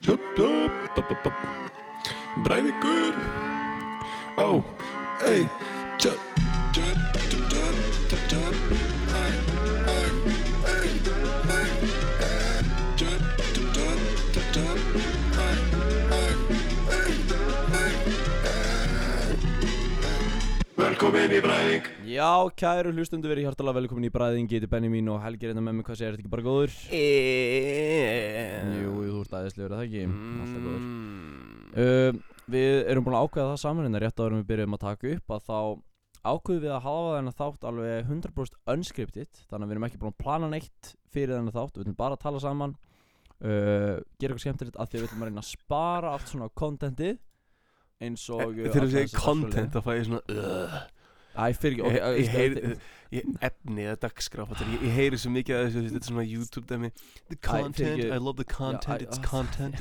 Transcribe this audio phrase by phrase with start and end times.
[0.00, 1.34] Jup, jup, bup, bup, bup.
[2.44, 3.16] Breiðvíkur
[4.38, 4.62] Ó,
[5.26, 5.48] ei
[20.98, 22.26] Velkomin í Breiðvík Já,
[22.58, 25.84] kæru hlustundu verið hjartalega velkomin í bræðin Geti Benni mín og Helgi reynda með mig.
[25.86, 26.72] Hvað segir þetta ekki bara góður?
[28.80, 30.02] Jú, jú, þú ert aðeinslegur að það ekki?
[30.42, 30.82] Alltaf góður.
[31.84, 32.18] Uh,
[32.50, 35.12] Við erum búin að ákveða það saman hérna rétt áður en við byrjum að taka
[35.12, 35.60] upp að þá
[36.32, 40.16] ákveðum við að hafa þennan þátt alveg 100% unscripted þannig að við erum ekki búin
[40.16, 42.74] að plana neitt fyrir þennan þátt við ætlum bara að tala saman.
[43.38, 46.50] Uh, gera eitthvað skemmtilegt af því að við ætlum að reyna að spara allt svona
[46.58, 47.22] contentið
[48.04, 50.86] eins og uh, Þegar þú segir content þá fæ ég svona
[51.38, 52.70] Æ, fyrir ekki, Ég, ok, ég, heyri,
[53.14, 56.66] ég efni eða dagskrá fattar, ég, heyri svo mikið að þessu þetta er svona YouTube
[56.66, 56.90] dæmi.
[57.30, 58.02] The content.
[58.02, 59.78] I love the content, it's ah, content.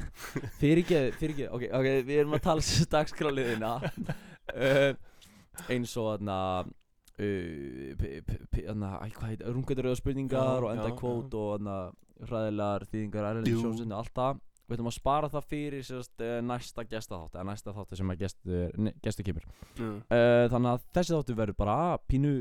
[0.62, 4.92] Fyrir ekki, fyrir ekki, ok, ok, við erum að tala þessu dagskráliðina uh,
[5.74, 6.22] eins og
[7.18, 11.80] p- þarna, æ, hvað heit, rungaturöða spurningar Já, og enda já, kvót og þarna
[12.28, 13.64] hræðilegar þýðingar erlendi Jú.
[13.66, 17.98] sjónsinu alltaf Við ætlum að spara það fyrir sérst, uh, næsta gestaþátt eða næsta þáttu
[18.00, 19.46] sem að gestur kemur.
[19.80, 19.98] Mm.
[20.12, 22.34] uh, Þannig að þessi þáttu verður bara pínu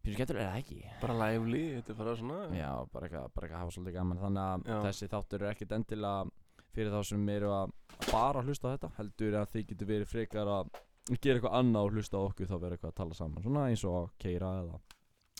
[0.00, 0.78] pínu skemmtilega eða ekki?
[1.02, 2.38] Bara lively, þetta er bara svona.
[2.56, 4.22] Já, bara eitthvað, að hafa svolítið gaman.
[4.22, 4.78] Þannig að Já.
[4.88, 6.22] þessi þáttur er ekkit endilega
[6.70, 7.74] fyrir þá sem eru að
[8.06, 8.92] bara hlusta á þetta.
[8.96, 10.72] Heldur að þið getur verið frekar að
[11.18, 13.84] gera eitthvað annað og hlusta á okkur þá verður eitthvað að tala saman svona eins
[13.88, 14.80] og að keira eða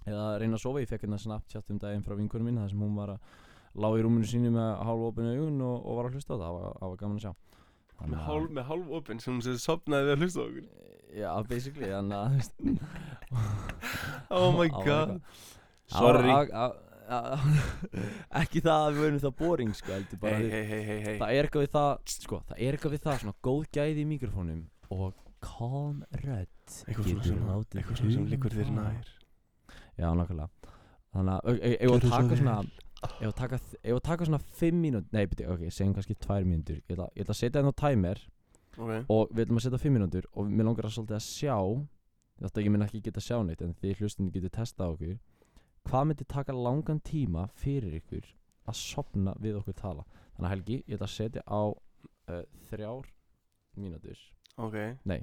[0.08, 1.70] eða reyna að sofa, ég fekk hérna snapchat
[3.74, 6.34] var að lág í rúminu sínu með hálf opinu augun og, og var að hlusta
[6.34, 7.32] á það, það var, það var gaman að sjá.
[7.90, 10.44] Með Þannig að- hálf, með hálf opinn sem hún sér sopnaði við að hlusta á
[10.50, 10.68] okkur.
[11.10, 12.54] Já, basically, þannig að þú veist.
[14.30, 15.10] Oh my Það var god.
[15.10, 15.20] eitthvað-
[15.90, 16.76] Sorry Á- á-
[17.10, 17.40] á- á-
[18.40, 20.98] Ekki það að við verðum það boring sko, heldur bara Hei, við- hei, hei, hei,
[21.06, 24.04] hei Það er eitthvað við það, sko, það er eitthvað við það svona góð gæði
[24.04, 24.60] í mikrofónum
[24.94, 28.92] og calm rödd Eitthvað svona getur sem, látið eitthvað svona sem hugann liggur þér fara.
[28.92, 29.10] nær.
[30.00, 30.48] Já, nákvæmlega.
[31.10, 32.40] Þannig að, ef ef að Gjörðu svo taka vel.
[32.40, 32.56] svona
[33.00, 36.44] Ef að taka, ef að taka svona 5 mínútur Nei, beti, ok, segjum kannski 2
[36.44, 36.82] mínútur.
[36.84, 38.20] Ég ætla, ég ætla að setja hérna á timer
[38.76, 38.90] Ok.
[39.08, 41.56] og við ætlum að setja 5 mínútur og mér langar að svolítið að sjá
[42.40, 45.16] Þetta ég minn ekki geta að sjá neitt en því hlustinni getur testað okkur.
[45.84, 48.28] Hvað myndi taka langan tíma fyrir ykkur
[48.70, 50.06] að sopna við okkur tala?
[50.36, 53.10] Þannig að Helgi, ég ætla að setja á uh, þrjár
[53.76, 54.22] mínútur.
[54.56, 54.78] Ok.
[55.04, 55.20] Nei.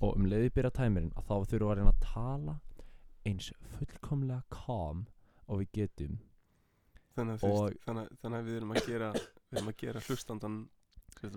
[0.00, 2.56] Og um leiði byrja tæmirinn að þá þurfum við að reyna að tala
[3.28, 5.04] eins fullkomlega calm
[5.44, 6.16] og við getum
[7.14, 9.76] Þannig að, Og- veist, þannig, að- þannig að við erum að gera Við erum að
[9.84, 10.56] gera hlustandan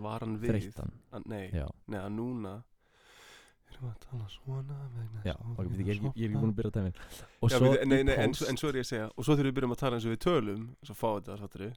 [0.04, 0.74] Varan við.
[1.14, 1.52] Að, Nei,
[1.88, 2.54] nei að núna
[3.68, 4.78] Erum við að tala svona
[5.28, 6.94] já, að ok, við ég, ég, ég, er ekki búin að byrja
[7.42, 9.76] Og við, nei, en, en svo er ég að segja Og svo þegar við byrjum
[9.76, 11.76] að tala eins og við tölum Svo fá þetta, fattur við.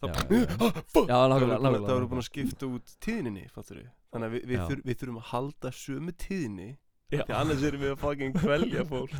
[0.00, 1.08] Fuck!
[1.10, 4.46] Já, Það voru búin að- það að skipta út tíðninni, fattur við Þannig að við,
[4.50, 6.68] við, þur, við þurfum að halda sömu tíðni.
[7.10, 9.12] Því annars erum við að fucking kvelja fólk.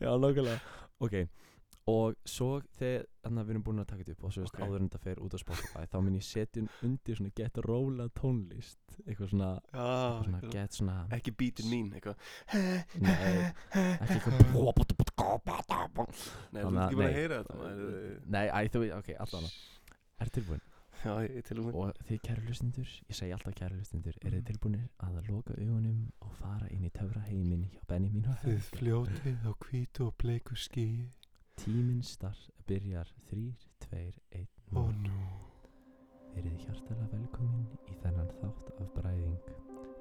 [0.00, 0.60] Já, nákvæmlega.
[1.04, 1.16] Ok,
[1.86, 2.48] og svo
[2.80, 4.62] þegar við erum búin að taka þetta upp og svo veist Ok.
[4.66, 7.60] áður en þetta fer út á Spotify þá mun ég setja inn undir svona get
[7.66, 12.16] róla tónlist eitthvað svona, eitthvað svona eitthvað- get svona Ekki bítin mín, eitthvað
[13.00, 13.52] Nei,
[14.02, 14.36] ekki eitthvað
[16.52, 17.54] Nei, þú ert ekki bara að heyra þetta.
[18.34, 19.46] Nei, þú veit, ok, allan
[20.22, 20.62] Er tilbúin?
[21.04, 24.32] Já, ég til og með Og þið kæru hlustundur, ég segi alltaf kæru hlustundur Er
[24.38, 28.38] þið tilbúinir að loka augunum og fara inn í töfra heiminn hjá Benny mín og
[28.42, 28.80] Þið Helga?
[28.80, 31.06] fljótið á hvítu og bleiku skíi
[31.56, 33.54] Tíminn starf byrjar 3,
[33.90, 33.96] 2,
[34.30, 34.46] 1
[34.76, 35.20] Og nú
[36.36, 39.46] Verið hjartalega velkomin í þennan þátt af bræðing.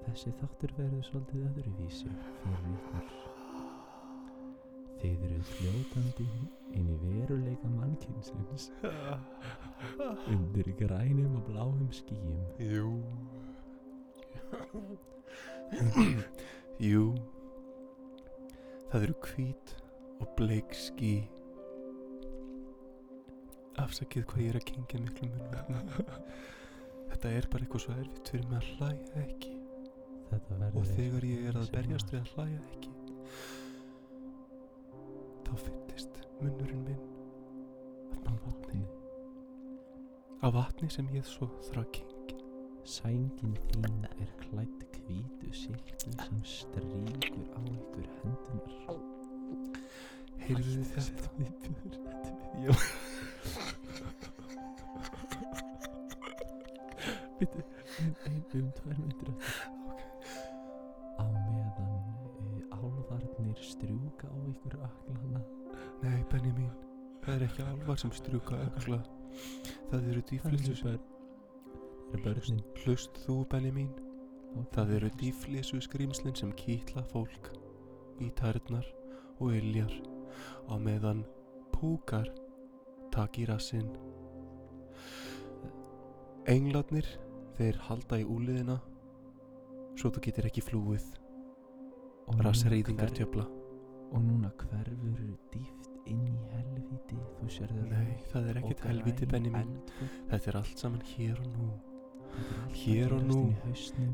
[0.04, 2.10] Þessi þáttur verður svolítið öðruvísi
[2.42, 3.08] fyrir ykkur.
[5.00, 6.26] Þið eruð fljótandi
[6.76, 8.68] inn í veruleika mannkynsins
[10.34, 12.44] undir grænum og bláum skýjum.
[12.60, 12.90] Jú
[16.84, 17.06] Jú
[18.92, 19.74] Það eru hvít
[20.20, 21.14] og bleik skí
[23.84, 25.80] Afsakið hvað ég er að kengja miklu mun vegna
[27.10, 29.54] Þetta er bara eitthvað svo erfitt fyrir mig að hlæja ekki
[30.76, 32.94] Og þegar ég er að berjast við að hlæja ekki
[35.46, 37.04] Þá fyllist munnurinn minn
[38.26, 38.82] á vatni.
[40.42, 42.42] Af vatni sem ég svo þrá að kengja
[42.86, 49.00] Sængin þín er klætt hvítu silki sem stríkur á ykkur hendunar.
[50.46, 51.34] Heyrðu þetta?
[51.40, 53.05] þetta er Já
[57.56, 59.66] Ein, ein, um tvær myndir eftir.
[61.16, 61.92] Á meðan
[62.42, 65.44] e, álfarnir strjúka á ykkur öklana
[66.04, 66.72] Nei, Benni mín
[67.24, 69.00] Það er ekki álvar sem strjúka ökla
[69.92, 70.98] Það eru dýflissu
[72.16, 72.62] Þannig börnin.
[72.84, 73.90] Hlust þú, Benni mín,
[74.56, 74.70] Ok.
[74.76, 77.50] það eru dýflissu skrýmslin sem kýtla fólk
[78.22, 78.86] í tærnar
[79.40, 79.92] og iljar
[80.72, 81.26] á meðan
[81.74, 82.30] púkar
[83.12, 83.90] tak í rassinn.
[86.48, 87.08] Englarnir,
[87.58, 88.80] þeir halda í úliðina
[89.96, 91.06] svo þú getur ekki flúið
[92.28, 92.40] Og
[93.06, 93.44] hver- tjöfla.
[94.16, 95.20] Og núna hverfur
[95.54, 99.76] dýft inn í helviti Þú sérðu Nei, það er ekkert helviti, Benni mín.
[100.32, 101.68] Þetta er allt saman hér og nú.
[102.76, 103.40] Hér og nú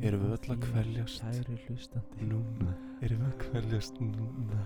[0.04, 1.24] erum við öll að kveljast.
[1.24, 4.62] Kæri hlustandi Núna erum við að kveljast núna.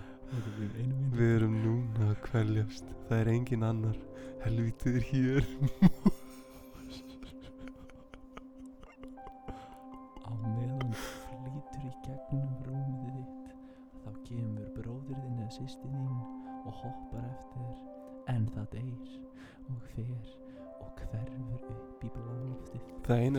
[1.16, 2.90] Við erum núna að kveljast.
[3.08, 3.96] Það er engin annar.
[4.44, 5.48] Helvitið er hér.
[5.86, 6.15] Á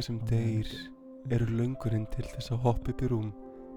[0.08, 0.70] sem deyr
[1.36, 3.32] eru löngurinn til þess að hoppa upp í rúm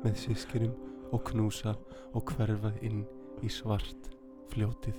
[0.05, 0.77] með sískinum
[1.11, 1.73] og knúsa
[2.15, 3.01] og hverfa inn
[3.43, 4.13] í svart
[4.53, 4.95] fljótið.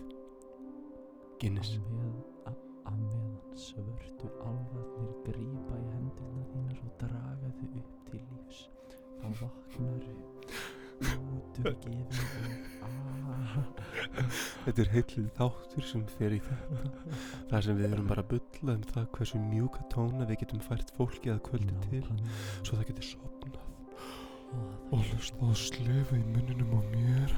[1.40, 1.78] Guinness.
[1.80, 2.18] Á með,
[2.52, 8.62] a- á meðan svörtu álfarnir grípa í hendurna þínar og draga þau upp til lífs
[9.22, 10.71] þá vaknar ah.
[14.62, 16.92] Þetta er heillið þáttur sem fer í þetta.
[17.50, 20.94] Það sem við erum bara að bulla um það hversu mjúka tóna við getum fært
[20.98, 22.04] fólki að kvöldi til
[22.62, 23.60] svo það getur sopnað
[24.92, 27.30] og hlusta að slefa í munninum á mér.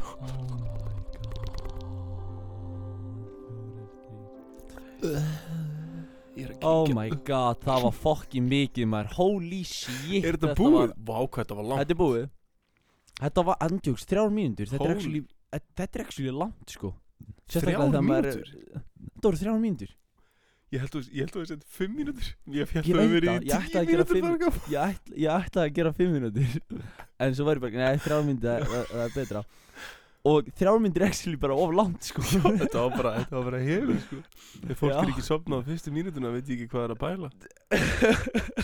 [6.63, 10.93] Oh my god er Oh það var fokkin mikið maður Holy shit Er þetta búið?
[10.95, 11.83] Vá, hvað þetta var langt.
[11.83, 12.23] Þetta er búið
[13.21, 15.23] Þetta var andjóks, þrjár mínútur Þetta er Holy- actually,
[15.53, 18.81] þetta er actually langt sko Þrjár Sérstaklega þegar maður er- mínútur?
[19.13, 19.91] Þetta voru þrjár mínútur
[20.73, 22.27] Ég held að ég held að það setja fimm mínútur.
[22.49, 24.39] Ég fjall Ég að veit vera það, í ég ætti tíu að gera mínútur fimm-
[24.41, 24.61] gaman.
[24.73, 26.47] Ég, ætl, ég ætlaði að gera fimm mínútur
[27.27, 29.43] En svo var ég bara, nei, þrjár mínútur það, það, það er betra
[30.33, 33.61] Og þrjár mínútur er actually bara of langt sko Þetta var bara, þetta var bara
[33.61, 34.19] hefur sko.
[34.63, 34.97] Þegar fólk Já.
[35.03, 37.29] er ekki sopnað á fyrstu mínútuna veit ég ekki hvað er að pæla.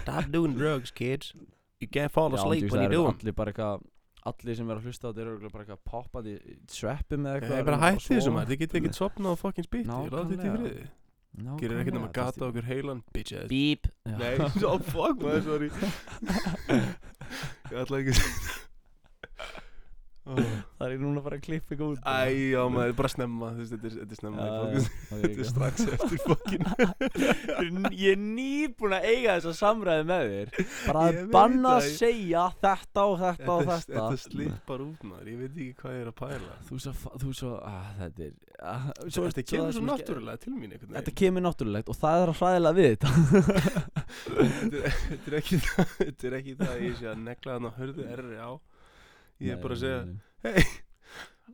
[0.01, 1.33] Stop doing drugs, kids.
[1.79, 3.19] You can't fall Já, asleep andjóks, when það you do eru them.
[3.21, 3.85] allir bara eitthvað
[4.27, 6.38] Allir sem er að hlusta á þetta eru bara eitthvað poppandi í
[6.68, 8.33] sveppum eða Ég eitthvað er bara að að hætti þessu sofa.
[8.36, 10.86] maður, þið getið ekkert sopnað á fucking spýtti, ég láti þetta í friði.
[11.60, 13.48] Gerir ekkert nema að gata okkur heilan, bitch ass.
[13.51, 15.69] Bíp Nei, so fuck maður, sorry.
[17.69, 18.69] Ég ætla ekki að segja það.
[20.29, 23.95] Það er núna bara að klippa eitthvað út Æ, já maður, bara snemma, þetta er,
[23.99, 24.47] þetta snemma.
[25.09, 26.65] Þetta er strax eftir fucking.
[28.03, 30.53] Ég er nýbúin að eiga þessa samræði með þér.
[30.85, 35.41] Bara að banna að segja þetta og þetta og Þetta, þetta slippar út maður, ég
[35.43, 36.53] veit ekki hvað ég er að pæla.
[36.69, 41.99] Þú svo, að þetta er að, kemur svo náttúrulega til mín Þetta kemur náttúrulegt og
[41.99, 43.09] það er að hræðilega við þetta.
[44.29, 48.07] Þetta er- ekki það, þetta er ekki það að ég sé að negla á hörðu
[48.15, 48.49] erri á.
[49.39, 50.00] Ég er bara að segja,
[50.44, 50.63] hei,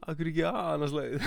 [0.10, 1.26] akkur ekki að annars leið.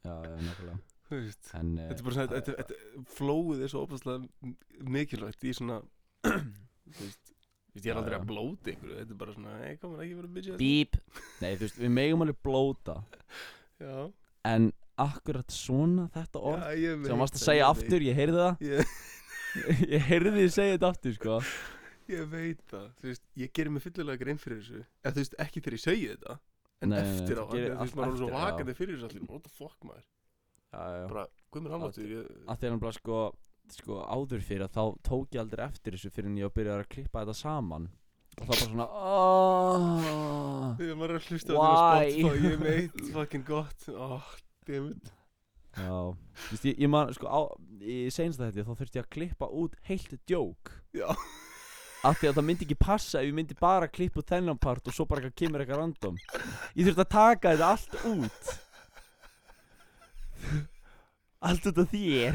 [0.00, 0.78] Já, nákvæmlega.
[1.10, 2.78] En eh, Þetta er bara svona, þetta,
[3.16, 4.52] flóið er svo opaslega
[4.96, 5.80] mikilvægt í svona,
[6.26, 7.32] þú veist,
[7.78, 10.52] ég er aldrei að blóta ykkur, þetta er bara svona, ei, komur ekki vera bitch
[10.52, 10.60] ass.
[10.60, 11.00] Bíp.
[11.42, 13.00] Nei, þú veist, við megum alveg blóta.
[13.82, 13.96] Já,
[14.50, 14.70] En
[15.00, 16.64] akkurat svona þetta orð
[17.06, 18.64] sem varst að segja aftur, ég heyrði það.
[19.90, 21.38] Ég heyrði þið segja þetta aftur, sko
[22.12, 25.36] ég veit það, þú veist, ég gerir mig fyllilega grein fyrir þessu, eða þú veist,
[25.46, 26.38] ekki þegar ég segi þetta,
[26.80, 28.34] en Nei, nei, nei, eftir á, þú þú gerir veist, allt maður er svo eftir
[28.34, 28.48] á, já.
[28.50, 30.08] vakandi fyrir þessu allir, what the fuck maður,
[30.70, 31.06] Já, já.
[31.10, 33.22] Bara, hvað mér alváttur, ég, að því hann bara sko
[33.74, 36.88] sko áður fyrir að þá tók ég aldrei eftir þessu fyrir en ég var að
[36.90, 37.88] klippa þetta saman.
[38.38, 39.86] Og þá bara svona oh,
[40.78, 41.70] þegar maður er að hlusta á Why?
[41.70, 44.30] þetta Spotify, ég meit fucking gott, oh,
[44.68, 45.10] dammit.
[45.70, 45.98] Já,
[46.46, 47.40] þú veist, ég, ég man sko á,
[47.82, 51.06] í seinsta þetta þá þurfti ég að klippa út heilt djók Já.
[52.06, 54.86] Af því að það myndi ekki passa ef ég myndi bara klippa út þennan part
[54.88, 56.18] og svo bara eitthvað kemur eitthvað random.
[56.74, 58.52] Ég þurfti að taka þetta allt út.
[61.50, 62.34] Allt út af þér.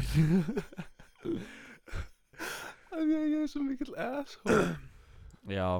[2.90, 4.76] Það er ég er svo mikill asshole.
[5.50, 5.70] Já,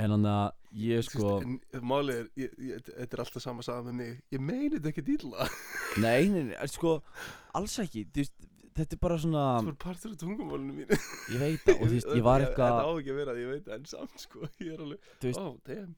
[0.00, 0.48] en þannig að
[0.84, 1.36] ég sko
[1.80, 5.06] Málið er, ég, ég, þetta er alltaf sama saga með mig, ég meini þetta ekki
[5.06, 5.46] dýla.
[6.02, 6.98] Nei, nei, nei, sko,
[7.54, 8.02] alls ekki.
[8.10, 10.96] Þú veist, Þetta er bara svona Það var partur af tungumálinu mínu.
[11.30, 13.52] Ég veit það, og þú veist, ég var Þetta á eitthvað ekki að vera, ég
[13.52, 15.92] veit það, en samt, sko, ég er alveg, Þú veist, oh, damn.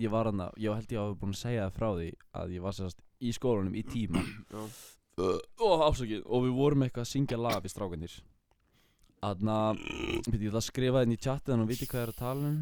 [0.00, 2.08] ég var hann ég held ég að hafa búin að segja það frá því
[2.40, 4.24] að ég var sérst í skólanum í tíma.
[5.16, 8.16] Og ásakið og við vorum eitthvað að syngja lag við strákanir
[9.26, 9.78] Þannig að,
[10.26, 12.50] veit ég ætla að skrifa þetta í þannig að viti hvað ég er að tala
[12.50, 12.58] um.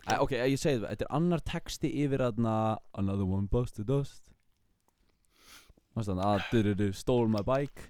[0.00, 2.56] Æ, Ok, ég segi það, þetta er annar texti yfir þarna
[3.00, 4.28] Another one busted dust.
[5.96, 7.88] Þannig að, stole my bike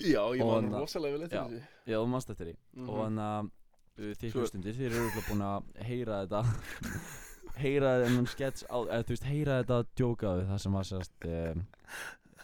[0.00, 1.58] Já, ég var rosalega vel eftir þessu.
[1.84, 2.54] Já, þú mannst eftir því.
[2.78, 2.88] Mhm.
[2.88, 3.50] Og þannig að
[4.06, 6.42] uh, þið hlustundir, þið eru örugglega búin að heyra þetta.
[7.52, 11.26] Heyra þennan skets á, eða þú veist, heyra þetta djóka við það sem var sérst
[11.28, 11.58] um,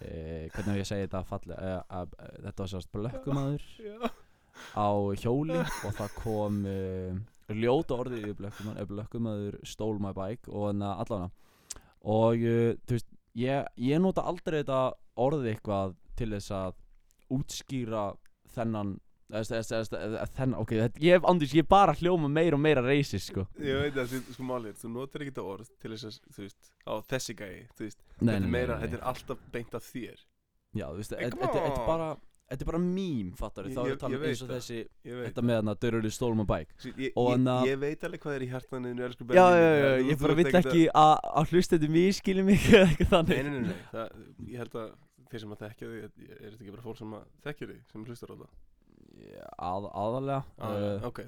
[0.04, 0.10] e,
[0.52, 4.10] Hvernig á ég segja þetta falli e, að, að, Þetta var sérst blökkumaður Já.
[4.76, 4.88] á
[5.22, 6.58] hjóli og það kom
[7.56, 11.30] ljóta orðið í blökkumaður, blökkumaður stole my bike og þannig að allana
[12.18, 14.82] og þú veist, ég, ég nota aldrei þetta
[15.24, 16.76] orðið eitthvað til þess að
[17.30, 18.06] útskýra
[18.54, 18.96] þennan
[19.28, 23.44] þennan, ok, þetta, ég hef andis, ég er bara hljóma meira og meira racist, sko.
[23.60, 26.46] Ég veit að þú, sko málið, þú notar ekki þetta orð til þess að, þú
[26.46, 30.24] veist, á þessi gæi, þú veist, þetta er meira, þetta er alltaf beint af þér.
[30.80, 32.08] Já, þú veist, þetta þetta- þetta er bara
[32.48, 34.42] Þetta er bara mím, fattar Ég- þá er ég- það tala ég um veit eins
[34.42, 35.80] og þessi Þetta með hann að
[36.80, 39.68] Svo Ég, Og að- ég veit alveg hvað er í hjartaninu, elsku Já, Benni já,
[39.68, 43.36] já, þú- ég þú bara að- ekki að, að hlustendur miskili mig eða eitthvað þannig.
[43.36, 44.08] Nei, nei, nei,
[44.48, 44.88] ég held að
[45.32, 48.06] þeir sem að þekkja þig, er þetta ekki bara fólk sem að þekkja þig, sem
[48.08, 48.54] hlustar á það?
[49.18, 51.20] Já, að, aðalega Ah, uh, ok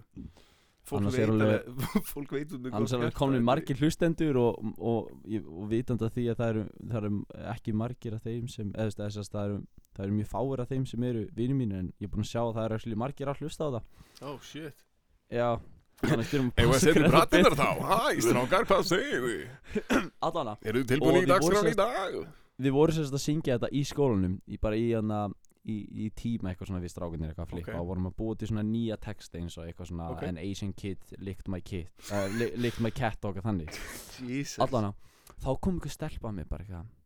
[0.91, 5.51] Fólk veit alveg- fólk veit um Annars er alveg komin margir hlustendur og, og, og,
[5.53, 7.11] og vitandi að því að það eru, það eru
[7.53, 9.59] ekki margir af þeim sem eða þess að það eru,
[9.99, 12.31] það eru mjög fáir af þeim sem eru vinið mínu en ég er búinn að
[12.33, 13.85] sjá að það eru margir að hlusta á það
[14.31, 14.83] Oh, shit
[15.31, 15.51] Já,
[16.01, 17.69] þannig styrum Eigum við að setja upp rættinnar þá?
[17.91, 19.43] Hæ, strákar, hvað segir við?
[20.27, 22.17] Allana, Eru þið tilbúin í dagskráin í dag?
[22.61, 25.21] Við vorum sérst að syngja þetta í skólanum í bara í hana
[25.65, 25.77] í,
[26.07, 27.81] í tíma eitthvað svona við strákunir eitthvað að flippa Ok.
[27.83, 30.23] og vorum að búa til svona nýja texta eins og eitthvað svona Ok.
[30.29, 33.81] an Asian kid licked my kid uh, li, licked my cat og eitthvað þannig
[34.29, 34.95] Jesus Allana,
[35.41, 36.97] þá kom einhver stelpa að mér bara eitthvað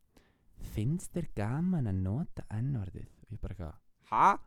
[0.75, 3.11] Finnst þér gaman að nota ennvarðið?
[3.27, 4.39] Og ég bara eitthvað,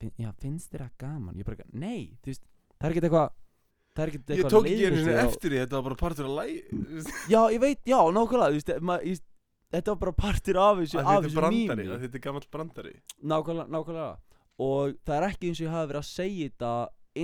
[0.00, 1.36] "Fin- Já, finnst þér það gaman?
[1.38, 2.42] Ég bara eitthvað, nei, veist,
[2.80, 3.30] það er ekkert eitthvað
[4.34, 6.58] Ég tók ekki við á- eftir því, þetta var bara partur af lægi
[7.30, 9.20] Já, ég veit, já, nákvæmlega, þú veist, ma, ég,
[9.74, 12.94] þetta var bara partur af þessu, af þessu brandari, mými að þetta er gamall brandari
[13.22, 14.10] Nákvæmlega, nákvæmlega
[14.64, 16.72] Og það er ekki eins og ég hafi verið að segja þetta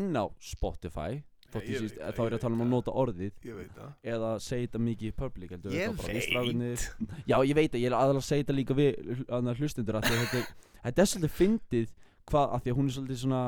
[0.01, 1.11] inn á Spotify
[1.51, 3.47] Þótt Ég ég veit síst, það, þá er ég að tala um að nota orðið
[3.49, 6.27] Ég veit það Eða segja þetta mikið í public heldur Ég þetta bara við veit.
[6.29, 6.85] strákarnir.
[7.31, 10.07] Já, ég veit að ég er aðalega að segja þetta líka við annað hlustundur að
[10.11, 10.53] þetta, er-
[10.85, 11.89] þetta er svolítið fyndið
[12.31, 13.43] Hvað, af því að hún er svolítið svona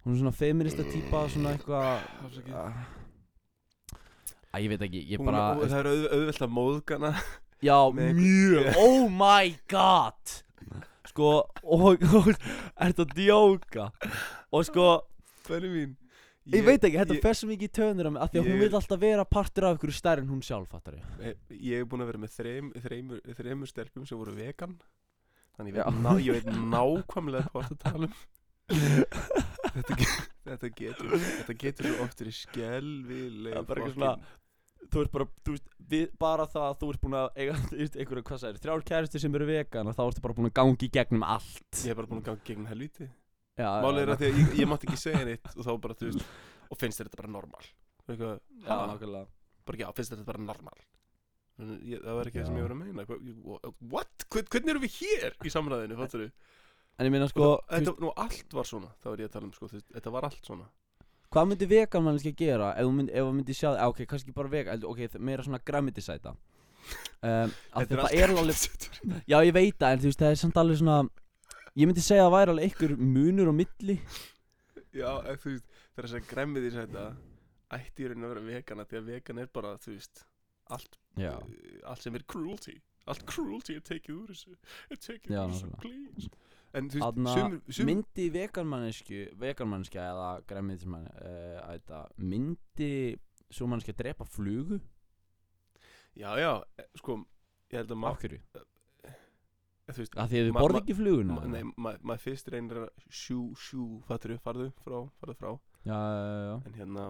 [0.00, 2.54] Hún er svona feminista típa, svona eitthvað Afsakið.
[2.56, 2.80] ah.
[4.50, 7.10] Æ, ég veit ekki, ég Hún- bara og Það er auð, auðvelt að móðgana
[7.62, 8.70] Já, mjög.
[8.80, 10.36] Oh my god.
[11.10, 11.30] Sko,
[11.64, 13.88] og, og Er þetta djóka?
[14.54, 14.86] Og sko,
[15.48, 15.96] Benni mín.
[16.50, 18.46] Ég, veit ekki, þetta ég, fer svo mikið í tönur á mig Af því að
[18.48, 21.04] hún ég- vil alltaf vera partur af ykkur stærri en hún sjálf, fattar ég.
[21.22, 24.74] Ég, ég er búin að vera með þreim, þreimur, þreimur stelpum sem voru vegan.
[25.58, 28.18] Þannig ég veit, ná, ég veit nákvæmlega hvað það tala um.
[29.70, 30.06] Þetta, ge
[30.46, 34.36] þetta getur Þetta getur svo oft verið skelvileg Það er bara eitthvað svona-
[34.90, 37.78] Þú ert bara, þú veist, við, bara það að þú ert búin að eiga, þú
[37.80, 40.54] veist, einhverju, hvað sagðir, þrjár kæristi sem eru vegan og þá ertu bara búin að
[40.60, 41.80] gangi gegnum allt.
[41.84, 43.08] Ég er bara búin að ganga gegn helviti
[43.60, 45.70] Já, Málið er já, að því að ég, ég mátti ekki segja neitt og þá
[45.84, 46.30] bara, þú veist,
[46.72, 47.66] og finnst þetta bara normal.
[48.08, 49.26] Eitthvað, Já, ha, nákvæmlega.
[49.68, 50.78] Bara já, finnst þetta bara normal.
[51.60, 52.60] Ég, það var ekki það sem Já.
[52.60, 53.04] ég var að meina.
[53.92, 54.24] What?
[54.32, 56.30] Hvern- Hvernig erum við hér í samræðinu, fattur við?
[56.96, 59.34] En ég meina, sko, þú veist, þetta, nú allt var svona, þá er ég að
[59.36, 60.70] tala um, sko, þú veist, þetta var allt svona
[61.30, 64.34] hvað myndi vegan mannski að gera ef þú ef þú myndi sjá, á, ok, kannski
[64.34, 68.68] bara vegan, ok, meira svona græmitisæta um, það er alveg
[69.30, 70.98] Já, ég veit það, en þú veist, það er samt alveg svona
[71.78, 73.94] Ég myndi segja að það væri alveg einhver munur á milli.
[74.90, 76.14] Já, en þú veist, það er að
[76.64, 77.04] því þetta
[77.76, 80.24] ætti í rauninni að vera vegana því að vegan er bara, þú veist
[80.74, 82.74] allt, allt sem er cruelty.
[83.10, 84.56] Allt cruelty er tekið úr þessu.
[84.90, 91.08] Er tekið úr þessu, please en þú veist, sumir, sumir myndi veganmannisku Veganmannskja eða græmitismann
[91.10, 93.16] uh, Ætta, myndi
[93.50, 94.78] Svo mannskja drepa flugu?
[96.14, 97.16] Já, já, eh, sko
[97.70, 98.66] ég held að maður, hverju?
[99.90, 102.82] þú veist Af því að þið borði ekki fluguna ma, nei, maður ma fyrst reynir
[102.84, 105.50] að sjú, sjú, fattur upp, farðu frá, farðu frá.
[105.86, 107.06] Já, já, já, en hérna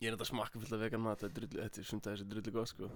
[0.00, 2.90] ég er þetta smakka fullt af vegan mat þetta er sunda þessi drullu góð, sko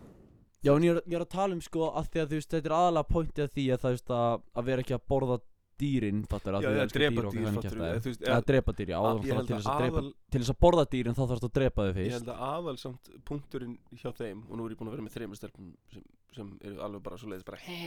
[0.67, 2.51] Já, en ég er, ég er að tala um sko að því að þú veist,
[2.51, 5.37] þetta er aðalega pointið að því að það veist að, að vera ekki að borða
[5.79, 7.99] dýrin, fattur að já, þú já, elskar drepa dýr og dýr, hann fattur kjaftaði.
[8.03, 10.09] þú veist, Eða drepa dýr, já, að- ég til held þess að að drepa aðal
[10.35, 12.75] Til þess að borða dýrin þá þarfst að drepa þau Ég fyrst held að aðal
[12.83, 16.03] samt punkturinn hjá þeim og nú er ég búin að vera með þreymur stelpum sem,
[16.35, 17.79] sem eru alveg bara svo leiðis bara he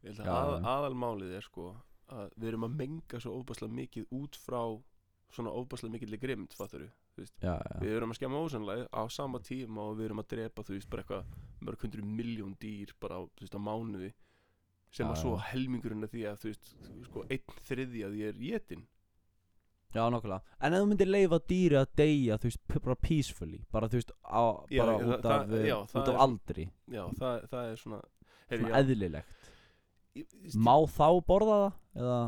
[0.00, 0.64] Ég held að Já, að, já.
[0.72, 1.66] aðalmálið er sko
[2.08, 4.62] að við erum að menga svo óbærslega mikið út frá
[5.36, 6.90] svona óbærslega mikið grimmt, fattur við
[7.42, 10.62] Já, já, Við erum að skemma ósannlega á sama tíma og við erum að drepa
[10.66, 11.24] þú veist bara eitthvað
[11.68, 14.12] mörg hundru miljón dýr bara á, veist, á mánuði
[14.90, 16.72] sem Já, að svo helmingurinn af því að þú veist
[17.06, 18.86] sko einn þriði að ég er jétin
[19.90, 23.88] Já, nokkulega En ef þú myndir leifa dýri að deyja, þú veist, bara peacefully Bara,
[23.90, 26.66] þú veist, á, bara út það- af, já, út það af er- aldri.
[26.94, 28.00] Já, það, það er svona
[28.50, 29.50] Heyri, Svona eðlilegt.
[30.58, 31.74] Má þá borða það?
[32.02, 32.18] Eða,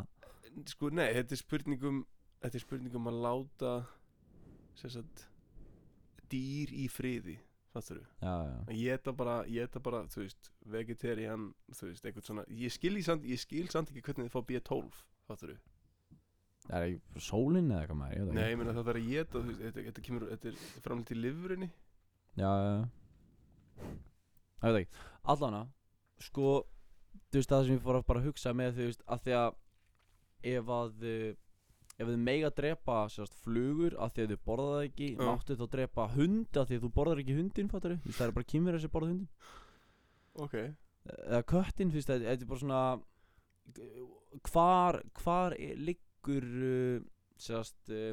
[0.71, 1.97] sko, nei, þetta er spurningum
[2.43, 3.73] þetta er spurningum að láta
[4.81, 5.27] sagt
[6.33, 7.39] dýr í friði
[7.73, 8.07] fattur þú?
[8.77, 13.41] Ég bara, ég þetta bara, þú veist, vegetarian, veist, eitthvað svona, ég skil, samt, ég
[13.41, 15.61] skil samt ekki hvernig þið fá B12, fattur þú?
[16.63, 19.33] Það er ekki sólinn eða eitthvað ég veit Nei, ég meina það þarf að geta,
[19.39, 21.71] þú veist, þetta, þetta kemur, þetta er framlega til lifurinni.
[22.39, 23.89] Já, já, já
[24.63, 25.65] Það veit ekki Allana,
[26.23, 26.53] sko
[27.33, 29.59] Þú veist það sem ég fór að bara hugsa með Þú veist, að því að
[30.53, 31.27] Ef að uh,
[32.01, 35.21] Ef þið mega drepa sérst, flugur af því að þið borða það ekki Já.
[35.29, 38.27] Máttu þá drepa hund af því að þú borðar ekki hundin fattar Þú veist það
[38.31, 39.29] er bara kýmur sem borða hundin
[40.43, 40.55] Ok.
[41.13, 42.83] Eða köttin, þú veist þetta er bara svona
[44.51, 47.05] Hvar Hvar er, liggur uh,
[47.43, 48.13] Sérst uh,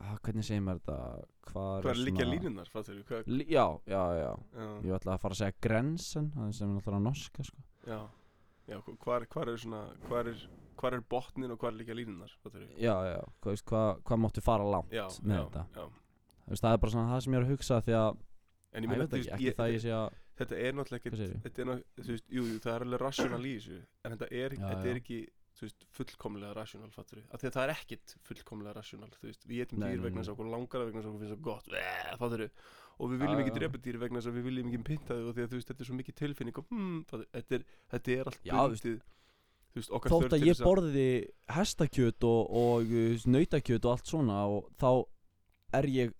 [0.00, 0.98] ah, Hvernig segir maður þetta
[1.50, 3.22] Hvar er liggja svona- línunar, fattur þú?
[3.34, 6.78] Li- Já, já, já já, Ég ætla að fara að segja grensen Það sem er
[6.78, 7.64] náttúrulega norska sko.
[7.88, 7.98] já,
[8.70, 10.44] já, hvar, hvar er svona, hvar er,
[10.80, 12.32] hvar er botnin og hvar er liggja línunar?
[12.80, 15.88] Já, já, hvað, hvað, hvað máttu fara langt Já, með já, þetta já.
[16.44, 18.20] Veist, Það er bara svona það sem ég er að hugsa Því að,
[18.74, 21.80] Æ, ég ég veit ekki, ekki það ég sé að þetta er náttúrulega ekki, er
[22.02, 24.88] þú veist, jú, jú, það er alveg rational í þessu, en þetta er, Já, þetta
[24.90, 25.18] er ekki,
[25.54, 29.60] þú veist, fullkomlega rational, fattur því að það er ekkit fullkomlega rational, þú veist, við
[29.62, 31.70] getum dýr vegna þess að okkur langar það, vegna þess að okkur finnst það gott,
[32.24, 32.48] fattur þú?
[32.98, 35.34] Og við viljum ekki drepa dýr vegna þess að við viljum ekki pynta þau og
[35.34, 38.14] því að þú veist, þetta er svo mikið tilfinning og hmm, fattur, þetta er, þetta
[38.14, 38.32] er
[38.62, 38.90] allt
[39.90, 41.08] okkar Þótt að ég að- borði
[41.56, 42.92] hestakjöt og, og
[43.26, 44.90] nautakjöt og allt svona og þá
[45.74, 46.12] er ég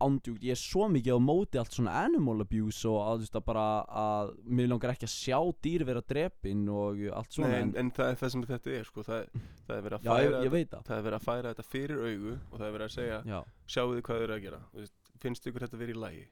[0.00, 3.36] ándjúkt, ég er svo mikið á móti allt svona animal abuse og að, þú veist,
[3.36, 3.64] að bara
[4.02, 7.90] að mér langar ekki að sjá dýr vera drepin og allt svona Nei, en, en
[7.96, 9.26] það er það sem þetta er, sko, það,
[9.66, 10.86] það er verið að Já, ég, færa ég það.
[10.88, 13.38] það verið að færa þetta fyrir augu og það er verið að segja Já,
[13.74, 14.62] sjáu þið hvað þið eru að gera?
[14.70, 16.26] Þú veist, finnst ykkur þetta verið í lagi?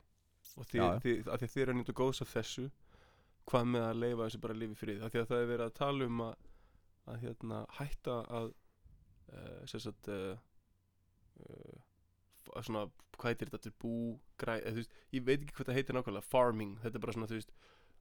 [0.59, 2.67] Og þið, þið, að því að þið eru að nýta góðs af þessu
[3.49, 5.67] hvað með að leifa þessu bara að í frið af því að það er verið
[5.67, 6.47] að tala um að,
[7.09, 10.35] að hérna, hætta að uh, sem sagt uh,
[11.45, 11.79] uh,
[12.45, 12.85] f- svona,
[13.19, 13.95] hvað heitir þetta til bú
[14.41, 17.31] græ, þú veist, ég veit ekki hvað það heitir nákvæmlega farming, þetta er bara svona
[17.31, 17.55] þú veist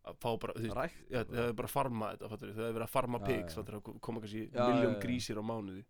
[0.07, 0.75] að fá bara, þú veist,
[1.11, 3.57] það er bara að farma þetta, það er verið að farma pigs, já.
[3.59, 5.83] fattur það koma kannski miljón grísir á mánuði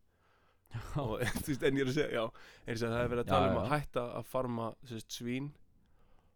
[1.02, 1.22] og
[1.68, 3.48] en ég er að segja, já er að segja, það er verið að Já, tala
[3.48, 3.72] um já, að já.
[3.74, 5.50] hætta að farma sérst, svín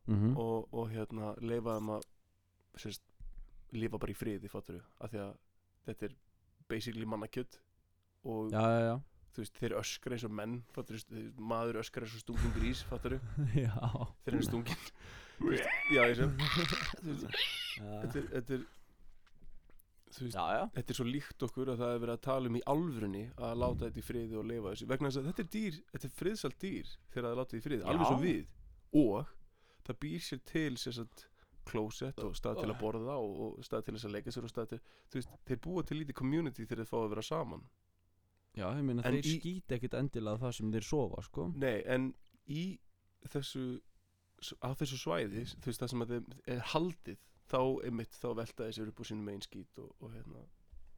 [0.07, 0.33] mhm.
[0.39, 2.09] og, og hérna leifa þeim að
[2.85, 3.05] sérst,
[3.75, 5.31] lifa bara í friði, fattur af því að
[5.87, 6.17] þetta er
[6.71, 7.59] basically mannakjöt
[8.31, 8.99] og Já,
[9.37, 11.01] veist, þeir öskra eins og menn fattur,
[11.39, 13.17] maður öskra eins og stungin grís fattur,
[13.65, 13.75] Já.
[14.25, 14.87] Þeir eru stungin
[15.91, 16.19] já, ég
[17.01, 17.25] veist,
[17.81, 18.67] þetta er, er
[20.19, 20.63] veist, Já, já.
[20.75, 23.53] þetta er svo líkt okkur að það er verið að tala um í alvörunni að
[23.61, 24.87] láta þetta í friði og leifa þessu.
[24.91, 27.65] Vegna þess að þetta er dýr, þetta er friðsalt dýr þegar það er látið í
[27.67, 28.47] friði, alveg svo við.
[29.01, 29.35] Og
[29.87, 31.27] það býr sér til sér satt
[31.71, 34.51] klósett og stað til að borða og, og stað til þess að leika sér og
[34.51, 34.79] stað til
[35.13, 37.61] veist, þeir búa til lítið community þegar þeir fá að vera saman.
[38.57, 41.45] Já, ég meina þeir í- skýta ekkit endilega það sem þeir sofa, sko.
[41.55, 42.09] Nei, en
[42.51, 42.63] í
[43.31, 43.79] þessu
[44.65, 47.19] á þessu svæði, þú veist, það sem að þeim er haldið,
[47.51, 50.43] þá einmitt þá velta þessi upp úr sínum megin skít og, og hérna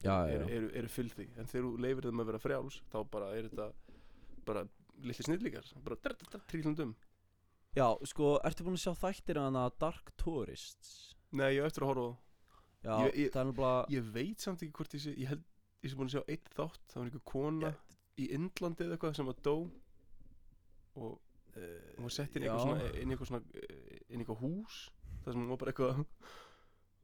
[0.04, 3.30] Já, eru, eru, eru fylgði en þegar þú leifir þeim að vera frjáls þá bara
[3.38, 3.68] er þetta
[4.48, 4.64] bara
[5.04, 5.96] litli snillíkar bara
[6.50, 6.92] trílundum
[7.74, 10.90] Já, sko, ertu búin að sjá þættir að hana Dark Tourists?
[11.34, 12.12] nei, ég eftir að horfa á
[12.84, 15.44] Já, Ég- ég- það er náttúrulega ég veit samt ekki hvort ég sé ég held
[15.84, 17.72] ég sé búin að sjá eitt þátt það var einhver kona
[18.20, 19.54] í Indlandi eða eitthvað sem var dó
[21.00, 21.18] og
[21.56, 24.42] hún var sett inn í eitthvað svona inn í eitthvað svona eh, inn í eitthvað
[24.44, 24.78] hús
[25.24, 26.04] það sem hún var bara eitthvað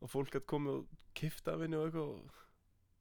[0.01, 2.41] og fólk gætt komið og kifta af henni og eitthvað og,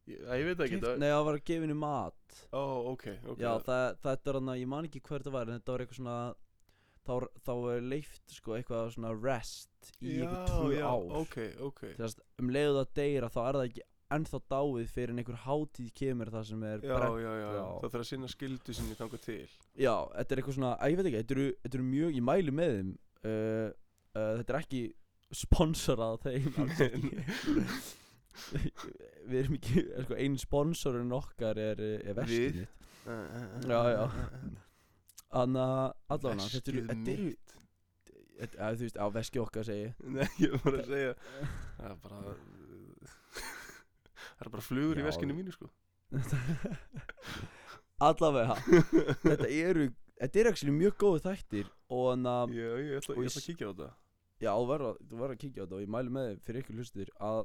[0.09, 2.37] ég, ég veit ekki Kift, þetta Nei, það var að gefa henni mat.
[2.51, 3.39] Ó, ok, ok.
[3.43, 5.83] Já, það, þetta er hann að, ég man ekki hver þetta var En þetta var
[5.85, 6.19] eitthvað svona
[7.09, 7.13] Þá,
[7.47, 7.53] þá
[7.89, 11.05] leift, sko, eitthvað svona rest Í eitthvað tvö já, ár.
[11.23, 11.37] ok,
[11.69, 11.79] ok.
[11.97, 13.85] Þess að um leiðu það deyra Þá er það ekki
[14.17, 17.21] ennþá dáið Fyrir en einhver hátíð kemur Það sem er já, brennt.
[17.23, 17.65] já, já, já, já.
[17.79, 19.39] það þarf að sinna skildu sinni þangað til.
[19.79, 22.25] Já, þetta er eitthvað svona, að ég veit ekki, þetta eru, þetta eru mjög, ég
[22.29, 23.67] mæli með þeim uh,
[24.19, 24.81] uh, Þetta er ekki
[25.35, 26.89] sponsorað þeim ekki.
[29.29, 32.15] Við erum ekki, er sko, einu sponsorinn okkar er, er
[33.93, 34.03] já.
[35.29, 36.83] Þannig að allavega, þetta eru,
[38.79, 39.93] þú veist, á veskið okkar segi ég.
[40.15, 41.13] Nei, ég var bara að segja
[41.77, 42.19] Það er bara
[44.39, 45.07] Það er bara flugur í Já.
[45.09, 45.67] veskinu mínu sko
[48.09, 48.55] Allavega,
[49.25, 49.89] þetta eru,
[50.21, 53.33] þetta eru actually mjög góðu þættir Og þannig að Já, ég ætla, Og ég ég
[53.33, 53.89] ætla að kíkja á þetta
[54.39, 56.79] Já, þú verður að, að kíkja á þetta og ég mæli með þér fyrir ykkur
[56.79, 57.39] hlustur að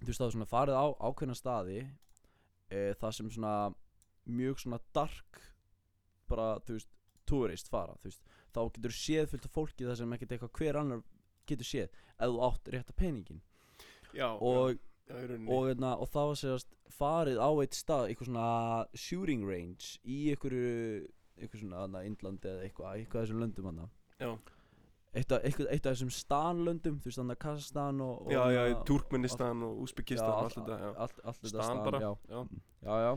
[0.00, 1.78] þú veist það er svona farið á ákveðna staði
[2.70, 3.54] e, það sem svona
[4.30, 5.40] mjög svona dark
[6.30, 6.90] bara, þú veist,
[7.30, 8.22] tourist fara þú veist,
[8.54, 11.02] þá getur séð fullt af fólki það sem ekkert eitthvað hver annar
[11.48, 13.40] getur séð ef þú átt rétta peningin
[14.10, 15.50] Já, og Já, í rauninni.
[15.50, 18.48] og, hérna, og það var sérst farið á eitt stað eitthvað svona
[18.98, 20.70] shooting range í einhverju
[21.40, 23.86] eitthvað svona þarna, Indlandi eða eitthvað eitthvað þessum löndum hana
[24.20, 24.32] Já,
[25.14, 28.72] eitt af, eitt af þessum stanlöndum þú veist þannig Kazakstan og, og já, já, í
[28.74, 32.12] þarna- Turkmenistan og Uzbekistan og allt þetta Stan bara já,
[32.86, 33.12] Já, já,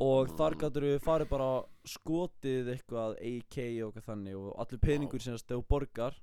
[0.00, 1.48] og þar gætur við farið bara
[1.84, 6.16] skotið eitthvað AK og eitthvað þannig og allir peningur sem þú borgar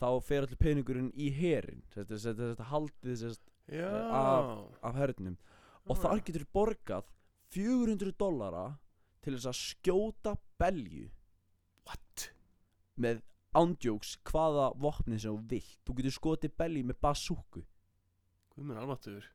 [0.00, 5.36] þá fer allir peningurinn í herin þetta haldið sérst, af- af hernum.
[5.86, 7.04] Og þar getur borgað
[7.52, 8.78] 400 dollara
[9.22, 11.10] til þess að skjóta belju
[11.86, 12.30] What?
[13.00, 13.20] með
[13.56, 15.78] ándjóks hvaða vopni sem þú vilt.
[15.86, 17.64] Þú getur skotið belju með basúku
[18.54, 19.26] Guð minn almáttuður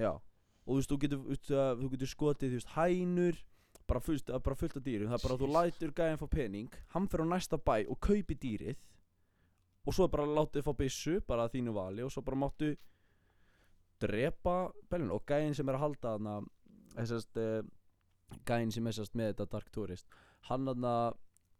[0.00, 0.12] já.
[0.12, 3.42] Og þú veist þú getur, uh, þú getur skotið þú veist hænur
[3.88, 5.10] bara fullt, uh, bara fullt af dýrum.
[5.10, 8.00] Það er bara að þú lætur gæðan fá pening hann fer á næsta bæ og
[8.00, 8.80] kaupi dýrið.
[9.82, 12.72] Og svo er bara látið fá byssu bara að þínu vali og svo bara máttu
[14.02, 14.56] drepa
[14.90, 16.36] beljun og gæðin sem er að halda þarna
[16.96, 17.62] þessast uh,
[18.48, 20.94] gæðin sem er sérst með þetta Dark Tourist hann þarna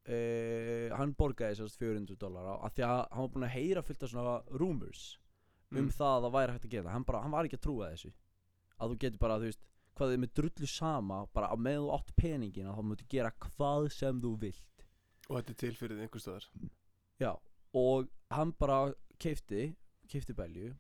[0.08, 4.02] uh, hann borgaði sérst 400 dólar af því að hann var búinn að heyra fullt
[4.06, 5.04] af svona rumors
[5.72, 5.88] um Mm.
[5.88, 8.10] það að það væri hægt að gera hann, bara, hann var ekki að trúa þessu.
[8.76, 9.62] Að þú getur bara, þú veist,
[9.96, 13.30] hvað þið með drullu sama bara að með þú átt peningin að þá mútu gera
[13.40, 14.84] hvað sem þú vilt.
[15.30, 16.48] Og þetta er til fyrir þið einhver stöðar
[17.22, 17.30] já,
[17.72, 18.78] og hann bara
[19.22, 19.62] keifti,
[20.12, 20.74] keifti belju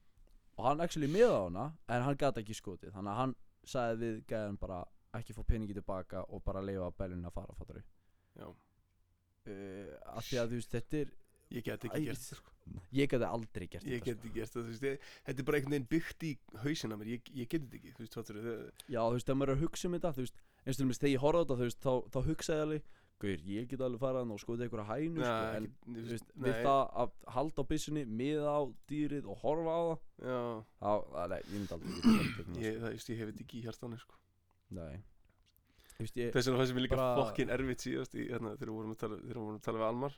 [0.58, 3.96] og hann actually miða á hana en hann gæti ekki skotið, þannig að hann sagði
[4.02, 4.82] við gæðan bara
[5.16, 7.80] ekki fá peningi tilbaka og bara leifa beljunni að fara, fattar
[8.36, 8.48] Já,
[9.48, 11.12] uh, af því að þú veist, þetta er
[11.52, 12.52] ég get ekki gert það sko.
[12.96, 15.48] ég geti aldrei gert Ég þetta get ekki gert það, þú veist ég, Þetta er
[15.48, 17.10] bara einhvern veginn byggt í hausina mér.
[17.16, 18.56] Ég, ég get þetta ekki, þú veist, fattur þið
[18.94, 20.86] Já, þú veist, ef maður er að hugsa um þetta, þú veist, eins og til
[20.86, 22.88] dæmis þegar ég horfði á þetta, þú veist, þá, þá hugsaði ég alveg,
[23.22, 26.80] gauður, ég get alveg farað og skotið einhverja hænu, sko, en, þú veist, við það
[27.02, 30.40] að halda á byssunni, miða á dýrið og horfa á það, Já,
[30.82, 30.90] þá,
[31.22, 32.56] að, nei, ég myndi aldrei þetta, sko.
[32.62, 34.18] ég, það, just, ég hef þetta ekki í hjartanu sko.
[34.72, 35.11] Nei, þú veist, ég,
[36.32, 38.94] Þess vegna það sem er líka bara- fokkin erfitt síðast í, hérna, þegar við vorum
[38.96, 40.16] að tala, vorum að tala við Almar.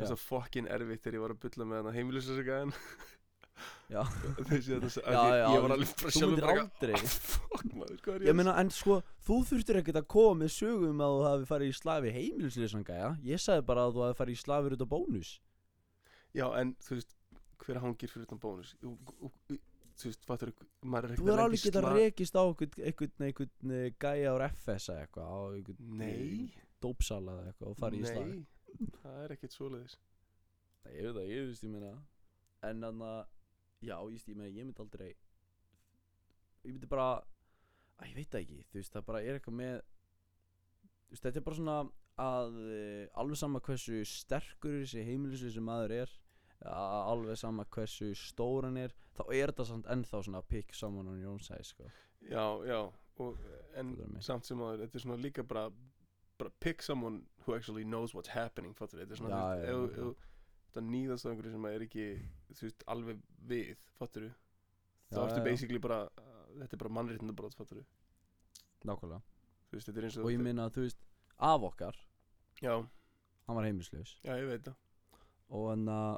[0.00, 1.94] Þess að fokkin erfitt þegar ég var að bulla með hana
[2.40, 2.76] þetta
[3.92, 4.00] Já,
[5.12, 5.90] ég, ég var alveg
[6.30, 6.94] myndir bara aldrei.
[6.96, 7.16] "Ah,
[7.50, 11.02] Fuck maður, hvað er ég meina, en sko, þú þurftir ekkert að koma með sögum
[11.04, 14.38] að þú hafi farið í slafi heimilislýsanga, já, ég sagði bara að þú hafi farið
[14.38, 15.32] í slafir út af bónus.
[16.32, 17.12] Já, en þú veist,
[17.60, 18.72] hver hangir fyrir utan bónus
[20.00, 20.52] Þú þú veist, fattur,
[20.84, 23.74] maður er Þú ekkert er að alveg lenda í getað sla- rekist á einhvern, einhvern,
[23.76, 28.08] eh, gæja úr FS eða eitthvað, á einhvern Nei, dópsala eða eitthvað og farið í
[28.08, 28.30] slag.
[28.30, 29.96] nei, það er ekkert svoleiðis
[30.90, 31.92] ég veit það, ég veist, ég meina
[32.62, 33.26] En þannig að,
[33.84, 35.10] já, ég veist, ég meina, ég myndi aldrei
[36.64, 37.08] Ég myndi bara
[38.00, 39.76] Æ, ég veit það ekki, þú veist, það bara er eitthvað með
[41.10, 41.76] Þú veist, þetta er bara svona
[42.20, 46.10] að uh, alveg sama hversu sterkur þessi heimilisvi sem maður er
[46.66, 50.42] alveg sama hversu stór hann er þá er þetta samt ennþá svona
[51.00, 51.84] on your own size, sko.
[52.20, 53.38] Já, já, og,
[53.74, 55.70] en samt sem að þetta er svona líka bara
[56.40, 59.96] bara pick someone who actually knows what's happening fattur, þetta er svona, Já, þú veist,
[59.96, 60.10] já, já.
[60.10, 62.06] ef þetta nýðast á einhverju sem er ekki
[62.54, 64.28] þú veist, alveg við, fattur
[65.10, 67.82] þá Já, ertu basically bara uh, þetta er bara mannréttindabrót, fattur
[68.88, 69.20] Nákvæmlega.
[69.68, 71.02] Þú veist, er eins og Og ég meina, þú veist,
[71.36, 71.98] af okkar
[72.60, 72.72] já,
[73.46, 74.14] hann var heimilislaus.
[74.24, 74.78] Já, ég veit það.
[75.50, 76.16] Og hann að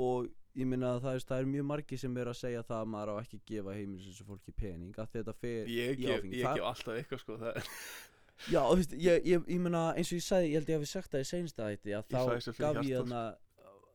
[0.00, 2.80] og ég minna að það er, það er mjög margi sem er að segja það
[2.84, 6.40] að maður á ekki að gefa heimilisins fólki pening að þetta fer ég í áfengi.
[6.40, 7.70] ég gef alltaf eitthvað sko það
[8.52, 10.90] já, þú veist, ég, ég, ég minna eins og ég sagði, ég held ég hafi
[10.92, 13.22] sagt það í seinsta þetta að þá gaf ég hana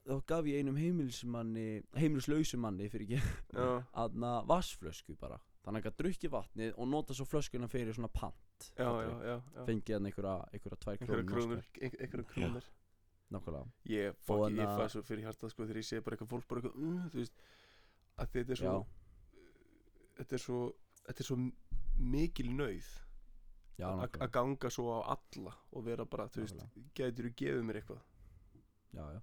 [0.07, 1.67] þá gaf ég einum heimilismanni
[1.99, 5.39] heimilislausu manni fyrir ekki aðna vassflösku bara.
[5.67, 9.35] Þannig að hann drukki vatnið og nota svo flöskuna fyrir svona pant já, já, já,
[9.67, 12.69] fengið hann einhverja, einhverja tvær krónur einhverja krónur
[13.33, 13.71] nákvæmlega.
[13.91, 17.07] Ég, fæ svo fyrir hjartað sko þegar ég sé bara eitthvað fólk bara eitthvað uh,
[17.11, 17.41] þú veist
[18.17, 18.75] að þetta er svo
[20.17, 20.61] þetta er svo
[21.07, 21.39] þetta er svo
[21.97, 22.53] mikil
[23.77, 26.63] já, að ganga svo á alla og vera bara, þú veist,
[26.97, 28.05] getur þú gefið mér eitthvað?
[28.97, 29.19] Já, já.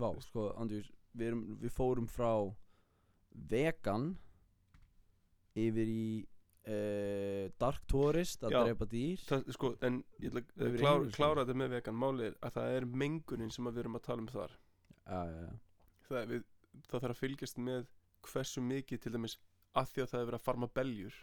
[0.00, 2.32] Vá, sko, Andjús við, við fórum frá
[3.50, 4.12] vegan
[5.58, 6.04] yfir í
[6.76, 9.24] uh, Dark Tourist að drepa dýr.
[9.28, 11.14] Það, sko, en ég ætla að klár, heimilisleið.
[11.16, 12.00] klára þetta með vegan.
[12.04, 14.56] Málið að það er mengunin sem að við erum að tala um þar.
[15.00, 15.52] Já, já, já.
[16.08, 16.46] Það, við,
[16.86, 17.90] það þarf að fylgjast með
[18.30, 19.38] hversu mikið til dæmis
[19.78, 21.20] að því að það er verið að farma beljur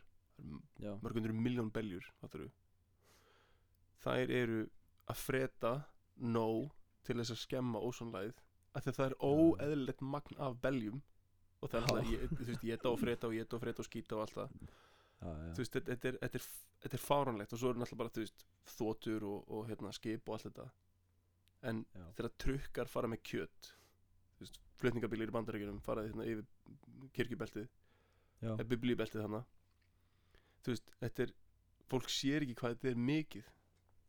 [1.01, 2.05] mörgundur miljón beljur
[4.03, 4.60] þær eru
[5.10, 5.71] að freta
[6.21, 6.73] nóg
[7.07, 8.36] til þess að skemma ósonlæð
[8.77, 10.99] að að það er óeðlilegt magn af beljum.
[11.57, 14.13] Og það er alltaf, ég, veist, ég og freta og ég og freta og skýta
[14.13, 14.73] og allt það
[15.21, 16.47] þú veist, þetta er, er,
[16.89, 18.45] er fáranlegt og svo er náttúrulega bara, þú veist,
[18.77, 20.67] þotur og, og hérna, skip og allt þetta.
[21.67, 22.06] En Já.
[22.19, 23.71] þegar trukkar fara með kjöt
[24.38, 26.45] þú veist, flutningabílir í bandaríkjunum fara hérna yfir
[27.17, 29.47] kirkjubeltið Já, það er biblíubeltið þannig
[30.67, 31.34] þú veist, þetta er
[31.91, 33.53] fólk sér ekki hvað þetta er mikið.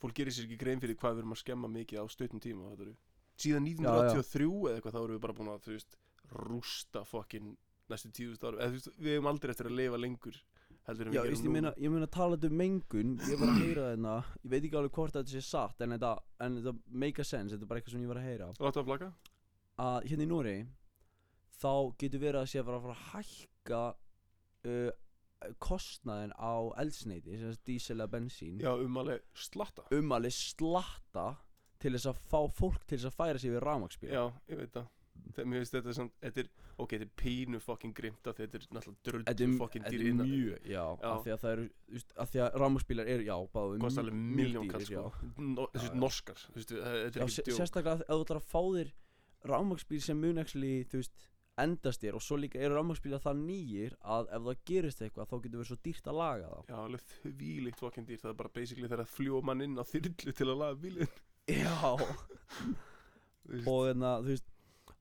[0.02, 2.72] Fólk gerir sér ekki grein fyrir hvað við erum að skemma mikið á stuttum tíma
[2.72, 2.94] þetta eru.
[3.38, 5.98] Síðan 1983 eða eitthvað þá erum við bara búin að þú veist,
[6.42, 7.52] rústa fokkin
[7.88, 8.58] næstu tíðust árum.
[8.58, 10.40] Eða þú veist, við hefum aldrei eftir að lifa lengur
[10.88, 13.52] heldur en Já, við veist, gerum ég meina, ég meina talað um mengun Ég var
[13.52, 16.12] að heyra þetta Ég veit ekki alveg hvort þetta sé satt En þetta,
[16.46, 16.74] en þetta
[17.04, 18.48] make a sense Þetta er bara eitthvað sem ég var að heyra.
[18.58, 19.10] Láttu að flaka
[19.88, 20.56] Að hérna í Nóri
[21.58, 21.72] Þá
[22.02, 23.82] getur verið að sé að fara að fara að hækka
[24.72, 24.90] uh,
[25.62, 28.56] Kostnaðin á eldsneiti Sem þess dísel eða bensín.
[28.62, 29.84] Já, um alveg slatta.
[29.94, 31.26] Um alveg slatta
[31.78, 34.72] Til þess að fá fólk til þess að færa sig við rafmaksbíl Já, ég veit
[34.74, 34.88] það
[35.38, 36.48] mér finnst þetta samt, þetta er,
[36.82, 39.94] ok, þetta er pínu fokkin grimt því þetta er náttúrulega Þetta dröldu er, fokkin þetta
[39.94, 41.08] dýr er innan mjög, já, Já.
[41.12, 44.04] af því að það eru, þú veist, af því að rafmaksbílar eru, já, báðu kosta
[44.04, 45.06] alveg miljón kall sko.
[45.38, 45.96] No, þessi já.
[46.04, 47.58] norskar, þú veist, þetta er ekki djók.
[47.62, 48.94] sérstaklega ef þú ætlar að fá þér
[49.52, 51.28] rafmaksbíl sem mun actually, þú veist,
[51.58, 55.36] endast þér og svo líka eru rafmaksbílar það nýjir að ef það gerist eitthvað þá
[55.42, 56.60] getur verið svo dýrt að laga þá.
[56.68, 59.84] Já, alveg þvílíkt fokkin dýr Það er bara basically þegar að fljó mann inn á
[59.88, 61.10] þyrlu til að laga bílinn.
[61.48, 61.96] Já.
[63.48, 63.66] Þú veist.
[63.72, 64.48] Og þannig að, þú veist,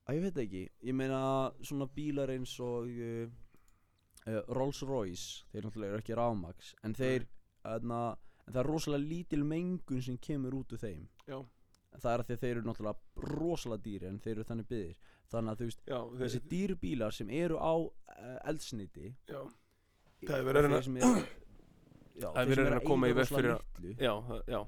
[0.08, 0.62] að ég veit ekki.
[0.88, 1.20] Ég meina
[1.62, 3.28] svona bílar eins og uh,
[4.26, 7.26] uh, Rolls Royce Þeir náttúrulega eru ekki rafmaks En þeir,
[7.66, 8.16] þannig að
[8.48, 11.02] En það er rosalega lítil mengun sem kemur út úr þeim.
[11.28, 11.36] Já,
[11.92, 14.94] En það er að þeir eru náttúrulega rosalega dýri En þeir eru þannig byggðir.
[15.28, 19.42] Þannig að þú veist, já, þessi þessi, dýru bílar sem eru á uh, eldsniti já,
[20.24, 21.28] Það er verið að reyna- þeir
[22.18, 24.60] Það er þeir verið að reyna að koma í veg fyrir litlu, já, það- já,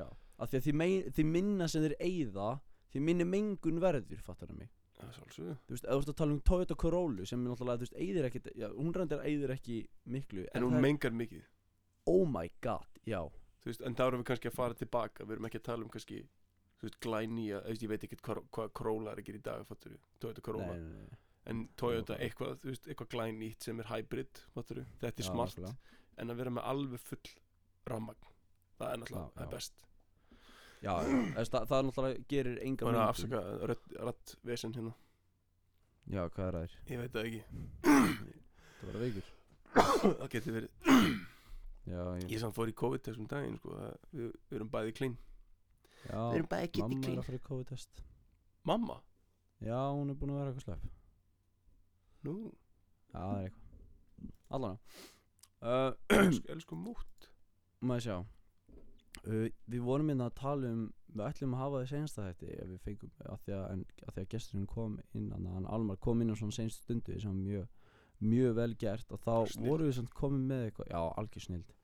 [0.00, 0.06] Já,
[0.40, 2.48] af því að því, mei, því minna sem þeir eyða
[2.94, 6.12] Því minni mengun verður, fattar það mig það er svolsögðu Þú veist, ef þú ert
[6.12, 9.24] að tala um Toyota Corolla sem er náttúrulega, þú veist, eyðir ekkit já, hún reyndir
[9.30, 11.44] eyðir ekki miklu En hún það er- mengar mikið.
[12.06, 13.20] Oh my god, já.
[13.62, 15.24] Þú veist, en þá erum við kannski að fara tilbaka.
[15.26, 16.20] Við erum ekki að tala um kannski
[16.76, 19.42] Þú veist, glænýja, þú veist, ég veit ekki hvað, hvað Corolla er að gera í
[19.42, 20.74] dag, fattur Toyota Corolla.
[20.76, 21.18] Nei, nei, nei.
[21.46, 25.56] En Toyota eitthvað, þú veist, eitthvað glænýtt sem er hybrid, fattur Þetta er Já, smart
[25.56, 25.76] nákvæmlega.
[26.18, 27.30] En að vera með alveg full
[27.86, 28.28] rammagn.
[28.78, 29.54] Það er náttúrulega, Já, það er já.
[29.56, 29.84] best
[30.86, 34.74] Já, já, þess, það, það náttúrulega gerir enga Bara að mengun afsaka rödd, rödd vesen
[34.76, 34.92] hérna.
[36.06, 36.74] Já, hvað er það?
[36.92, 37.40] Ég veit það ekki.
[37.86, 39.32] Það var veikur.
[40.20, 40.92] Það getur verið.
[41.86, 44.94] Já, ég, Ég samt fór í COVID þessum daginn sko að Við, við erum bæði
[44.96, 45.16] clean.
[46.06, 48.00] Já bæði mamma er að fara í COVID-test
[48.66, 48.96] Mamma?
[49.62, 50.86] Já, hún er búin að vera eitthvað slepp.
[52.26, 52.34] Nú,
[53.10, 54.32] Já, það er eitthvað.
[54.56, 54.78] Allan
[55.62, 57.28] uh, elsku, elsku mútt.
[57.82, 58.16] Maður sjá
[59.26, 60.84] uh, Við vorum hérna að tala um
[61.16, 64.12] Við ætlum að hafa þess einsta þetta Ef við fengum að því að, en, að,
[64.14, 67.40] því að gesturinn kom inn hann Almar kom inn á svona senstu stundu Sem var
[67.40, 67.66] mjög,
[68.20, 69.68] mjög vel gert Og þá Snilld.
[69.70, 71.74] vorum við samt komið með eitthvað Já, algjör snild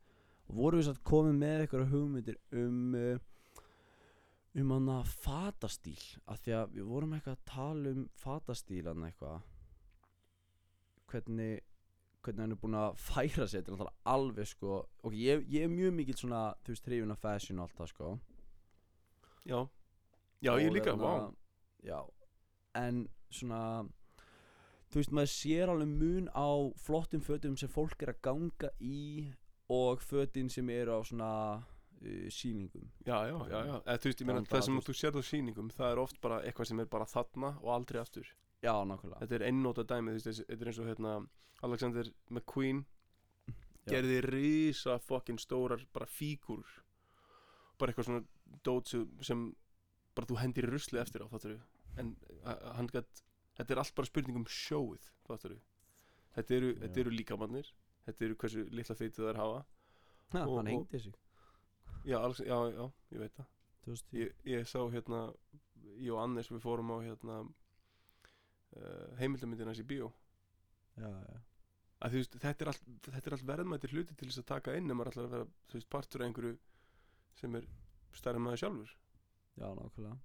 [0.49, 2.97] Og vorum við samt komið með eitthvað hugmyndir Um
[4.53, 9.07] Um hann að fatastíl Af því að við vorum eitthvað að tala um Fatastíl hann
[9.07, 9.39] eitthvað
[11.09, 11.63] Hvernig
[12.23, 13.77] hvernig hann er búinn að færa sér til
[14.09, 17.67] alveg sko ok, ég, ég er mjög mikill svona þú veist, hrifin af fashion og
[17.67, 18.13] allt það sko.
[19.43, 19.59] Já.
[20.43, 21.33] Já, ég Og líka, hérna, vá.
[21.83, 21.99] já,
[22.75, 23.61] en svona
[24.91, 29.31] þú veist, maður sér alveg mun á flottum fötum sem fólk er að ganga í
[29.71, 31.31] og fötin sem eru á svona
[32.03, 32.89] uh, sýningum.
[33.07, 33.75] Já, já, já, já.
[33.85, 36.41] Eða, Þú veist, ég meina það sem þú sérð á sýningum Það er oft bara
[36.43, 38.27] eitthvað sem er bara þarna og aldrei aftur
[38.63, 39.19] já, nákvæmlega.
[39.23, 41.13] Þetta er einnóta dæmi, þetta er eins og hérna
[41.63, 42.85] Alexander McQueen
[43.83, 43.91] Já.
[43.97, 46.63] gerði risa fokkin stórar bara fígur
[47.79, 48.23] bara eitthvað svona
[48.63, 48.87] dót
[49.27, 49.41] sem,
[50.15, 51.57] bara þú hendir rusli eftir á fattur
[51.99, 52.13] en
[52.45, 53.23] hann gætt
[53.57, 55.57] þetta er allt bara spurning um sjóið fattur
[56.37, 56.79] þetta eru, Já.
[56.85, 57.73] þetta eru líkamannir
[58.07, 59.65] þetta eru hversu litla feitið þær hafa.
[60.33, 61.13] Ha, og- hann hengdi sig.
[62.05, 63.45] Já, Alex, já, já, ég veit það.
[63.85, 65.19] 2010 ég, ég sá hérna
[65.99, 67.37] ég og Annes við fórum á hérna
[68.77, 70.09] uh, heimildamindina hans í bíó.
[70.97, 71.39] Já, já,
[72.03, 74.91] að veist, þetta er allt, þetta er allt verðmættir hluti til þess að taka inn
[74.91, 76.57] ef maður ætlar að vera, veist, partur af einhverju
[77.39, 77.67] sem er
[78.13, 78.95] stærri en maður sjálfur.
[79.57, 80.17] Já, nákvæmlega.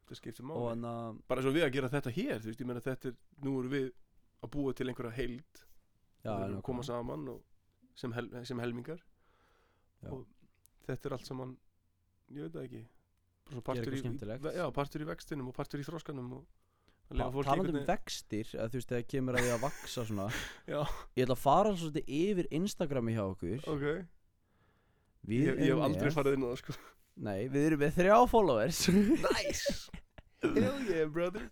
[0.00, 3.10] Þetta skiptir máli, hann að bara svo við að gera þetta hér veist, meina þetta
[3.10, 3.90] er, nú erum við
[4.40, 5.64] að búa til einhverja heild.
[6.30, 7.44] Að koma saman og
[7.96, 9.02] sem, hel, sem helmingar.
[10.00, 10.08] Já.
[10.14, 10.24] og
[10.86, 11.50] þetta er allt saman
[12.32, 12.82] ég veit það ekki.
[13.66, 14.00] Partur í,
[14.54, 16.60] já, partur í vextinum og partur í þróskanum og
[17.10, 19.62] að Ta- lifa fólki talandi um vextir að þú veist þegar kemur að því að
[19.64, 20.26] vaksa svona.
[20.70, 23.64] Ég ætla að fara svolítið yfir Instagrami hjá okkur.
[23.74, 23.86] Ok,
[25.30, 26.76] við ég, ég hef aldrei farið inn á það sko.
[27.20, 28.78] Nei, við erum með þrjá followers.
[29.26, 29.90] Nice,
[30.42, 31.50] hell yeah brother.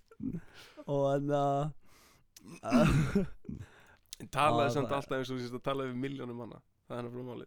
[0.89, 1.75] Og hann að
[4.19, 6.63] En talaði samt alltaf eins og þú sést að tala við miljónum manna.
[6.89, 7.47] Það er hann frá máli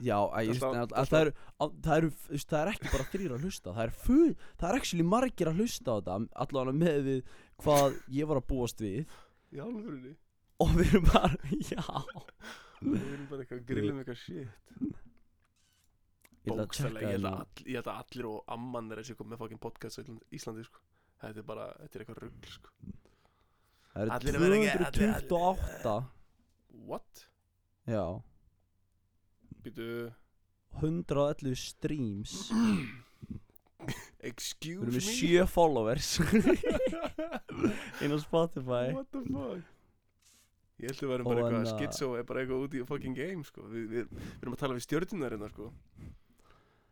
[0.00, 1.32] já, að Það það, slá- það, eru,
[1.82, 2.10] það, eru,
[2.44, 5.58] það er ekki bara þrýr að hlusta það er full, það er actually margir að
[5.62, 7.20] hlusta á þetta allavega með við
[7.64, 9.16] hvað ég var að búast við.
[9.52, 10.14] Í alvörinni
[10.62, 11.84] og við erum bara, já.
[12.78, 14.48] Við erum bara eitthvað að grilla með eitthvað shit.
[16.48, 19.98] Að Bókstælega, ég held að að allir og amman er að komið með fucking podcast
[20.00, 20.80] Ísland- Íslandi sko.
[21.20, 22.70] Þetta er bara, þetta er eitthvað rugl sko.
[23.92, 25.96] Það eru að vera ekki- allir- allir- 228
[26.88, 27.24] What?
[27.88, 28.04] Já
[29.68, 30.08] Býtu.
[30.80, 32.36] 111 streams.
[34.28, 34.98] Excuse Við erum me?
[34.98, 36.12] með 7 followers.
[38.02, 38.88] Inn á Spotify.
[38.96, 39.74] What the fuck?
[40.78, 43.16] Ég held að við Og bara eitthvað uh, Schizo er bara eitthvað út í fucking
[43.18, 43.64] game sko.
[43.70, 45.70] Við, við, við erum að tala við stjörnunar hérna sko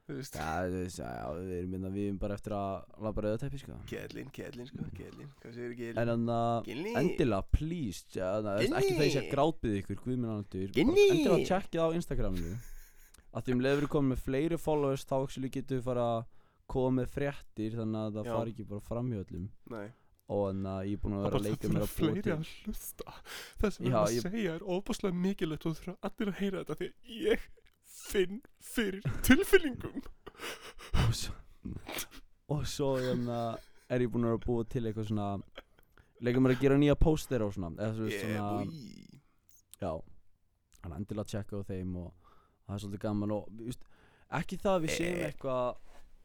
[0.06, 3.74] Við erum, minna, við erum bara eftir að labba rauða teppi, sko.
[3.90, 5.30] Kjellin, kjellin sko, kjellin.
[5.42, 5.98] Hvað segir En kjellin?
[6.12, 8.78] þannig að Kjellin endilega, please ja, na, Ginni.
[8.78, 11.06] ekki þeir sé að grátbyði ykkur, guðminn ándur Ginni.
[11.10, 12.54] endilega tjekkið á Instagraminu.
[13.36, 16.24] Að því um leiður við komum með fleiri followers þá actually getum við fara að
[16.70, 18.34] koma með fréttir þannig að það Já.
[18.38, 19.48] fari ekki bara fram hjá öllum.
[19.74, 19.86] Nei.
[20.26, 21.86] Og þannig að ég er búin að Það vera bara að leika það mér að
[21.86, 23.12] búa fleiri til að hlusta.
[23.60, 26.38] Það sem Já, erum að ég- segja er óbúslega mikilvægt og þú þurfa allir að
[26.40, 26.94] heyra þetta því að
[27.26, 27.40] ég
[28.06, 30.02] finn fyrir tilfinningum.
[31.04, 31.34] Og svo,
[32.52, 35.28] og svo þannig að er ég búin að búa til eitthvað svona
[36.26, 38.68] leika mér að gera nýja póster og svona eða veist Yeah svona
[39.76, 39.90] Já,
[40.82, 42.12] hann er endilega að checka á þeim og
[42.66, 43.82] það er svolítið gaman og veist,
[44.38, 45.26] ekki það að við séum Eh.
[45.26, 45.82] eitthvað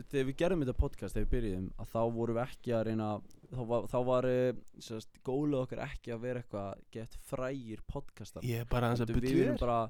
[0.08, 3.10] þegar við gerðum þetta podcast, þegar við byrjuðum að þá vorum við ekki að reyna
[3.52, 8.48] þá var, þá var eh, sérst, gólið okkar ekki að vera eitthvað gett frægir podcastar.
[8.48, 9.82] Ég er bara aðeins að Heldur við byrja viljum bara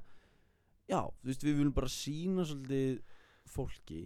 [0.92, 3.00] já, þú veist, við viljum bara sína svolítið
[3.52, 4.04] fólki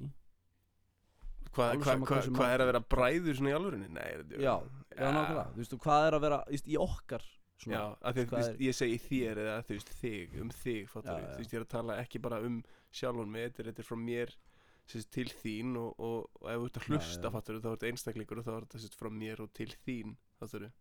[1.56, 3.88] Hvað hva, hva, hva er að vera bræður svona í alvörinni?
[3.96, 4.56] Nei, er þetta Já,
[4.92, 7.28] já, nákvæmlega, þú veist, og hvað er að vera þú veist, í okkar
[7.64, 11.14] svona, Já, að þú veist, ég segi þér eða þú veist þig, um þig, fattar
[11.14, 11.30] Já, við.
[11.30, 12.60] Þú veist, ég er að tala ekki bara um
[13.00, 14.36] sjálfan mig, þetta er, þetta er frá mér
[14.86, 17.34] sérst, til þín og, og, og ef þú ert að hlusta, já.
[17.38, 19.72] fattar við, þá er þetta einstaklingur og þá er þetta sérst frá mér og til
[19.88, 20.74] þín, fattar við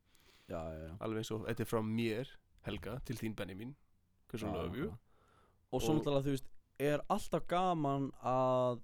[0.50, 0.92] já, já, já.
[1.06, 2.34] Alveg eins og, þetta er frá mér,
[2.66, 3.72] Helga, til þín Benjamin
[4.28, 4.98] Hversu you nákvæmlega.
[5.74, 6.50] Og svo náttúrulega þú veist
[6.84, 8.82] er alltaf gaman að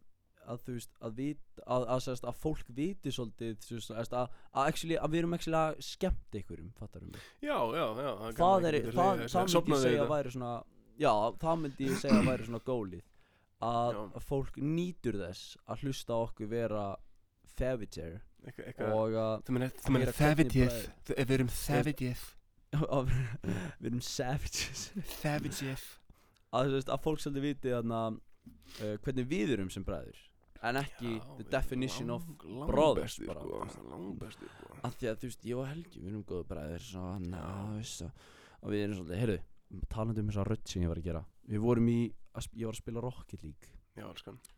[0.50, 4.32] að þú veist að, vit, að, að, að, að fólk viti svolítið veist, að,
[4.64, 7.12] actually, að við erum actually að skemmt einhverjum fattar um
[7.44, 10.54] Já, já, já það, er, það, það myndi ég segja að væri svona
[11.00, 11.12] já,
[11.44, 13.04] það myndi ég segja að væri svona gólið.
[13.60, 16.84] Að, fólk nýtur þess að hlusta okkur vera
[18.64, 19.70] eitthvað- og að Þú meina,
[20.16, 21.52] bara- Við erum
[22.72, 23.12] að
[23.80, 24.86] við erum savages.
[25.20, 25.99] Þavitið
[26.56, 30.20] að, veist, að fólk svolítið viti þarna uh, hvernig við erum sem bræður.
[30.68, 32.26] En ekki the definition of
[32.68, 33.80] brothers bara, þú veist.
[33.88, 34.74] Langbesti sko.
[34.84, 37.26] Að því að þú veist, ég og Helgi, við erum góða bræður svo að,
[37.78, 38.04] veist
[38.60, 39.38] og við erum svolítið, heyrðu,
[39.88, 41.24] talandi um þessa rödd sem ég var að gera.
[41.48, 44.06] Við vorum í, ég var að spila Rocket League Já,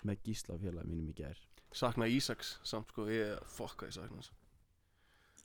[0.07, 1.39] með Gísla félagi mínum í gær.
[1.73, 4.21] Sakna Ísaks samt sko Ég fokka ég sakna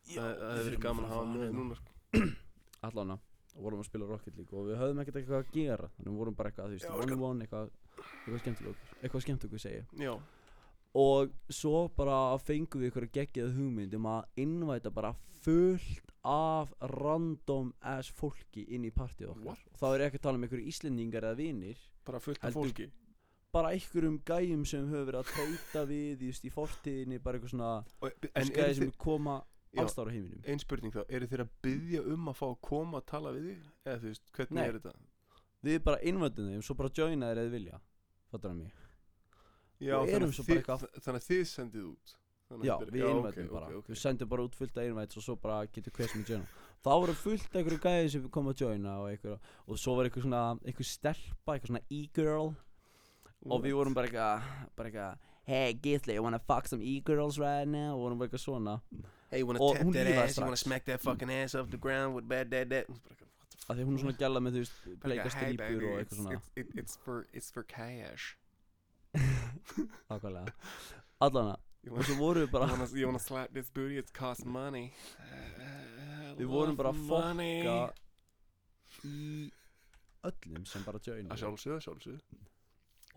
[0.07, 1.93] Það hefði verið gaman að hafa með núna sko.
[2.87, 3.15] allan
[3.57, 6.19] og vorum að spila Rocket League og við höfðum ekkert eitthvað að gera þannig við
[6.21, 9.63] vorum bara eitthvað, þú veist, one on one eitthvað, eitthvað skemmt okkur eitthvað skemmt okkur
[9.63, 10.13] segja Já.
[10.97, 15.11] Og svo bara fengum við ykkur geggjað hugmynd um að innvæta bara
[15.43, 19.59] fullt af random ass fólki inn í partíð okkar.
[19.71, 21.83] Og þá er ekki að tala um ykkur íslendingar eða vinir.
[22.07, 22.87] Bara fullt af fólki?
[23.57, 27.71] bara einhverjum gæjum sem höfum verið að treyta við just, í fortíðinni, bara eitthvað svona
[28.35, 29.37] eru sem þið koma.
[29.75, 33.05] Allstára heiminum Ein spurning þá Eru þið að byggja um að fá að koma að
[33.11, 33.63] tala við þig?
[33.85, 34.67] Eða þú veist, hvernig Nei.
[34.67, 34.93] er þetta?
[35.67, 37.79] við bara innvætum þeim, svo bara joina þeir eða vilja
[38.31, 38.71] fattar það mig
[39.77, 42.15] Já, þannig erum að svo þið- bara eitthvað- þ- Þannig að þið sendið út
[42.47, 43.87] Þannig að já, þetta er- við ok, innvætum ok, bara ok.
[43.91, 46.47] við sendum bara út fullt af innvæts og svo bara getur hver sem er joina
[46.85, 50.05] þá voru fullt af einhverju gæði sem kom að joina og, einhver, og svo var
[50.07, 52.55] eitthvað svona einhver stelpa, eitthvað svona e-girl
[53.51, 54.43] og við vorum bara eitthvað
[54.77, 55.17] bara eitthvað
[55.47, 57.93] hey Githli, you wanna fuck some e-girls right now?
[57.95, 58.79] Og vorum bara eitthvað svona
[59.31, 60.37] Hey, you wanna Og tap hún that ass?
[60.37, 60.63] You wanna strax.
[60.67, 62.85] smack that fucking ass off the ground with bad dad dad?
[62.87, 64.75] Hún bara eitthvað, what the af því að hún er svona gæla með þú veist
[65.03, 68.37] bleika baby, og it's- eitthvað svona it's- it- It's for, it's for cash.
[70.09, 70.51] Nákvæmlega
[71.21, 71.55] Allana
[71.91, 73.97] Og svo vorum við bara you wanna slap this booty?
[73.97, 74.93] It costs money.
[76.37, 77.93] Við vorum bara að fokka
[79.05, 79.51] Í
[80.27, 82.19] öllum sem bara sjálfsögðu, að sjálfsögðu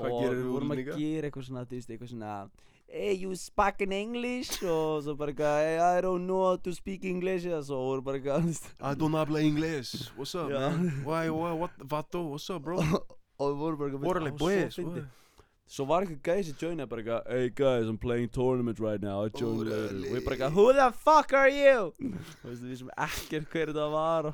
[0.00, 2.34] Hvað Og við vorum að gera eitthvað svona Þú veist, eitthvað svona
[2.90, 6.74] Hey, you speak in English Og svo bara eitthvað Hey, I don't know how to
[6.74, 8.68] speak English Og svo vorum bara eitthvað þú veist.
[8.80, 10.90] I don't habla inglés What's up, man?
[11.06, 12.80] Why, why, what, vato, what's up, bro?
[13.40, 15.16] Og við vorum bara eitthvað Orale, "Á, svo pues, fyndið." what?
[15.70, 19.20] Svo var eitthvað gæði sem joinaði bara eitthvað Hey guys, I'm playing tournament right now
[19.22, 20.00] I'll join Órale.
[20.00, 21.84] later Og við bara eitthvað Who the fuck are you?
[22.00, 24.28] Þú veist, við sem ekkert hver þetta var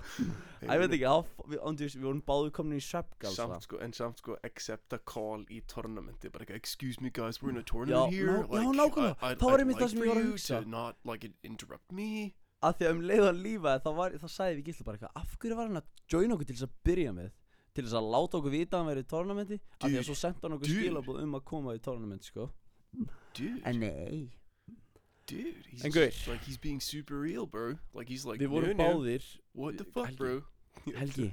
[0.67, 1.11] ég veit ekki,
[1.53, 1.61] við,
[2.07, 6.33] vorum báðu komin í sveppgalsa Samt sko, en samt sko, accept a call í tournamenti
[6.33, 9.13] Bara ekki, excuse me guys, we're in a tournament here já, nákvæmlega.
[9.21, 10.63] I- I'd- Það var I'd einmitt það like sem for ég var að you hugsa.
[10.65, 12.35] to not, like, interrupt me
[12.65, 13.91] að því að um leið að lífa þá
[14.33, 16.79] sagði við gísla bara eitthvað af hverju var hann að joina okkur til þess að
[16.89, 17.29] byrja með
[17.77, 20.17] til þess að láta okkur vita að hann verið í tornamenti af því að svo
[20.23, 22.49] senda hann okkur skilabóð um að koma í tornamenti sko
[23.37, 24.31] Dude, en nei
[25.29, 26.07] dude, he's En gaur.
[26.09, 27.75] just, like he's being super real, bro.
[27.93, 29.23] Like he's like, við vorum "No, no, báðir
[29.53, 30.17] What the fuck, Helgi.
[30.17, 30.43] bro?
[30.97, 31.33] Helgi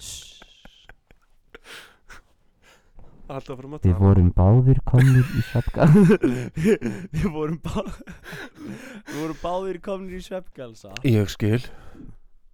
[0.00, 0.40] Shhh.
[3.34, 9.78] Alltaf fram að Við vorum báðir komnir í svefka við vorum bá við vorum báðir
[9.84, 11.60] komnir í sveppgalsa Ég skil.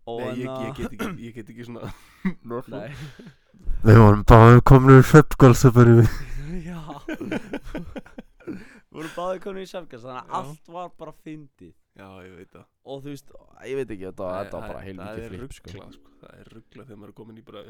[0.09, 1.91] Og Nei, ég, ég, get ekki, ég get ekki svona.
[2.73, 2.89] Nei.
[3.85, 5.05] Við vorum bara komin í
[6.01, 6.11] við.
[6.71, 6.81] Já
[8.91, 10.39] Við vorum báðir komin í sveppgalsa Þannig að Já.
[10.41, 12.65] allt var bara fyndið Já, ég veit það.
[12.87, 13.33] Og þú veist,
[13.69, 14.25] ég veit ekki, þetta,
[14.61, 15.71] var- bara heilmikið flip sko.
[15.75, 16.13] ruggla, sko.
[16.21, 17.65] Það er ruggla þegar maður er komin í bara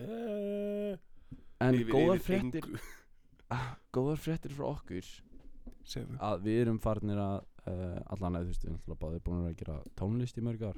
[1.61, 2.69] En yfir- góðar fréttir.
[3.97, 5.09] Góðar fréttir frá okkur
[5.91, 6.19] Segðu.
[6.23, 9.41] Að við erum farnir að uh, Allan að þú veist, við erum alltaf báðir búin
[9.49, 10.77] að gera tónlist í mörg ár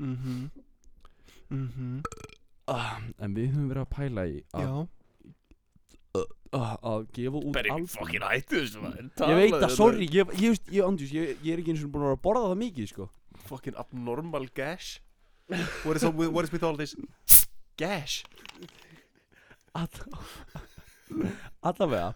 [1.53, 1.69] Mhm.
[1.69, 2.03] Mhm.
[2.73, 4.89] uh, En við höfum verið að pæla í að,
[6.17, 8.83] uh, að gefa út Berri, fucking hættu þessu.
[9.29, 11.93] Ég veit það, sorry, ég, ég, ég, ég, andjús, ég, ég er ekki eins og
[11.95, 13.09] búin að vera að borða það mikið, sko
[13.49, 15.01] Fucking abnormal gash.
[15.85, 16.95] What is, all, what is with all this
[17.77, 18.23] gash?
[21.63, 22.15] Allavega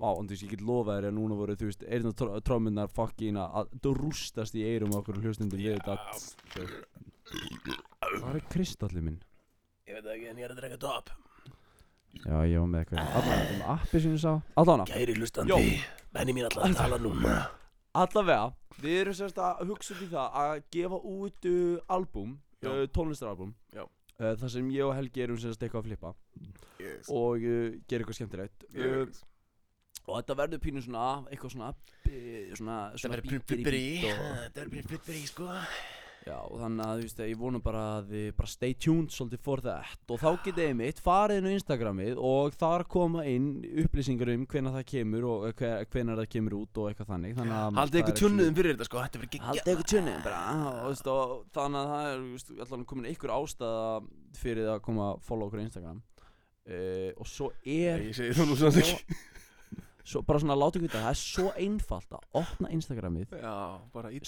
[0.00, 3.68] Vá, andjús, ég get lofa þér að núna voru, þú veist, eirna trómminnar fucking að
[3.74, 5.98] að rústast í eirum okkur hljóstundum við þetta
[7.30, 9.18] Það er kristallið minn
[9.90, 11.10] Ég veit það ekki en ég er að drega top.
[12.20, 15.18] Já, ég var með eitthvað Allavega, um appi sem ég sá Allavega, Kæri Jó.
[15.20, 15.70] hlustandi,
[16.16, 17.34] menni mín alltaf að tala núna.
[17.94, 18.48] allavega
[18.80, 22.70] Við erum sérst að hugsa í það að gefa út uh, album, Já.
[22.72, 23.84] uh, tónlistaralbum Já.
[23.84, 26.14] uh, Það sem ég og Helgi erum sérst eitthvað að flippa
[26.80, 27.10] Yes.
[27.12, 29.18] og uh, gera eitthvað skemmtilegt uh, veit.
[30.06, 33.82] og þetta verður pínu svona eitthvað svona uh, svona, Það svona verður bítur í flipperi,
[34.00, 35.48] bít og, það verður flipperi sko.
[36.30, 39.62] Já, þannig að þú veist ég vonum bara að þið bara stay tuned svolítið for
[39.66, 39.96] that.
[40.10, 43.48] Og þá getið þið mitt farið inn á Instagramið og þar koma inn
[43.84, 47.34] upplýsingar um hvenær það kemur og uh, hve- hvenær það kemur út og eitthvað þannig.
[47.40, 50.42] Þannig að Haldið ykkur tjunnuðum fyrir þetta sko, þetta verður ekki Haldið ykkur tjunniðum bara.
[50.70, 53.82] Og, veist, og þannig að það er þú veist, allan komin ykkur ástæða
[54.40, 56.00] fyrir það að koma að follow okkur á Instagram.
[56.70, 58.84] Uh, og svo er Ég segi það nú svona
[60.10, 63.54] svo, bara svona láta ykkur þetta það er svo einfalt að opna Instagramið Já,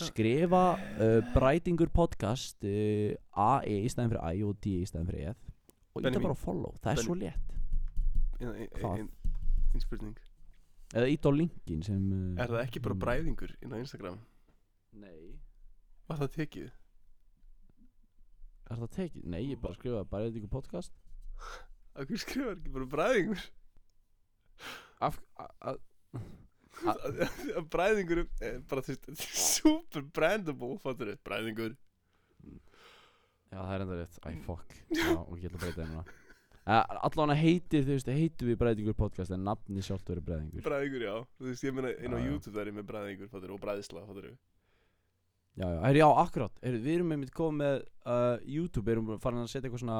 [0.06, 3.14] skrifa uh, Brætingur podcast uh,
[3.46, 5.48] AE í stæðin fyrir I og D í stæðin fyrir EF
[5.92, 7.56] og íta bara follow, það er Benni- svo létt
[8.42, 9.00] ein- Hvað?
[9.02, 9.10] ein-
[9.72, 10.16] Ein spurning
[10.92, 14.18] eða íta á linkin sem uh, Er það ekki bara bræðingur inn á Instagram?
[14.92, 15.38] Nei
[16.08, 16.70] Var það tekið?
[18.72, 19.24] Er það tekið?
[19.32, 20.92] Nei, ég bara skrifa Brætingur podcast
[21.96, 23.40] Akkur skrifar ekki bara bræðingur?
[25.02, 25.76] Af, a, a,
[27.74, 29.08] Bræðingur er bara þú veist
[29.52, 31.20] Super brandable, fattur þau?
[31.28, 31.74] Bræðingur
[33.52, 36.04] Já, það er enda rétt Æ, fuck Já, og ég ætla að breyta það núna
[36.06, 40.64] uh, Allan að heitið, þú veist, heitum við Brætingur podcast En nafni sjálft verið Brætingur
[40.68, 42.30] Bræðingur, já Þú veist, ég meina inn á Já, já.
[42.30, 44.40] YouTube það er ég með bræðingur, fattur Og bræðisla, fattur þau?
[45.52, 47.74] Já, já, Heyri, já, akkurát Við erum með mitt komið með
[48.08, 48.88] uh, YouTube.
[48.94, 49.98] Erum farin að setja eitthvað svona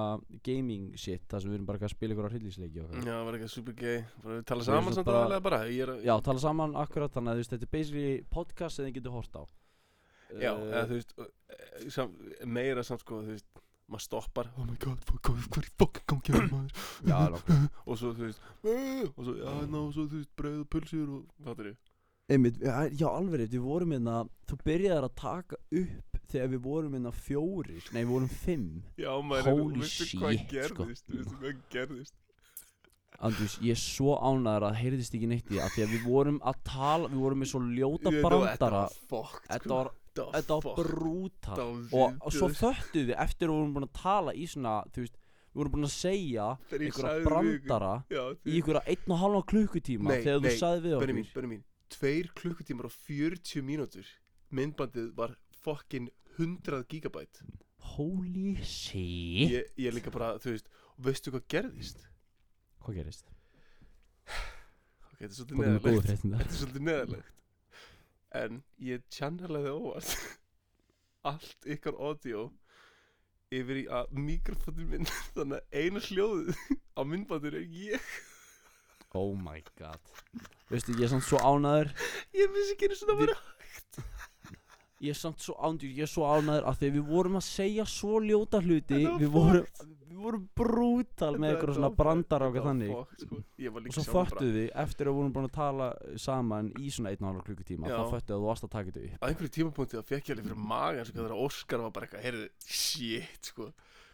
[0.48, 3.10] gaming shit Það sem við erum bara að spila ykkur á hryllisleiki og eitthvað.
[3.12, 3.98] Já, var eitthvað super gay.
[4.24, 5.58] Bara við tala Við saman samt aðalega bara.
[5.68, 8.88] Ég er Já, tala saman akkurát Þannig að þú veist, þetta er basically podcast sem
[8.88, 9.42] þið getur hort á.
[10.40, 12.12] Já, Uh, eða þú veist eh, sam,
[12.48, 13.60] Meira samt sko, þú veist
[13.92, 16.84] Maður stoppar Oh my god, hvað hvað er í fucking gangi á maður?
[17.04, 17.66] Já, nákvæmlega.
[17.92, 21.10] Og svo, þú veist "Eh", Og svo, já, ná, svo, þú veist, brauð og pulsur
[21.18, 21.91] og Fattur þau?
[22.30, 27.12] Einmitt, já, alveg við vorum hérna Þú byrjaðir að taka upp Þegar við vorum hérna
[27.12, 28.68] fjórir Nei, við vorum fimm.
[29.00, 30.12] Já, maður, Holy shit,
[30.70, 30.86] sko.
[33.22, 36.38] Andrús, ég er svo ánæður að heyrðist ekki neitt í að Því að við vorum
[36.48, 38.84] að tala Við vorum með svo ljóta brandara
[39.50, 40.88] Þetta var Þetta var, var
[41.96, 45.04] og, og svo þöttu við eftir að við vorum búin að tala í svona Þú
[45.06, 45.14] veist,
[45.52, 47.92] við vorum búin að segja einhverja brandara
[48.44, 51.14] Í einhverja einn og halva klukkutíma Nei, Þegar þú sagði við okkur
[52.00, 54.06] mín, bönni mín Tveir klukkutímar og 40 mínútur.
[54.50, 57.42] Myndbandið var fucking 100 gigabæt
[57.76, 59.50] Holy shit.
[59.50, 60.66] Ég, ég er líka bara, þú veist
[60.98, 62.08] og Veistu hvað gerðist?
[62.80, 63.26] Hvað gerist?
[65.12, 66.22] Ok, þetta er svolítið neðalegt?
[66.22, 67.32] Þetta er svolítið neðalegt
[68.32, 70.18] En ég channelaði óvart.
[71.22, 72.52] Allt ykkar audio
[73.52, 76.56] Yfir í að mikrofónin minn Þannig að eina hljóðið
[76.96, 78.00] Á myndbandur er ég
[79.18, 80.00] Oh my god.
[80.72, 81.90] Veistu, ég er samt svo ánæður
[82.36, 83.40] Ég vissi ekki einu svona að vera
[85.02, 88.20] Ég er samt svo ándur, ég er svo því að við vorum að segja svo
[88.22, 89.00] ljóta hluti.
[89.00, 89.64] Þetta var Við vorum,
[90.12, 92.92] við vorum brútal með eitthvað svona brandar og eitthvað þannig.
[93.24, 93.40] sko.
[93.82, 95.88] Og svo föttuðu við, eftir að við vorum búin að tala
[96.22, 97.96] saman í svona einn og halva klukkutíma Já.
[97.98, 99.18] Þá föttuðu að þú varst að taka þetta upp.
[99.18, 102.24] Á einhverju tímapunkti þá fekk ég alveg fyrir magan sko, þegar Óskar var bara eitthvað,
[102.28, 102.46] heyrðu,
[102.78, 103.70] shit sko,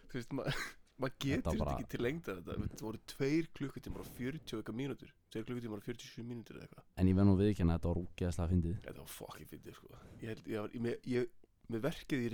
[0.08, 0.48] þú veist, ma
[0.98, 4.62] maður getur Þetta bara- ekki til lengdar þetta, þetta voru tveir klukkutímar og 40 og
[4.62, 5.10] eitthvað mínútur.
[5.30, 6.84] Tveir klukkutímar og 47 mínútur eða eitthvað.
[6.96, 8.76] En ég verð nú viðkjanna að þetta var úgeðslega fyndið.
[8.88, 9.88] Þetta var fucking fyndið sko.
[10.22, 11.28] Ég held, ég var, ég, ég,
[11.70, 12.28] með verkið í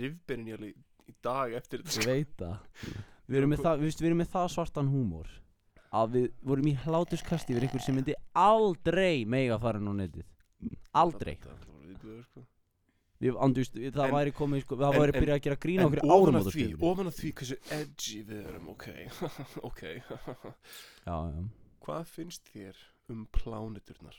[0.47, 2.11] ég alveg í dag eftir þetta Ég sko.
[2.11, 2.57] veit það.
[3.27, 5.27] Við erum með það, við, við erum með það svartan húmór
[5.95, 10.25] Að við vorum í hlátuskasti yfir ykkur sem myndi aldrei mega fara á netið.
[10.91, 11.35] Aldrei.
[11.39, 11.61] það,
[12.01, 12.45] það sko
[13.21, 15.81] Við, andust, það En- væri komið, sko, það en- væri en- byrjað að gera grína
[15.81, 18.87] en okkur árum að því, ofan að því hversu edgy við erum ok,
[19.69, 19.81] ok.
[21.05, 21.45] Já, já.
[21.85, 22.75] Hvað finnst þér
[23.13, 24.17] um pláneturnar?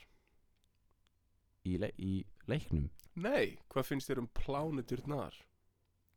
[1.67, 2.13] Í, le í
[2.47, 2.87] leiknum?
[3.19, 5.35] Nei, hvað finnst þér um pláneturnar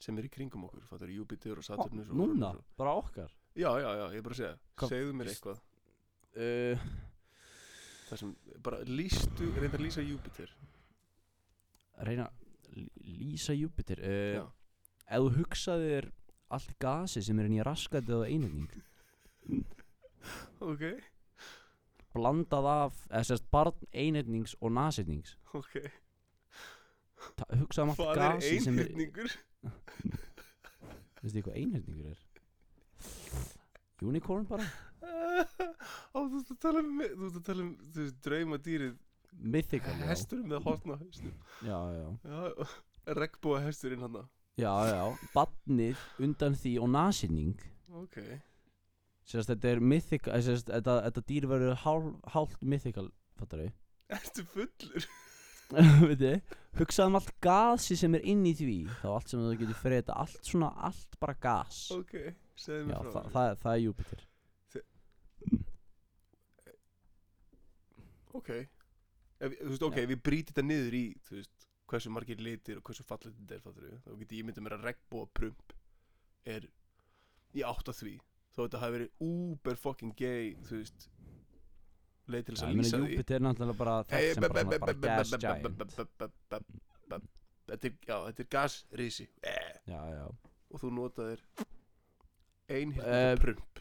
[0.01, 3.29] sem er í kringum okkur, það er Júpiter og Saturnus og Núna, og- bara okkar?
[3.59, 5.61] Já, já, já, ég er bara að segja, Hvað- segðu mér eitthvað.
[6.31, 6.79] Uh,
[8.09, 10.49] það sem, bara lýstu, reynda að lýsa Júpiter
[12.07, 12.31] Reyna
[13.21, 14.47] Lýsa Júpiter uh,
[15.11, 16.11] Ef þú hugsaðir
[16.51, 18.71] allt gasi sem er inn í raskandi og einhyrning
[20.61, 20.83] ok,
[22.15, 25.37] Blandað af, eða sérst barn einhyrnings og nasyrnings.
[25.55, 25.77] Ok.
[27.61, 28.91] Hugsaðum allt Hvað er gasi sem er?
[31.21, 32.25] Veistu þið hvað einhyrningur er?
[34.03, 34.67] Unicorn bara?
[35.01, 37.73] Á, þú ert að tala um, þú ert að tala um,
[38.27, 38.99] draumadýrið.
[39.31, 40.09] Mythical, já.
[40.11, 41.35] Hesturinn með hausnum.
[41.63, 42.07] Já, já.
[42.27, 42.41] Já,
[43.19, 44.21] regnbúa hesturinn hann
[44.61, 45.03] Já, já,
[45.35, 47.55] badnið undan því og nasýning
[48.03, 48.19] Ok
[49.31, 53.09] Sérst, þetta er mythical eh, sérst, þetta, þetta dýr verður hálf, hálft mythical
[53.39, 53.71] Fattar þau?
[54.11, 55.07] Ertu fullur?
[56.11, 56.57] Veit þið?
[56.81, 60.43] Hugsaðum allt gasi sem er inn í því Þá allt sem þú getur freyta Allt
[60.51, 62.17] svona, allt bara gas Ok,
[62.59, 63.35] segðu Já, mér frá þa þessu.
[63.37, 64.27] það, það er Júpiter
[68.41, 68.51] Ok
[69.41, 70.03] ef, Þú veist, ok, Já.
[70.05, 71.60] ef við brýtum þetta niður í Þú veist,
[71.91, 74.77] hversu margir litir og hversu fallet þetta er fattur við, Þá get ég myndið mér
[74.79, 75.75] að regnbúa prump
[76.51, 76.67] Er
[77.59, 78.13] í átt að því.
[78.55, 81.09] Þó þetta hafi verið uber fucking gay Þú veist
[82.31, 83.11] Leið til þess að lýsa því.
[83.11, 85.65] Júpiter er náttúrulega bara þekkt sem bara, gas giant.
[87.71, 89.27] Þetta er, er gasrisi.
[89.91, 90.25] Já, já.
[90.71, 91.43] Og þú notaðir
[92.71, 93.81] Eh, prump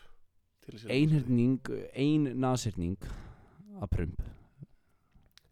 [0.66, 0.96] lýsa því.
[0.96, 2.98] Einhyrning, ein nasyrning
[3.80, 4.24] að prump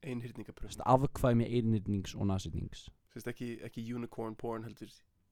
[0.08, 4.92] Einhyrninga prump Sérst, Afkvæmi einhyrnings og nasyrnings Sérst ekki, ekki unicorn porn heldur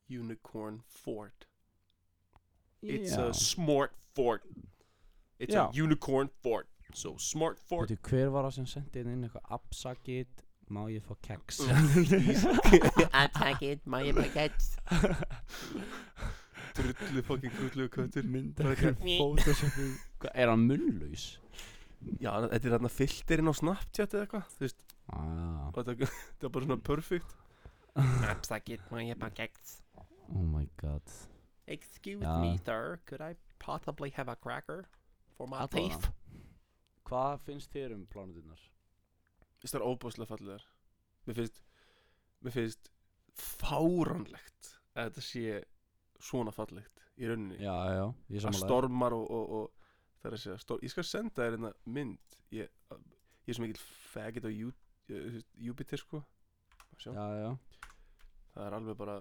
[0.10, 1.48] Unicorn fort.
[2.82, 3.30] It's Já.
[3.30, 4.44] a smart fort.
[5.40, 5.70] It's Já.
[5.70, 6.68] a unicorn fort.
[6.94, 7.90] So smart fort.
[7.90, 9.48] Veitu, hver var það sem sendi inn eitthvað?
[9.58, 11.64] Absakit, má ég fá keks?
[13.24, 14.78] Attack it, my baguette.
[16.78, 18.24] Drullu fucking grullu köttur.
[18.30, 19.90] Mynda Bara eitthvað photoshopu
[20.22, 21.26] Hvað, er hann munnlaus?
[22.22, 24.84] Já, þetta er þarna filterinn á Snapchat eða eitthvað Þú veist,
[25.14, 26.10] Ah, og þetta,
[26.48, 27.36] er bara svona perfect
[27.96, 29.76] Attack it, my baguette.
[30.34, 31.02] oh my god
[31.68, 32.38] Excuse Ja.
[32.42, 33.00] me, sir.
[33.06, 34.86] Could I possibly have a cracker
[35.38, 36.10] for my teeth?
[37.10, 38.60] Hvað finnst þér um plánutinnar?
[39.66, 40.66] Það er óbúslega fallegar
[41.26, 41.62] Mér finnst
[42.46, 42.92] Mér finnst
[43.36, 45.56] fáránlegt að þetta sé
[46.22, 49.72] svona fallegt í rauninni Já, já, ég að stormar og, og, og
[50.26, 52.36] það er að segja stor, ég skal senda þér hérna mynd.
[52.56, 52.72] Ég,
[53.46, 54.52] ég er svo mikill faggot á
[55.36, 56.22] veist, Júpiter sko.
[56.98, 57.50] Já, já.
[58.56, 59.18] Það er alveg bara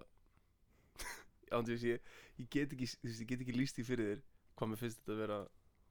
[1.59, 4.23] ándið ég, ég get ekki ég ekki líst því fyrir þér
[4.55, 5.41] hvað mér finnst þetta að vera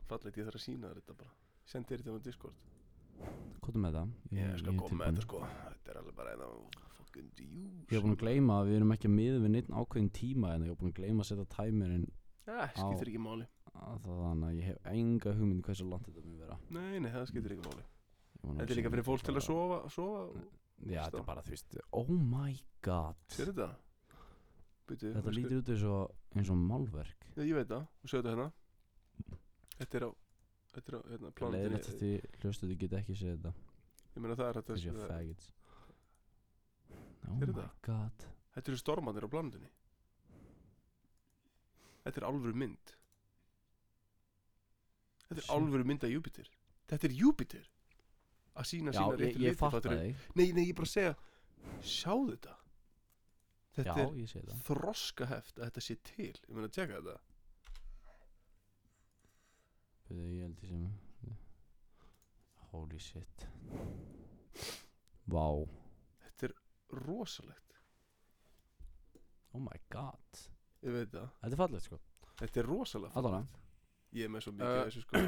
[0.09, 0.39] fallegt.
[0.39, 1.35] Ég þarf að sína þér þetta bara.
[1.69, 2.69] Sendi þér þetta á Discord.
[3.63, 4.17] Kvotum með það.
[4.39, 5.43] Ég skal er koma með þetta sko.
[5.67, 6.49] Þetta er alveg bara eina
[6.97, 7.85] fucking djús.
[7.91, 10.55] Ég hef búin að gleyma að við erum ekki að miða við neitt ákveðin tíma
[10.55, 12.07] en ég hef búin að gleyma að setja tæmirinn
[12.47, 13.45] ja, skiptir ekki máli.
[13.45, 16.57] það þannig að ég hef enga hugmynd um hversu langt þetta mun vera.
[16.69, 17.85] Nei, nei, það skiptir ekki máli.
[18.43, 20.23] Þetta að er líka fyrir fólk til að sofa, sofa
[20.83, 22.53] Já, þetta er bara, þú veist, oh my
[22.83, 23.15] god.
[23.31, 23.69] Sér þetta?
[24.89, 27.27] Byrju, Þetta lítur út eins og, eins og málverk.
[27.37, 28.49] Já, ég veit það, og séu þetta hérna.
[29.79, 30.11] Þetta er á
[30.73, 33.51] Þetta er á, hérna, Leiðilegt plánutinni að þið hlustu þið geta ekki séð þetta.
[34.13, 35.51] Ég meina það er þetta Þessi það- faggots.
[37.23, 37.71] Oh Sérðu my það?
[37.87, 38.25] god.
[38.57, 39.69] Þetta eru stormanir á plánutinni
[42.03, 42.93] Þetta er alvöru mynd
[45.33, 45.55] Þetta er Shit.
[45.57, 46.49] alvöru mynd af Júpiter
[46.93, 47.69] Þetta er Júpiter
[48.53, 50.01] Að sína sína ég, réttu ég fatta fattarðu?
[50.13, 50.27] þig.
[50.37, 51.13] Nei, nei, ég er bara að segja
[51.81, 52.55] Sjáðu þetta.
[53.73, 54.57] Þetta Já, er ég sé það.
[54.67, 56.33] þroskaheft að þetta sé til.
[56.43, 57.15] Ég meina að tjekka þetta.
[60.09, 60.83] Byrju, Ég held ég sem
[62.73, 63.45] Holy shit.
[65.29, 65.45] Vá.
[66.25, 66.53] Þetta er
[67.07, 67.75] rosalegt.
[69.53, 70.41] Oh my god.
[70.83, 71.29] Ég veit það.
[71.41, 71.99] Þetta er fallegt sko.
[72.41, 73.45] Þetta er rosalega Allavega.
[73.47, 73.62] fallegt.
[74.13, 75.23] Ég er með svo mikið Uh, þessu sko.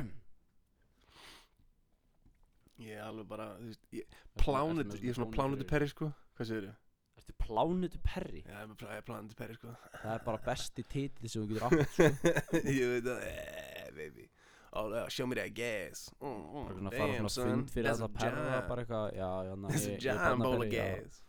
[2.85, 5.87] Ég er alveg bara þú veist, ég, Plánutu, ég er svona plánutu perri?
[5.87, 6.09] Sko.
[6.35, 6.73] Hvað segir ég?
[7.15, 8.41] Ertu plánutu perri?
[8.43, 9.71] Já, ég er með plá- ég er plánutu perri sko.
[10.01, 12.09] Það er bara besti titli sem þú getur átt sko.
[12.75, 13.21] Ég veit það.
[13.29, 14.27] Eh, baby.
[14.75, 16.09] Oh, uh, show me that gas.
[16.19, 17.63] Mm, mm, Damn son.
[17.71, 21.21] That's þetta a jam bara eitthvað Já, já, That's a er jam bowl of gas.
[21.21, 21.24] er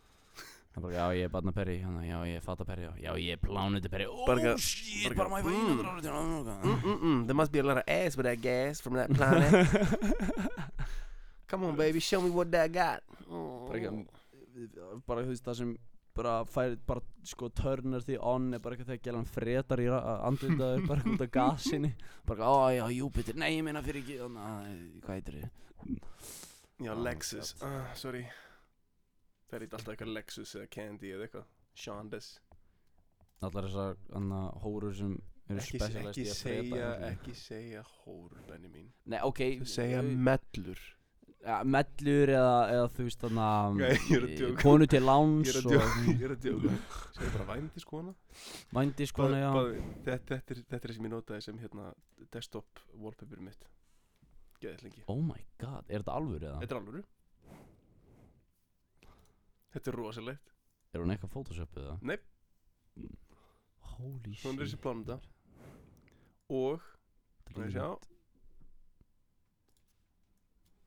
[0.81, 3.89] bara, já, ég er barna perri Já, ég er fata perri Já, ég er plánutu
[3.89, 6.45] perri Oh eitthvað- shit, bara bara maður eitthvað, fæna mm.
[6.63, 6.83] mm.
[6.83, 7.25] Mm, mm.
[7.27, 9.67] There must be a lot of ass with that gas from that planet.
[11.47, 13.03] Come on baby, show me what that got.
[13.27, 14.05] Bara mm.
[14.55, 15.75] eitthvað Bara þú veist það sem
[16.17, 20.87] bara fær bara sko turner því on er bara eitthvað þegar gælan fretar í andlitaðu
[20.87, 21.93] bara eitthvað út af gasinni.
[22.25, 24.17] Bara ó já Júpiter, nei ég meina fyrir ekki.
[24.23, 25.49] Þannig að hvað heitir þið?
[26.77, 28.27] Já, Oh, Lexus, uh, sorry
[29.47, 31.49] Það er eitthvað alltaf eitthvað Lexus eða Candy eða eitthvað.
[31.77, 32.33] Shondas
[33.45, 33.97] allar þessar
[34.63, 35.15] hórur sem
[35.47, 38.87] eru specialist í að segja, ekki segja hór, Benni mín.
[39.07, 39.43] Nei ok.
[39.69, 40.81] Segja mellur.
[41.47, 44.55] Ja, mellur eða, eða þú veist er að djóka.
[44.63, 46.73] konu til láns Ég er að djóka,
[47.15, 48.15] Segja bara vændis kona
[48.73, 51.91] vændis konu já Þetta, þetta, er, þetta er sem ég notaði sem hérna
[52.33, 53.69] desktop wallpaper mitt.
[54.59, 55.05] Geðið lengi.
[55.13, 56.59] Oh my god, er þetta alvöru eða?
[56.65, 57.05] Þetta er alvöru
[59.77, 60.53] Þetta er rosalegt
[60.95, 61.95] er hún eitthvað photoshopuð eða?
[62.01, 62.17] Nei.
[63.93, 65.17] holy Svona er þessi shit plánunda
[66.57, 66.81] Og
[67.47, 67.89] Þetta ég er sjá?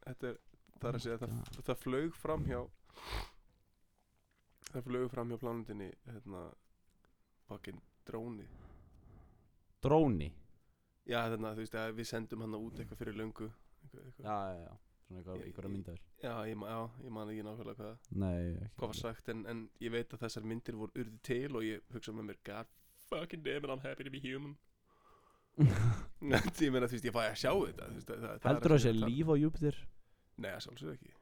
[0.06, 0.38] þetta er
[0.80, 1.32] Það er að segja það,
[1.68, 2.60] það flög fram hjá
[4.70, 6.42] Það flög fram hjá plánundinni hérna
[7.50, 8.46] Fucking dróni
[9.84, 10.30] dróni
[11.10, 14.24] Já þarna þú veist að við sendum hann út eitthvað fyrir löngu eitthvað, eitthvað.
[14.26, 18.34] Já, já, já, svona einhverja myndaður Já, ég, já, ég man ekki nákvæmlega hvað, Nei,
[18.54, 21.64] ekki hvað var sagt en, en ég veit að þessar myndir voru urði til og
[21.66, 22.70] ég hugsa með mér God
[23.10, 24.56] fucking damn it, I'm happy to be human.
[25.58, 28.54] Ég meina þú veist, ég fæ að sjá þetta þú veist, það, það, það er
[28.54, 29.80] Heldur það sé er að tala- líf á Júpiter?
[30.40, 31.12] Nei, það sjálfsög ekki.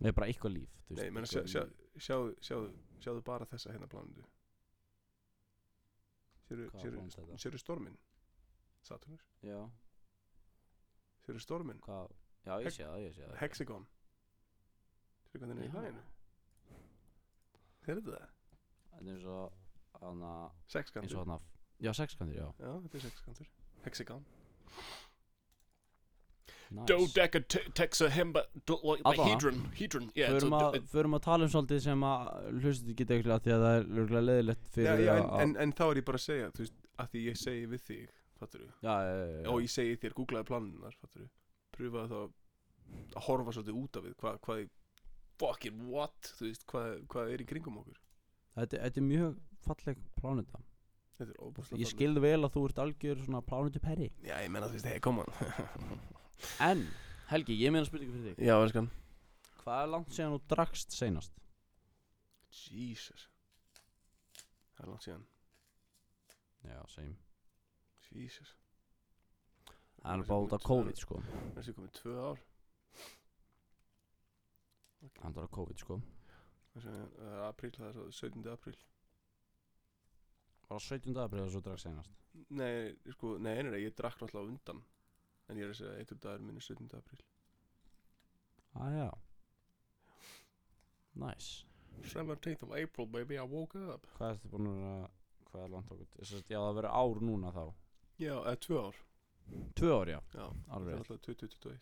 [0.00, 2.06] Nei, bara eitthvað líf þú veist, Nei, ég meina, eitthvað sjá, sjá, líf.
[2.08, 2.70] sjáðu, sjáðu,
[3.04, 4.24] sjáðu bara þessa hérna plánundu
[6.46, 7.42] Sérðu, Hvaða sérðu, plánunda er þetta?
[7.44, 7.96] sérðu stormin
[8.86, 9.60] Saturnus, Já,
[11.26, 12.12] sérðu stormin hvað
[12.46, 13.86] Já, ég sé það, ég sé það Hexagon
[15.30, 16.04] Sérðu hvernig það er í hlæðinu
[17.86, 18.28] Sérðu það?
[18.96, 21.38] Þetta er eins og hana, eins Sexkantur og hana
[21.84, 23.50] Já, sexkantur, já Já, þetta er sexkantur
[23.86, 24.22] Hexagon
[26.70, 26.86] nice.
[26.90, 27.40] Dodeca
[27.78, 29.26] texahemba like Allavega.
[29.30, 30.78] hedron hedron yeah Förum að,
[31.18, 32.30] að tala um svolítið sem að
[32.62, 35.56] hlustu geta ekki að því að það er lögulega leðilegt fyrir já, að- en, en,
[35.66, 38.06] en þá er ég bara að segja Þú veist, að því ég segi við þig
[38.36, 38.70] Fattur þú?
[39.52, 41.28] Og ég segi þér, googlaði planunar Fattur þú?
[41.76, 44.62] Pröfaði þá að horfa svolítið út af við Hvað, hvað,
[45.40, 47.98] fucking what Þú veist, hvað, hvað er í kringum okkur?
[48.56, 50.62] Þetta, þetta er mjög falleg plánunda
[51.16, 54.52] Þetta er óbúslega Ég skilði vel að þú ert algjör svona plánutu perri Já, ég
[54.52, 56.02] menna þú veist, hei, on.
[56.68, 56.82] En,
[57.30, 58.44] Helgi, ég meina spurningu fyrir þig.
[58.46, 58.90] Já, elskan.
[59.62, 61.32] Hvað er langt síðan þú drakst seinast?
[62.68, 63.24] Jesus.
[64.76, 65.24] Það er langt síðan.
[66.66, 67.16] Já, same.
[68.12, 68.52] Jesus
[70.06, 72.42] Það er bara út af COVID sko Það er sér komið tvö ár
[75.16, 75.96] Það er bara COVID sko
[76.76, 76.98] Það
[77.30, 78.46] er apríl, það er svo 17.
[78.52, 78.76] apríl
[80.66, 81.18] Var það 17.
[81.24, 82.14] april að þú drakst seinast?
[82.54, 82.72] Nei,
[83.16, 84.82] sko, nei, nei, ég drakk náttúrulega undan
[85.50, 86.98] En ég er að segja, eitur dagur minn er 17.
[87.00, 87.24] apríl
[88.76, 89.10] Ah, já
[91.16, 91.64] Nice
[92.04, 95.08] 17th of April, baby, I woke up Hvað ertu búin að
[95.50, 96.08] Hvað er langt okkur?
[96.22, 97.64] Að já, það verður ár núna þá
[98.20, 99.02] Já, eða tvö ár
[99.76, 100.20] Tvö ár, já.
[100.34, 101.80] Já, Alveg það er alltaf 2021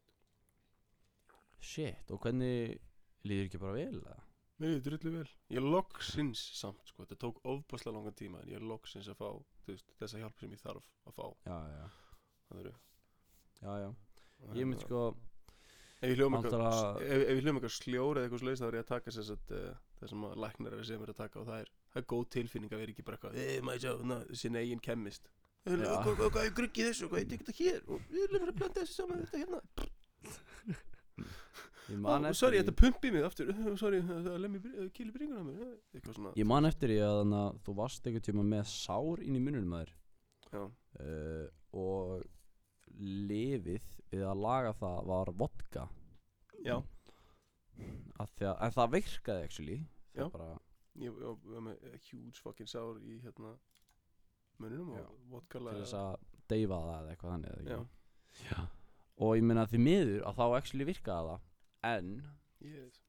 [1.65, 2.79] Shit, og hvernig
[3.25, 4.01] líður ekki bara vel?
[4.03, 4.17] eða?
[4.63, 5.29] Mér er drullu vel.
[5.51, 9.17] Ég er loksins samt, sko, þetta tók ofbáslega langan tíma En ég er loksins að
[9.19, 9.29] fá,
[9.65, 11.25] þú veist, þessa hjálp sem ég þarf að fá.
[11.49, 11.87] Já, já,
[12.51, 12.75] Það eru.
[13.65, 13.89] Já, já.
[14.55, 15.05] Ég myndi sko
[16.05, 18.67] Ef ég hljóma eitthvað, Náttúrulega- ef, ef ég hljóma eitthvað sljór eða eitthvað slags þá
[18.69, 21.13] er ég að taka sér satt uh, það sem að læknar er að segja mér
[21.15, 23.65] að taka og það er, það er góð tilfinning að vera ekki bara eitthvað Eða
[23.65, 25.31] maður sjá, na, sinna eigin kemmist.
[25.31, 25.44] Já.
[25.65, 27.85] Hvað er gruggið þessu, hvað er þetta hér?
[27.89, 29.61] Og við erum að blanda þessu saman þetta hérna.
[31.85, 33.51] Ég man Ó, eftir Sorry, þetta pumpi mig aftur.
[33.83, 34.61] Sorry, það lemmi
[34.97, 37.35] kýli bringuna mér Eitthvað Ég man eftir því að
[37.67, 39.93] þú varst einhvern tíma með sár inn í mununum að þér
[40.55, 42.25] uh, og
[42.95, 45.87] lifið við að laga það var vodka.
[46.65, 46.77] Já,
[48.23, 49.79] að, en það virkaði actually.
[50.15, 50.29] Það Já.
[50.37, 50.51] bara,
[51.03, 53.57] ég ég var með huge fucking sár í hérna
[54.63, 56.15] mununum og vodka til þess að
[56.53, 57.79] deyfa það eða eitthvað þannig Já?
[58.45, 58.61] Já.
[59.25, 61.49] og ég meina því miður að þá actually virkaði það.
[61.85, 62.13] En
[62.65, 63.01] ég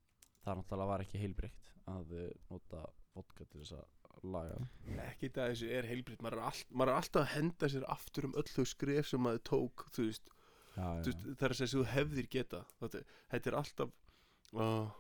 [0.46, 2.82] það náttúrulega var ekki heilbreykt að uh, nota
[3.16, 3.86] vodka til þess að
[4.36, 4.58] laga.
[5.06, 8.30] Ekki það þessu er heilbritt maður, er all, maður er alltaf að henda sér aftur
[8.30, 10.32] um öll þau skref sem maður tók þú veist,
[10.76, 13.94] Já, þú veist það er að segja sem þú hefðir geta þetta, þetta er alltaf
[14.56, 14.96] oh,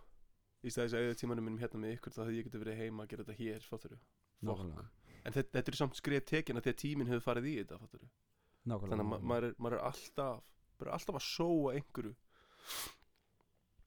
[0.61, 3.05] í stæðis að auðvitað tímanum minnum hérna með ykkur þá hefði ég getið verið heima
[3.05, 3.97] að gera þetta hér fattur
[4.45, 4.85] Nákvæmlega
[5.26, 7.80] en þetta, þetta er samt skref tekin að því að tíminn hefur farið í þetta
[8.82, 12.13] þannig að ma maður, er, maður er alltaf bara alltaf að sóa einhverju.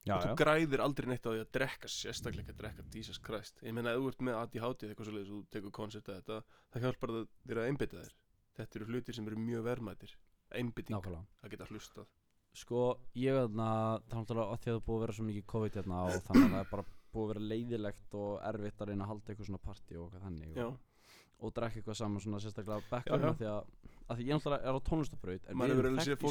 [0.08, 0.36] Já, og þú já.
[0.40, 3.60] græðir aldrei neitt á því að drekka sérstaklega að drekka Jesus Christ.
[3.66, 6.38] Ég meina ef þú ert með ADHD eitthvað svoleiðis og þú tekur koncept að þetta
[6.72, 8.14] það hjálpar það þér að einbytta þér.
[8.58, 10.14] Þetta eru hlutir sem eru mjög verðmætir.
[10.58, 11.10] Einbytting,
[11.44, 12.08] að geta hlustað.
[12.56, 12.84] Sko,
[13.18, 13.68] ég þarna,
[14.08, 16.22] það er náttúrulega að því að það búið að vera svo mikið COVID hérna og
[16.24, 19.32] þannig að það er bara búið að vera leiðilegt og erfitt að reyna að halda
[19.32, 20.78] eitthvað svona partí og þannig og,
[21.38, 23.34] og drekka eitthvað saman svona sérstaklega já.
[23.38, 23.68] því að,
[24.08, 26.24] að því ég náttúrulega er á tónlistabraut en við erum þekkt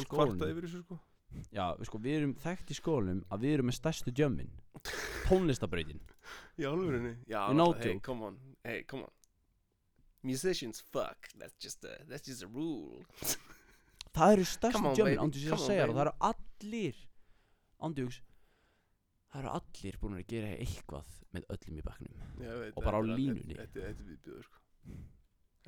[0.44, 0.98] í þessu sko.
[1.52, 4.52] Já, við sko, við erum þekkt í skólum að við erum með stærstu jömmin
[5.28, 6.00] tónlistabrautin
[6.56, 6.66] í
[7.56, 9.14] no hey, come on, hey, come on.
[10.24, 13.04] Musicians, fuck, that's just a, that's just a rule.
[14.16, 15.98] Það eru stærstu on, jömmin, baby, ándu sér að segja það, baby.
[15.98, 17.04] það eru allir
[17.78, 18.22] ándjóks
[19.28, 23.58] það eru allir búin að gera eitthvað með öllum í veit, Og bara á línunni.
[23.58, 24.57] þetta þetta er viðbjöður sko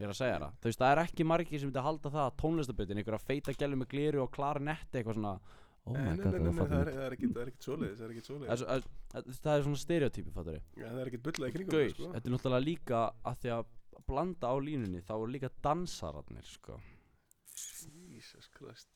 [0.01, 2.11] Ég er að segja það, þú veist, það er ekki margir sem myndi að halda
[2.15, 5.35] það að tónlistabrautin, einhverja feita gælu með gleru og klarinetti eitthvað svona
[5.89, 7.43] Oh my nei, god, nei, nei, það nei, það er er, það er ekkit, það
[7.43, 8.61] er ekkit svoleiðis það er ekkit Það er svoleiðis.
[8.61, 8.69] Svo-
[9.11, 11.73] það er- það er svona stereotypi, fattur ég já, það er ekkit bullað í kringum
[11.75, 12.11] Gauð, það, sko.
[12.17, 13.01] þetta er náttúrulega líka
[13.31, 13.65] að því að
[14.11, 16.77] blanda á línunni, þá eru líka dansararnir, sko.
[18.13, 18.89] Jesus Christ.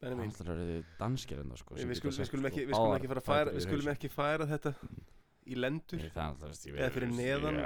[0.00, 2.44] Það Benjamin, er náttúrulega danskir enda, sko við, sem við, geta skulum, við, sett, skulum
[2.44, 3.96] sko, ekki, við skulum báðar ekki fara að færa fætur við yfir skulum hausinn.
[3.98, 4.74] ekki færa þetta
[5.54, 6.04] í lendur.
[6.14, 7.60] Það er Eða fyrir neðan,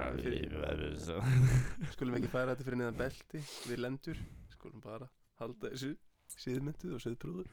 [1.95, 4.21] skulum ekki færa þetta fyrir neðan belti við lendur,
[4.55, 5.09] skulum bara
[5.41, 5.95] halda þessu
[6.41, 7.51] síðmynduð og síðprúður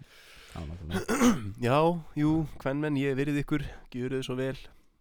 [1.68, 1.78] já,
[2.18, 2.32] jú,
[2.64, 3.64] hvernmenn, ég verið ykkur.
[3.94, 4.56] Gjöru þið svo vel.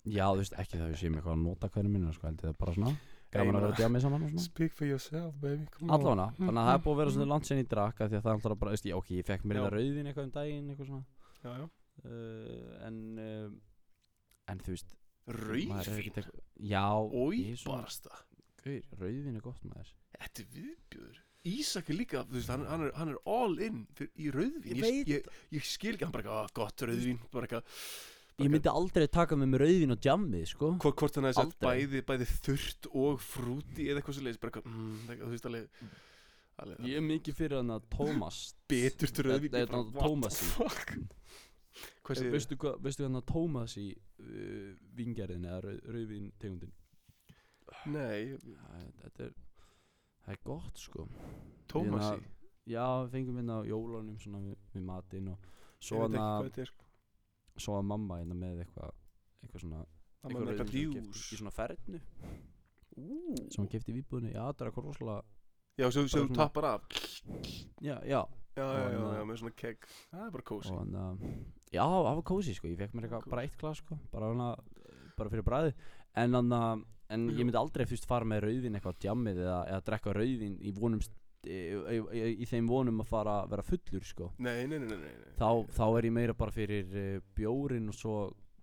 [0.07, 2.61] Já, þú veist, ekki það við séum eitthvað að nota hvernig minna, sko, heldur það
[2.61, 2.93] bara svona
[3.31, 4.43] Gaman að vera djamið saman og svona.
[4.43, 7.51] Speak for yourself, baby, come Allavega, þannig að það er búið að vera svona langt
[7.51, 9.61] sen í drakka því að það er alltaf bara, ég, ok, ég fekk mér Já.
[9.61, 11.05] þetta rauðin eitthvað um daginn, eitthvað svona.
[11.45, 11.67] Já, já.
[12.07, 13.53] uh, En, uh,
[14.51, 14.97] en þú veist
[15.39, 16.31] rauðvín?
[16.71, 17.63] Já, Ói, ég er
[19.41, 19.93] er gott maður.
[20.19, 23.79] Þetta er viðbjöður Ísak er líka, þú veist, hann, hann, er, hann er all in
[24.13, 24.77] í rauðvín.
[24.77, 27.65] Ég ég, ég skil ekki, hann bara eitthvað, "Ah, gott rauðvín bara eitthvað.
[28.41, 30.69] Ég myndi aldrei taka með mér rauðin og djammið, sko.
[30.81, 31.87] Hvort, hvort hann hefði sett Aldrei.
[31.87, 35.49] bæði, bæði þurrt og frúti eða eitthvað svo leiðis bara eitthvað, mm, eitthvað, þú veist
[35.51, 35.67] alveg,
[36.61, 41.01] alveg Ég er mikið fyrir hann að Tómas betur rauðvín Þetta
[42.83, 46.73] Veistu hann að Tómas í uh, vingerðin eða rauð, rauðin tegundin
[47.87, 48.35] Nei,
[49.01, 49.35] Þetta er,
[50.25, 51.07] það er gott, sko.
[51.71, 52.37] Tómasi Hérna,
[52.71, 55.47] Já, við fengum hérna á jólunum svona við, við matinn og
[55.81, 56.63] Ég svo hann hvað að þetta
[57.89, 58.93] mamma hérna með eitthvað
[59.41, 59.81] eitthvað svona
[60.35, 61.23] var með eitthvað sem djús.
[61.33, 62.01] í svona fernu.
[63.01, 63.07] Ú.
[63.49, 65.23] sem hún kefti í výbúðinni já það er eitthvað rosalega
[65.81, 66.83] Já, Bara þú svona- tappar af.
[67.81, 68.21] Já já.
[68.59, 69.87] Já, já, já, Og já, hann- með svona kegg.
[70.11, 71.23] Það er bara kósi og hann að
[71.73, 72.69] já það var kósi sko.
[72.71, 73.99] Ég fekk mér eitthvað bara eitt glas sko.
[74.13, 74.51] Bara hana
[75.17, 75.75] bara fyrir bræði
[76.21, 79.81] en hann að en ég myndi aldrei fyrst fara með rauðin eitthvað djammið eða, eða
[79.89, 81.57] drekka rauðin í vonum í,
[81.97, 84.29] í, í, þeim vonum að fara að vera fullur sko.
[84.39, 87.97] Nei, nei, nei, nei, nei, þá, þá er ég meira bara fyrir uh, bjórin og
[87.99, 88.15] svo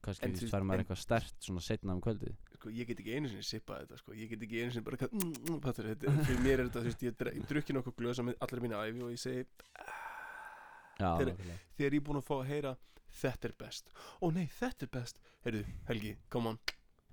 [0.07, 2.35] kannski fær maður en- eitthvað stert svona setna um kvöldið.
[2.57, 4.15] Sko, ég get ekki einu sinni sippað þetta sko.
[4.15, 6.79] ég get ekki einu sinni bara eitthvað, mm, mm, fattur, þetta, fyrir mér er þetta,
[6.85, 9.43] þú veist, ég, dre- ég drukki nokkuð glösa með allir mínu æfi og ég segi
[10.97, 11.57] já nákvæmlega.
[11.77, 12.71] þegar ég er búinn að fá að heyra
[13.21, 15.21] þetta er best, ó nei, þetta er best.
[15.45, 16.59] Heyrðu, Helgi, come on.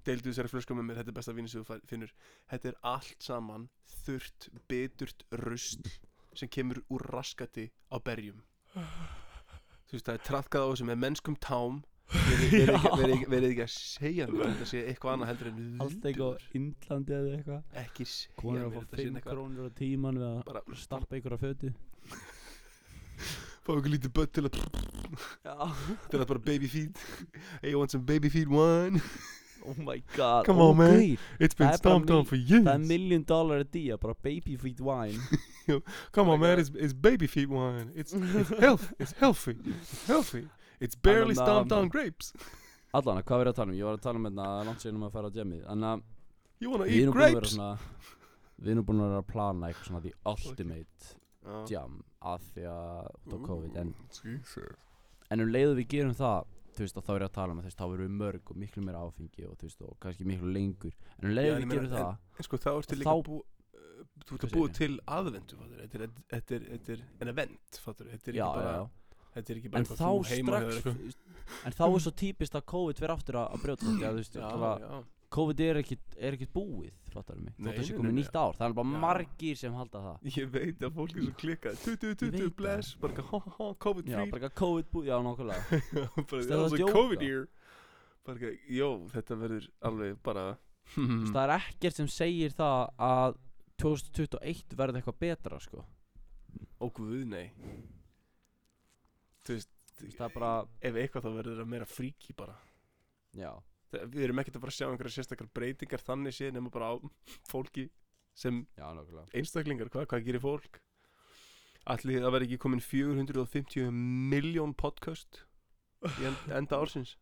[0.05, 2.11] Deildu þessari flösku með mér, þetta er besta víni sem þú finnur.
[2.51, 3.69] Þetta er allt saman
[4.05, 5.87] þurrt, biturt rusl
[6.37, 8.43] sem kemur úr raskati á berjum.
[8.75, 11.83] Þú veist, það er trafkað á þessu með mennskum tám.
[12.13, 16.43] Verið ekki, ekki, að segja mér að þetta sé eitthvað annað heldur en allt eitthvað
[16.59, 17.63] Índlandi eða eitthvað.
[17.81, 19.31] Ekki segja mér að þetta sé 5 eitthvað.
[19.31, 21.73] krónur á tíman við að bara stappa ykkur á fötu
[23.65, 24.59] fá ykkur lítið börn til að
[26.11, 26.99] til að bara baby feed.
[27.63, 29.01] Hey you want some baby feed wine?
[29.67, 30.45] Oh my god.
[30.45, 30.99] Come oh on, man.
[31.01, 32.67] gaur, it's been stomped on for years.
[32.67, 35.21] Það er million dollar a dia bara baby feed wine.
[36.13, 36.59] Come on Oh my man.
[36.59, 37.91] It's, it's baby feed wine.
[37.95, 39.57] It's, it's health it's healthy.
[39.65, 40.49] It's healthy.
[40.81, 42.35] It's barely að- stomped on grapes.
[42.95, 43.79] Allan hvað verður að tala um?
[43.79, 46.03] Ég var að tala um þetta langt sér um að fara á djemið þannig að
[46.61, 47.57] you wanna eat að grapes?
[48.61, 51.15] við erum búin að vera að plana eitthvað svona the ultimate.
[51.71, 54.77] Jam að því að út á COVID en, Jesus.
[55.31, 57.59] en um leiðu við gerum það þú veist og þá er ég að tala um
[57.61, 59.97] að þú veist þá verðum við mörg og miklu meira áfengi og þú veist og
[60.03, 62.71] kannski miklu lengur en um leiðu Já, við meina, gerum en- það en sko þá
[62.75, 65.79] ertu líka bú uh, þú ert að búa til aðvendu fattur.
[65.85, 68.11] þetta er, þetta er, þetta er en event fattur.
[68.15, 68.75] þetta er ekki bara
[69.35, 71.19] þetta er ekki bara en eitthvað þá þú heima hjá strax
[71.65, 74.39] en þá er svo típist að COVID fyrir aftur að, að brjóta þetta þú veist
[75.35, 78.67] COVID er ekkit, er ekkit búið fattar mig, þótt það sé komið nýtt ár það
[78.69, 80.29] er bara margir sem halda það.
[80.35, 81.79] Ég veit að fólk er svo klikkað.
[81.85, 84.31] Tutu, Ég tutu, veit bless Bara eitthvað, ha ha COVID já, free.
[84.33, 85.81] bara eitthvað COVID búið, já nákvæmlega.
[86.31, 87.29] Bara, það er að COVID djóka.
[87.31, 87.49] year.
[88.25, 90.45] Bara eitthvað, jó, þetta verður alveg bara
[90.95, 92.81] Þú veist, það er ekkert sem segir það
[93.11, 93.39] að
[93.83, 95.85] 2021 verði eitthvað betra sko.
[96.79, 97.47] Ó guð, nei.
[99.45, 102.57] Þú veist, Þú veist, það er bara, ef eitthvað þá verður það meira fríki bara.
[103.35, 103.53] Já
[104.15, 106.95] Við erum ekkert að fara að sjá einhverja sérstakar breytingar þannig sé nema bara á
[107.51, 107.89] fólki
[108.35, 108.89] sem já
[109.39, 110.81] einstaklingar, hvað, hvað gerir fólk?
[111.85, 113.91] Allir það verður ekki komin 450
[114.33, 115.43] miljón podcast
[116.19, 117.17] í end, enda ársins?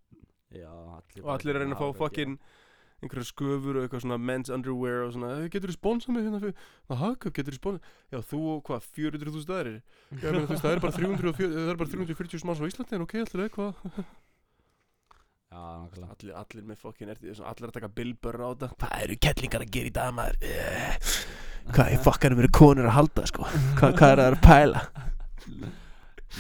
[0.52, 2.36] Já, allir og allir er að reyna að fá fucking
[3.02, 6.40] einhverja sköfur og eitthvað svona men's underwear og svona, "Eh, getur þú sponsað mig hérna
[6.42, 6.54] fyrir
[6.88, 7.80] það haka, getur þú sponsað
[8.12, 9.80] já, þú og hvað, 400.000 aðrir?
[10.12, 12.68] Já, ég meina, þú veist, það er bara 340 það er bara 340 smáns á
[12.70, 14.04] Íslandi en ok, allir eitthvað nákvæmlega
[15.52, 18.72] allir, allir með fokkin, er, allir að taka billbörn á þetta.
[18.80, 20.40] Hvað eru kettlingar að gera í dag maður?
[20.48, 21.12] Eh,
[21.70, 23.46] hvað er fokkanum eru konur að halda sko?
[23.78, 24.84] Hvað, hvað er það að pæla?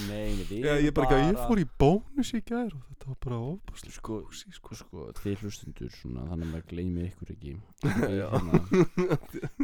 [0.08, 1.24] Nei, við já, ég bara, bara...
[1.28, 4.76] ég fór í bónus í gær og þetta var bara óbúslega sko, sko.
[4.78, 7.52] sko, þið hlustundur svona þannig að maður gleymi ykkur ekki.
[8.06, 8.60] Hérna,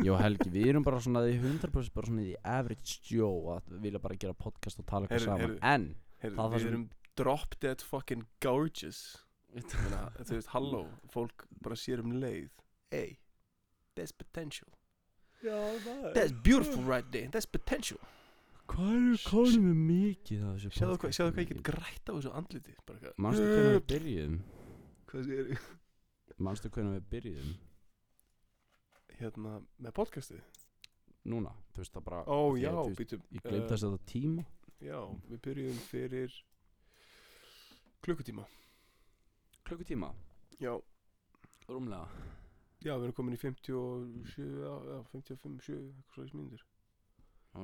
[0.04, 4.02] já Helgi, við erum bara svona því 100% bara svona því average Joe að vilja
[4.04, 5.56] bara gera podcast og tala eitthvað saman.
[5.64, 5.88] en
[6.36, 6.84] var við sem- erum
[7.18, 9.00] drop dead fucking gorgeous
[9.56, 10.82] þú veist, halló,
[11.12, 12.50] fólk bara sér um leið.
[12.92, 13.18] Hey,
[13.96, 14.68] there's potential.
[15.42, 18.00] Já, það That's beautiful right there, that's potential.
[18.68, 22.12] Hvað eru konum með mikið af þessu Sjáðu hvað, sjáðu hvað ég get grætt á
[22.12, 23.14] þessu andliti Bara eitthvað.
[23.24, 24.34] Manstu hvernig við byrjuðum?
[25.08, 25.62] Hvað sér
[26.48, 27.54] manstu hvernig við byrjuðum?
[29.18, 29.54] Hérna,
[29.86, 30.42] með podcastið
[31.28, 33.82] núna, þú veist það bara Ó, því já, að, þú veist, býtum ég glemt að
[33.82, 34.44] setja tíma.
[34.84, 35.00] Já,
[35.32, 36.36] við byrjum fyrir
[38.04, 38.44] klukkutíma
[39.68, 40.10] klukkutíma,
[40.58, 40.72] Já,
[41.68, 42.08] rúmlega.
[42.82, 46.64] Já, við erum komin í 57, já, já 55, 7, eitthvað svo í mínútur.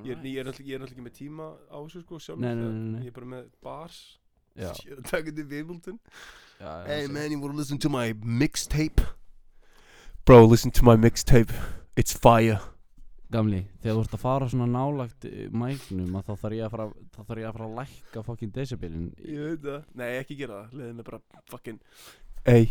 [0.05, 3.03] Ég er, ég er alltaf ekki með tíma á þessu sko sjálf Nei, nei, nei.
[3.05, 3.99] Ég er bara með bars.
[4.59, 5.99] Já, Ég er að taka þetta í Wimbledon
[6.87, 9.03] Hey man, you wanna listen to my mixtape?
[10.25, 11.53] Bro, listen to my mixtape.
[11.97, 12.61] It's fire
[13.33, 15.25] Gamli, þegar þú ert að fara svona nálagt
[15.57, 18.53] mæknum að þá þarf ég að fara þá þarf ég að fara að lækka fucking
[18.55, 19.87] decibelin Ég veit það.
[20.01, 20.75] Nei, ekki gera það.
[20.81, 21.21] Leðið mig bara
[21.51, 21.81] fucking
[22.53, 22.69] Ey.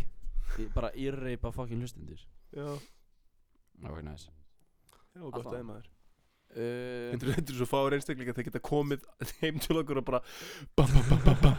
[0.62, 2.22] Í- bara írreipa fucking hlustundir
[2.54, 2.68] Já,
[3.82, 4.30] ok, nice.
[5.18, 5.50] Já, gott Allavega.
[5.58, 5.90] aðeins maður.
[6.54, 9.06] Uh, Þetta er- þetta er svo fáur einstaklinga Þeir geta komið
[9.42, 10.20] heim til okkur og bara
[10.78, 11.54] ba, ba, ba, ba, ba.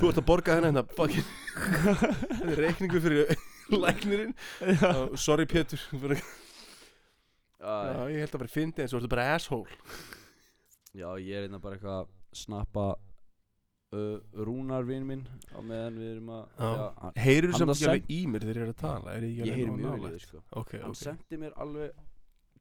[0.00, 1.28] Þú ert að borga henni hérna Fucking
[2.40, 3.34] Þetta er reikningu fyrir
[3.76, 4.32] læknirinn.
[4.64, 6.16] Uh, Sorry Pétur Bara-
[7.60, 9.78] Já, ég held að vera fyndi eins og þú ert bara asshole.
[10.96, 12.84] Já, ég er einnig bara eitthvað að snappa
[13.94, 16.70] uh, Rúnar vinn minn á meðan við erum að Já.
[16.70, 19.14] já, hann, Heyrðu Hann samt það ekki alveg í mér þegar ég er að tala?
[19.16, 20.42] Er ég, Ég heyri mjög vel í því, sko.
[20.62, 22.02] Ok, hann ok sendi mér alveg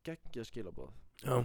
[0.09, 0.91] geggja skilabóð
[1.23, 1.37] Já,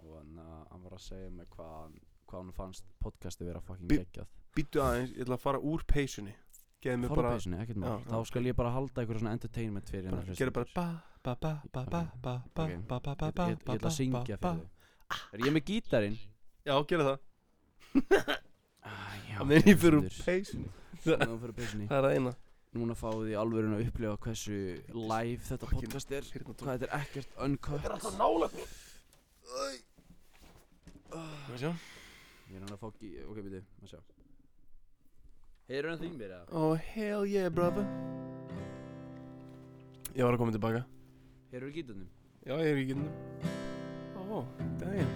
[0.00, 1.98] og hann, uh, hann var að segja mig hvað hann
[2.30, 4.28] hvað hann fannst podcasti vera fucking Bí- geggjað.
[4.54, 6.34] býttu aðeins, ég ætla að fara úr peysunni.
[6.80, 8.26] Geðu mig bara Fara ekkert mál, Já, þá ok.
[8.30, 11.09] skal ég bara halda eitthvað svona entertainment fyrir bara, hennar bara ba, ba, ba,
[12.70, 12.76] Ég,
[13.68, 14.68] ætla að syngja fyrir þau
[15.34, 16.14] Er ég með gítarinn?
[16.64, 17.18] Já, gera það.
[18.80, 20.70] Ah, já, Það meðan ég fyrir peysunni.
[21.04, 22.32] Það er að eina.
[22.78, 24.58] Núna fáið þið alveg að upplifa hversu
[24.94, 26.28] live þetta podcast er.
[26.30, 27.80] Hérna Hvað þetta er ekkert uncut.
[27.82, 28.48] Það er alltaf nála
[31.10, 31.72] Hvað sjá?
[32.50, 32.88] Ég er hann að fá.
[32.88, 33.02] Ok,
[33.42, 34.00] byrju, maður sjá.
[35.70, 36.46] Heyrðu hann þín mér eða?
[36.54, 37.84] Oh hell yeah brother.
[40.14, 40.86] Ég var að koma tilbaka
[41.50, 42.06] Heyrðu gítarnum?
[42.46, 43.10] Já, ég er í gynum
[44.30, 44.44] Ó,
[44.78, 45.10] damn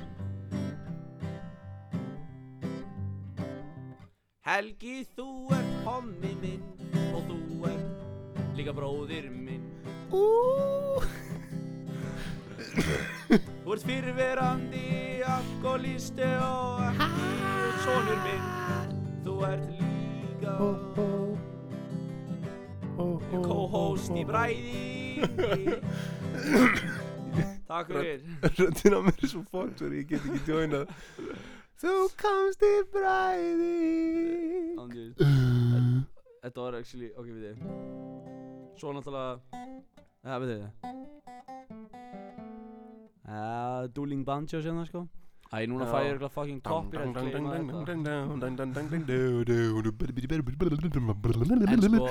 [4.44, 6.64] Helgi, þú ert hommi minn
[7.14, 7.38] Og þú
[7.70, 7.94] ert
[8.54, 9.64] líka bróðir minn.
[13.30, 17.30] Þú ert fyrirverandi alkoholisti og ekki
[17.82, 18.46] sonur minn.
[19.24, 20.54] Þú ert líka
[23.44, 24.94] co-host í bræði
[27.68, 28.20] Takk fyrir.
[28.58, 30.86] Röndin á mér er svo Svo ég get ekki joinað.
[31.80, 33.74] Þú komst í bræði.
[36.44, 37.56] Þetta var actually, ok við þið
[38.76, 39.32] Svo náttúrulega
[40.28, 40.60] Já við þið
[43.24, 45.02] Já, Dueling Banjo sem það sko
[45.54, 47.38] Æ, núna fæ ég eitthvað fucking claim að þetta
[51.74, 52.08] En sko,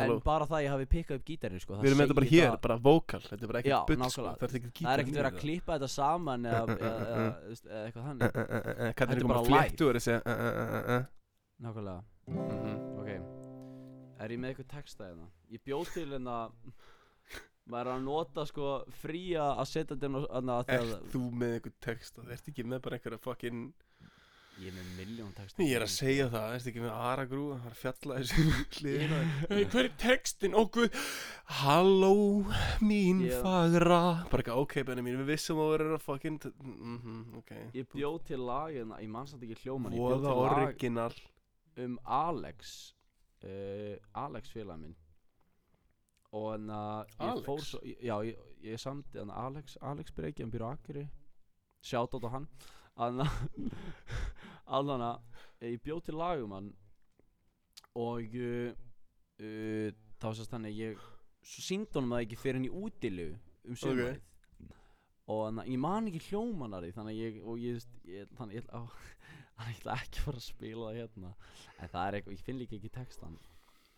[0.00, 2.76] en bara það ég hafi pikkað upp gítarinn sko Við erum þetta bara hér, bara
[2.88, 4.24] vókal Þetta er bara ekkert bull sko.
[4.26, 7.30] Það er ekkert Það er ekkert verið að klippa þetta saman eða, eða, eða,
[7.70, 9.44] eða eitthvað þannig Þetta er er bara
[9.90, 11.02] er að uh, uh, uh, uh.
[11.60, 12.00] Nákvæmlega,
[12.30, 12.74] Mhm.
[13.00, 13.10] ok
[14.20, 15.26] Er ég með eitthvað texta hérna?
[15.50, 16.36] Ég bjóð til hérna
[17.70, 18.70] Maður er að nota sko
[19.02, 22.22] fría að setja þetta hérna þegar Ert þú með einhver texta?
[22.34, 23.70] Ert ekki með bara einhverja fucking
[24.60, 25.62] Ég er með miljón texta.
[25.64, 27.44] Ég er að segja það, ert ekki með Aragrú?
[27.54, 28.42] Það er að fjalla þessu
[28.76, 29.20] hliðina.
[29.48, 30.56] Hey, hver er textin?
[30.58, 30.98] Ó guð.
[31.62, 32.10] Halló,
[32.84, 34.00] mín Ég- fagra.
[34.28, 37.54] Bara ekki, ok, Benni mín, við vissum að vera að fucking mm ok.
[37.78, 41.14] Ég bjóð til lag hérna, ég mann samt ekki hljóman Voða original.
[41.80, 42.74] um Alex
[43.46, 43.96] uh,
[44.26, 44.92] Alex félag minn
[46.36, 50.52] og en að ég fór svo já, ég, ég samti hann Alex Alex Breykja um
[50.52, 51.06] byrju akkeri
[51.82, 52.46] sjátt á hann.
[53.00, 53.22] Að
[54.78, 56.70] allan að ég bjóð til lagum hann
[57.98, 58.70] og uh,
[59.42, 59.88] uh,
[60.20, 61.06] þá sérst að ég
[61.42, 63.30] síndi honum það ekki fyrir henni útilu
[63.66, 64.20] um sumarið.
[65.30, 68.60] Og þannig að ég man ekki hljómanari þannig að ég og ég, ég þannig að
[68.60, 68.80] ég, á,
[69.60, 71.32] að ég ætla ekki að fara að spila það hérna.
[71.78, 73.38] En það er eitthvað, ég finn líka ekki textan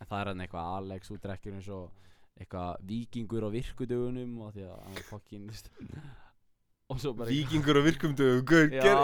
[0.03, 2.09] en það er hann eitthvað Alex út drekkur eins og
[2.41, 5.49] eitthvað vikingur á virkudögunum og því að hann er fokkin
[6.93, 7.83] og svo bara Víkingur á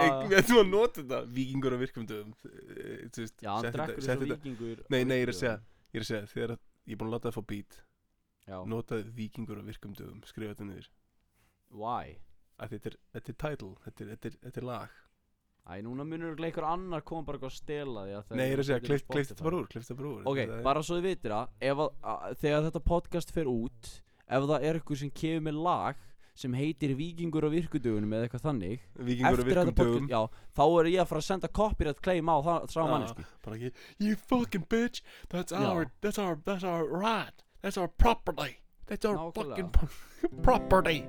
[0.05, 1.19] ek, við ætlum að nota þetta?
[1.38, 5.34] Víkingur á virkumdöfum þú veist, já, hann drekkur sett þetta- vikingur Nei, nei, ég er
[5.34, 5.59] að segja.
[5.89, 7.45] Ég er að segja, þegar að ég er búin að láta það fá
[8.49, 10.89] já, Notaði víkingur á virkumdöfum Skrifa þetta niður.
[11.69, 12.17] Why?
[12.59, 13.71] að þetta er, þetta title,
[14.43, 14.97] þetta er lag
[15.70, 18.61] Æ, núna munur einhver annar koma bara eitthvað að stela því að Nei, ég er
[18.63, 20.22] að segja, klift þetta bara úr, klift þetta bara úr.
[20.32, 23.91] Ok, er- bara svo þið vitir að, að, Þegar þetta podcast fer út
[24.30, 26.05] Ef það er eitthvað sem kemur með lag
[26.39, 30.22] Sem heitir Víkingur á virkudögunum Eða eitthvað þannig Víkingur á podcast, já
[30.55, 33.72] Þá er ég að fara að senda copyright claim á það Sá mannesku Bara ekki,
[33.99, 38.55] you fucking bitch That's our, that's our, that's our right That's our property
[38.88, 39.34] That's our Nákvæmlega.
[39.36, 41.03] fucking pro- property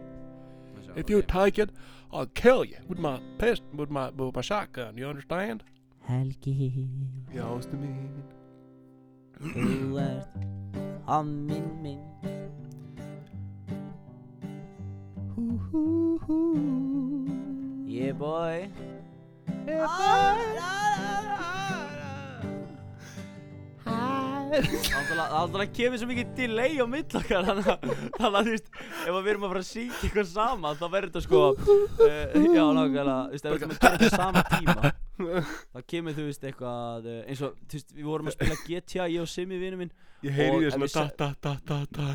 [0.97, 1.71] If you take it,
[2.13, 5.63] I'll kill you with my pist, with my, with my shotgun, you understand?
[6.09, 6.89] Helgi,
[7.33, 8.09] Já, ástu mín
[9.41, 10.33] þú ert
[11.07, 12.01] hamminn minn
[15.37, 15.85] Hú hú
[16.27, 16.39] hú
[17.87, 18.69] Yeah boy
[24.51, 27.85] Það kemur svo mikið delay á mill okkar Þannig að,
[28.19, 31.11] að þú veist Ef að við erum að fara að syngja eitthvað saman Þá verður
[31.11, 34.93] þetta sko uh, Já, nákvæmlega Þú veist, ef við erum að gera þetta sama tíma
[35.71, 39.09] Þá kemur þú veist eitthvað uh, Eins og, þú veist, við vorum að spila GTA
[39.11, 39.93] Ég og Simmi vinnu minn
[40.27, 42.09] Ég heyri þér svona da da da da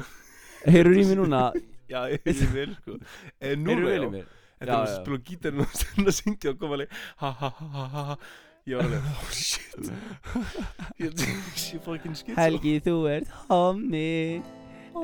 [0.66, 1.46] Heyrur í mig núna?
[1.90, 2.98] Já, ég heyri vel sko.
[3.42, 4.34] Heyrur vel í mér?
[4.56, 5.80] Þetta er að spila gítarinn og
[6.10, 8.18] að syngja og koma alveg Ha ha ha ha ha ha
[8.66, 9.91] Ég var alveg, oh shit.
[11.03, 14.41] Ég ég fucking skit Helgi, þú ert hommi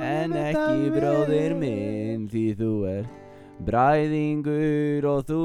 [0.02, 3.20] En ekki bróðir minn Því þú ert
[3.62, 5.44] bræðingur Og þú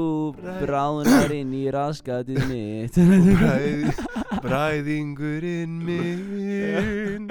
[0.63, 2.97] bráðnar inn í raskatið mitt.
[2.97, 4.01] Bræð,
[4.41, 7.29] Bræðingurinn minn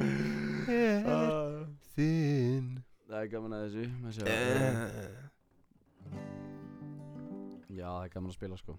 [0.70, 1.66] er
[1.97, 2.70] þinn.
[3.11, 4.24] Það er gaman að þessu maður sjá.
[4.30, 5.11] Eh.
[7.74, 8.78] Já, það er gaman að spila sko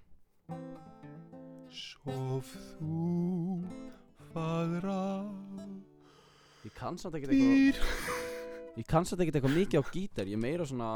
[1.73, 2.47] Sof
[2.77, 3.63] þú
[4.31, 4.99] fagra
[6.67, 7.81] Ég kann samt ekkert eitthvað dýr.
[8.77, 10.93] Ég kann samt ekkert eitthvað mikið á gítar Ég meira svona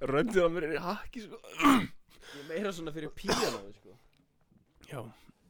[0.00, 1.40] Röndið á mér er í hakki sko.
[1.64, 3.98] Ég meira svona fyrir píano sko.
[4.88, 5.00] Já.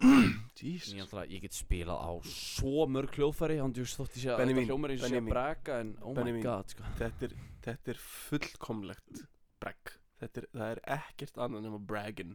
[0.05, 4.33] Ég, Jesus ætla, ég get spilað á svo mörg hljóðfæri Hann djúst þótt ég sé
[4.35, 4.43] að
[4.75, 6.87] og sé að breka En oh my god sko.
[6.99, 9.23] þetta er, þetta er fullkomlegt
[9.65, 12.35] er, Það er ekkert annað nema braggin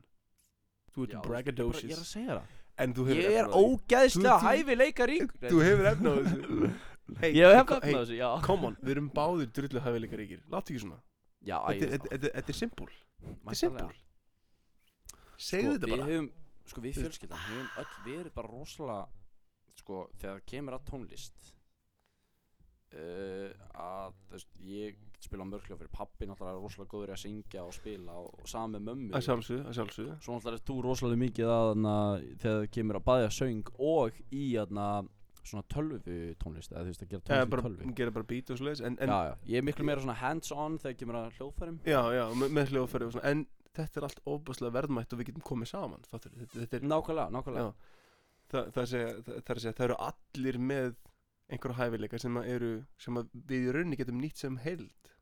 [0.95, 1.83] Þú ert braggadocious.
[1.83, 2.55] Ég er að segja það.
[2.79, 6.71] Hefur Ég er ógæðslega Þú- þú- hæfileika rík Þú hefur efna á þessu.
[7.39, 8.29] Ég hef ko- efna á þessu, já.
[8.45, 10.41] Come on, við erum báðir drullu hæfileika ríkir.
[10.49, 10.99] Láttu ekki svona.
[11.43, 12.89] Þetta er- þetta- þetta- þetta er simpul.
[13.19, 13.93] Þetta er simpul.
[15.39, 16.27] Segðu þetta við bara.
[16.69, 19.07] sko við fjölskyldan við höfum öll verið bara rosalega
[19.79, 21.53] sko þegar það kemur að tónlist
[22.95, 27.73] uh, að veist, ég spila mörglega fyrir pappi náttúrulega er rosalega góður að syngja og
[27.75, 29.13] spila og, með mömmu.
[29.17, 30.17] Að sjálfsögðu, að sjálfsögðu.
[30.23, 31.95] Svo náttúrulega er þú rosalega mikið að na,
[32.41, 34.45] þegar það kemur að bæða söng og í
[34.79, 34.87] na,
[35.43, 37.91] svona tölvu tónlist eða þú veist að gera tónlist í tölvu.
[37.99, 38.63] gera bara beat og
[39.19, 41.79] já, ég er miklu meira svona hands on þegar kemur að hljóðfærum.
[41.83, 45.71] Já, já, með, með svona En þetta er allt óbúslega verðmætt og við getum komið
[45.73, 47.69] saman þetta, þetta er, nákvæmlega, nákvæmlega.
[47.69, 48.07] Já,
[48.49, 50.97] það, það, að segja, það, það að segja Það eru allir með
[51.49, 52.71] einhverja hæfileika sem að eru
[53.01, 55.13] sem að við í rauninni getum nýtt sem held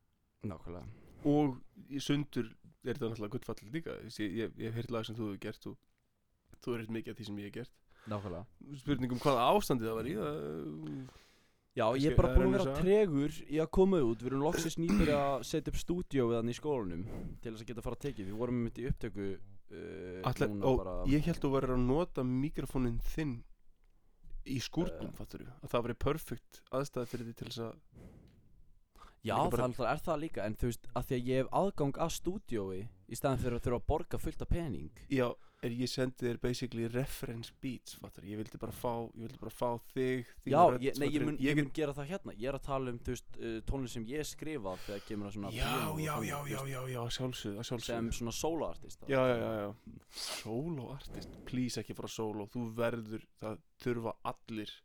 [0.48, 0.88] nákvæmlega.
[1.28, 1.58] Og
[1.90, 2.50] í sundur
[2.88, 3.96] er þetta náttúrulega guttfall líka.
[4.08, 5.78] Ég, ég, ég hef heyrt lag sem þú hefur gert og
[6.58, 7.74] þú hefur heyrt mikið af því sem ég hef gert.
[8.08, 8.76] Nákvæmlega.
[8.84, 11.16] Spurningum hvaða ástandi það var í það
[11.78, 14.24] Já, ég er bara búinn að vera tregur í að koma út.
[14.24, 17.04] Við erum loksins nýpir að setja upp stúdíóið hann í skólanum
[17.44, 18.32] Til þess að geta að fara að tekið.
[18.32, 22.26] Við vorum með í upptöku uh, Allar, og bara ég held þú verður að nota
[22.26, 23.36] mikrofónin þinn
[24.48, 25.16] í skúrnum, Eh.
[25.18, 27.76] fattur að það væri perfect aðstæði fyrir því til þess að
[29.24, 31.98] Já, bara- það er það líka En þú veist, að því að ég hef aðgang
[31.98, 35.34] að stúdiói Í staðan fyrir að þurfa að borga fullt af pening já,
[35.66, 39.54] er ég sendi þér basically reference beats, fattur ég vildi bara fá, ég vildi bara
[39.54, 42.36] fá þig Já, rödd, ég, nei, ég mun, ég ég mun gera það hérna.
[42.38, 45.52] Ég er að tala um, þú uh, tónlist sem ég skrifa Þegar kemur að svona
[45.56, 46.52] já, já, þannig, já, þú
[46.94, 49.96] já, að Sem svona soloartist já, já, já, já.
[50.28, 54.76] Solo artist, please ekki fara solo þú verður, það þurfa allir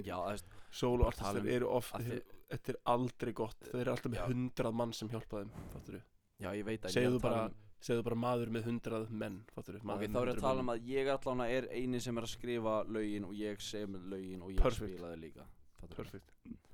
[0.00, 3.60] Já, þú veist, solo Tala artistar um eru oft, að þið- þetta er aldrei gott.
[3.68, 6.00] Þeir eru alltaf með hundrað mann sem hjálpa þeim, fattur
[6.40, 9.40] já, ég veit að ég segðu tala bara, um- segðu bara maður með hundrað menn,
[9.52, 12.26] fattur Ok, þá er ég að tala um að ég allan er eini sem er
[12.26, 14.94] að skrifa lögin og ég sem lögin og ég Perfect.
[14.94, 15.48] spilaði líka
[15.80, 16.20] Fattarðu?
[16.20, 16.70] perfect.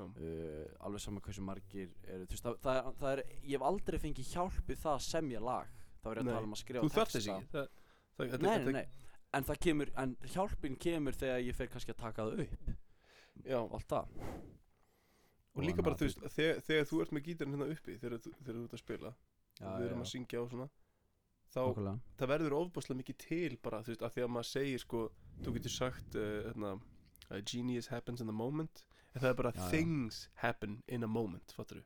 [0.00, 3.64] Uh, alveg sama hversu margir eru þú veist, það, það, er, það er, ég hef
[3.70, 6.60] aldrei fengið hjálp við það að semja lag þá er ég að tala um að
[6.62, 7.38] skrifa texta.
[7.50, 12.00] það, nei, nei, nei, en það kemur en hjálpin kemur þegar ég fer kannski að
[12.04, 12.70] taka það upp.
[13.44, 14.14] Já, og allt það.
[15.50, 18.24] Og líka þannig bara þú veist þegar, þegar þú ert með gítarinn hérna uppi þegar,
[18.24, 19.12] þegar þú ert að spila
[19.60, 20.68] og við erum að syngja og svona
[21.50, 22.00] þá Nákvæmlega.
[22.20, 25.00] það verður ofbáslega mikið til bara þú veist að því að maður segir sko
[25.44, 26.76] þú getur sagt uh,
[27.50, 28.84] genius happens in the moment
[29.14, 29.70] en það er bara Já, já.
[29.70, 31.82] things happen in a moment fattur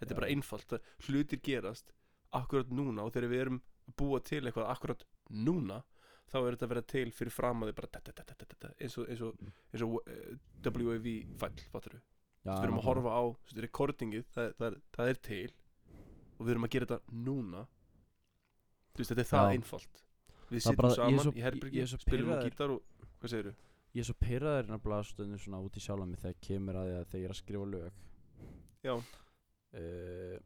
[0.00, 0.34] þetta Já, er bara já.
[0.36, 1.92] einfalt hlutir gerast
[2.36, 5.82] akkurat núna og þegar við erum að búa til eitthvað akkurat núna
[6.26, 8.96] þá er þetta að vera til fyrir fram að þið bara da, da, da, eins
[8.98, 9.52] og, eins og, Mm.
[9.72, 10.34] eins og uh,
[10.66, 11.06] WAV
[11.38, 11.94] fæll fattur
[12.46, 15.54] Já, við erum að horfa á þú veist, recordingið, það, það, það er til
[16.38, 17.62] og við erum að gera þetta núna.
[18.92, 20.02] Þú veist, þetta er það einfalt.
[20.50, 22.82] Við sittum saman svo- í herbyrgi, er spilum á gítar og
[23.20, 23.54] hvað segirðu?
[23.96, 27.06] ég er svo pyrraður nefnilega stundum svona út í sjálfa mig þegar kemur að að
[27.10, 27.92] þegar ég er að skrifa lög.
[28.84, 28.94] Já.
[29.76, 30.38] uh,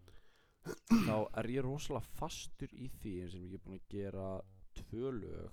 [1.07, 4.27] þá er ég rosalega fastur í því eins og ég er búinn að gera
[4.81, 5.51] tvö lög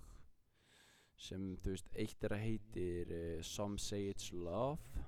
[1.17, 5.03] sem þú veist eitt er að heitir uh, Some Say It's Love.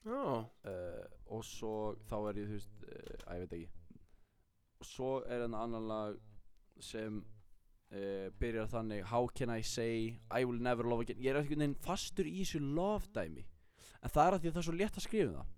[0.00, 1.74] Já, uh, og svo
[2.08, 2.86] þá er ég þú veist
[3.28, 3.68] að ég veit ekki
[4.84, 6.18] svo er enn annan lag
[6.80, 11.20] sem uh, byrjar þannig How can I say I will never love again?
[11.20, 13.44] Ég er einhvern veginn fastur í þessu love dæmi
[14.00, 15.56] en það er að því að það er svo létt að skrifa um það.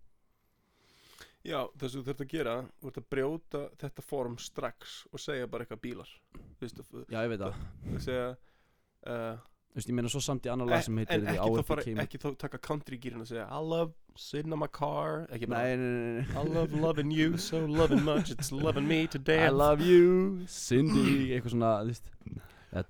[1.43, 5.23] Já það sem þú þurft að gera þú þurft að brjóta þetta form strax og
[5.23, 6.13] segja bara eitthvað bílar.
[6.59, 7.63] Þú að já ég veit það.
[7.93, 9.41] Að segja uh,
[9.73, 11.67] þú veist ég meina svo samt í annan lag sem heitir en ekki Hour þá,
[11.71, 15.23] fara, Became ekki þá taka country gýrin og segja I love sitting on my car.
[15.33, 16.27] Ekki bara nei, nei, nei.
[16.37, 19.57] I love loving you so loving much it's loving me to I dance.
[19.57, 22.13] love you Cindy eitthvað svona þú veist.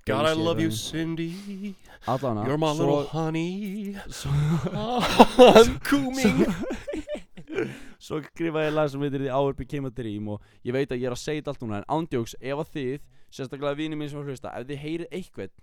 [0.07, 0.71] God I love you.
[0.71, 1.75] Cindy.
[2.07, 3.95] Allana You're my little honey.
[4.73, 6.45] I'm coming
[8.03, 10.99] Svo skrifaði ég lag sem heitir The Hour Became a Dream og ég veit að
[11.03, 13.03] ég er að segja þetta allt núna en ándjóks ef að þið,
[13.37, 15.53] sérstaklega vini mín sem er hlusta ef þið heyrið eitthvað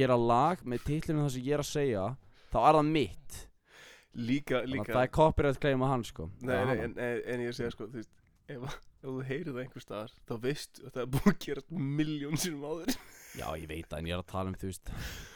[0.00, 2.06] gera lag með titlinu það sem ég er að segja
[2.52, 3.38] þá er það mitt.
[4.16, 6.30] Líka, þannig líka að það er copyright claim á hann sko.
[6.40, 8.12] Nei, nei, en, en, en ég segja sko, þú veist
[8.46, 11.38] Ef, að- ef þú heyrir það einhver staðar Þá veistu að það er búið að
[11.42, 11.62] gera
[11.98, 12.92] miljón sinum áður.
[13.36, 14.92] Já ég veit það en ég er að tala um þú veist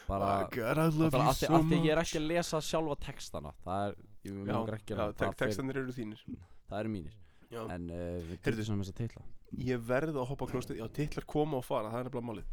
[0.07, 4.39] bara you af því much ég er ekki að lesa sjálfa textana það er, ég
[4.39, 6.23] Já, langar ekki já að tek textanir eru þínir.
[6.71, 7.19] Það eru mínir.
[7.51, 7.65] Já.
[7.75, 9.25] en uh, við getum svona þess að titla.
[9.67, 12.53] Ég verð að hoppa klóstið Já, titlar koma og fara, það er nefnilega málið.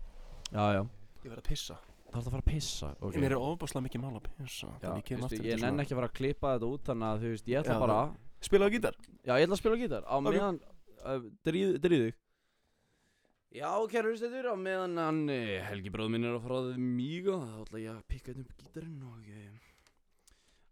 [0.50, 0.82] Já já.
[1.22, 1.78] Ég verð að pissa
[2.08, 3.08] Það er að fara að pissa okay.
[3.10, 3.22] okay.
[3.22, 6.16] Mér er ofbáslega mikið mál að pissa Já, ég ég nenn ekki að fara að
[6.18, 7.98] klippa þetta út þannig að þú veist, ég ætla Já, bara
[8.42, 8.96] Spila á gítar.
[9.26, 10.04] Já, ég ætla að spila á gítar.
[10.06, 10.28] Á Ok.
[10.30, 10.60] meðan
[11.04, 12.18] uh, dríð þig.
[13.58, 17.40] Já, kæru hlustendur, á meðan hann uh, Helgi bróð minn er að fara að míga
[17.42, 19.56] þá ætla ég að pikka þetta upp gítarinn og uh,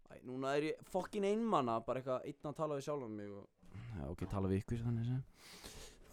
[0.06, 3.48] Æ, núna er ég fokkin einmanna bara eitthvað einn að tala við sjálfan mig og
[3.96, 5.24] Já, ok, tala við ykkur þannig sem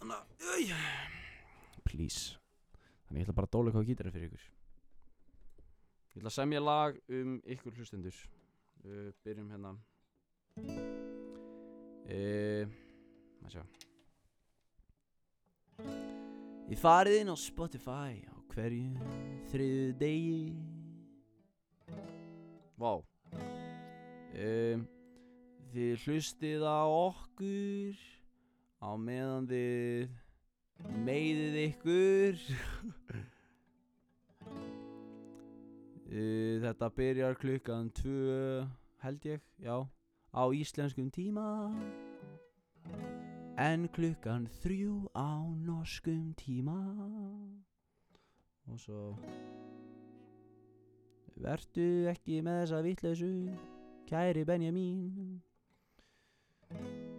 [0.00, 0.82] Þannig að,
[1.84, 2.40] Please.
[3.06, 4.48] Þannig ég ætla bara að dóla eitthvað á gítarinn fyrir ykkur
[6.14, 8.14] Ég ætla að semja lag um ykkur hlustendur.
[8.84, 9.72] Uh, Byrjum hérna.
[12.06, 12.70] Uh,
[13.42, 13.64] Maður sjá.
[16.70, 19.10] Ég farið inn á Spotify á hverju
[19.50, 20.54] þriðu degi.
[22.78, 22.92] Vá.
[24.38, 24.86] Um,
[25.74, 27.98] Þið hlustið á okkur
[28.78, 30.12] á meðan þið
[31.02, 32.38] meiðið ykkur
[36.14, 38.62] Þetta byrjar klukkan tvö
[39.02, 39.82] held ég, já
[40.30, 41.74] á íslenskum tíma.
[43.58, 46.78] En klukkan þrjú á norskum tíma.
[48.70, 49.18] Og svo
[51.34, 53.34] Vertu ekki með þessa vitleysu
[54.06, 55.42] kæri Benjamin.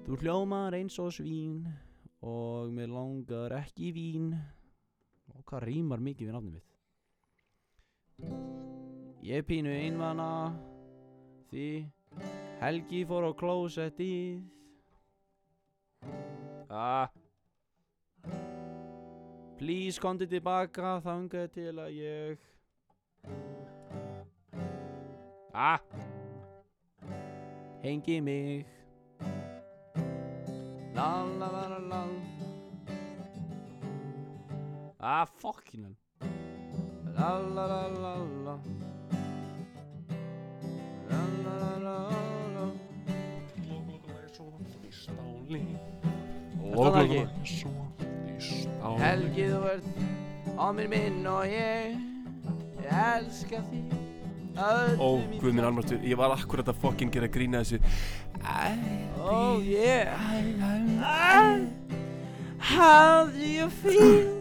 [0.07, 1.67] Þú hljómar eins og svín
[2.23, 4.31] og mér langar ekki vín.
[5.35, 6.71] Og hvað rýmar mikið við nafnum mitt
[9.25, 10.53] Ég pínu einmana
[11.49, 11.89] Því
[12.59, 14.43] Helgi fór á klósettið.
[16.69, 17.09] Ah.
[19.57, 22.37] Please komdu tilbaka þangað til að ég
[25.55, 25.81] Ah.
[27.81, 28.65] Hengi mig.
[30.93, 32.03] La la la la la.
[34.99, 35.97] Ah fucking
[37.17, 37.55] hell.
[37.55, 38.84] La
[46.75, 47.21] Og það ekki
[48.99, 49.87] Helgi þú ert
[50.55, 51.95] á mér minn og ég
[52.83, 53.95] Ég elska þig
[54.55, 57.81] Ó, guð minn almáttur, ég var akkurat að fokkin gera grína þessu.
[59.19, 60.15] Oh yeah.
[62.59, 64.31] How do you feel?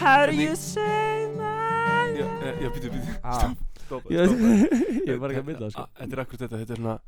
[0.00, 3.38] How do you say my eh, já, býtu, býtu Ah.
[3.38, 3.58] Stopp,
[3.88, 4.04] stopp,
[5.10, 6.98] Ég var ekki að mynda sko Þetta er akkurat þetta, þetta er svona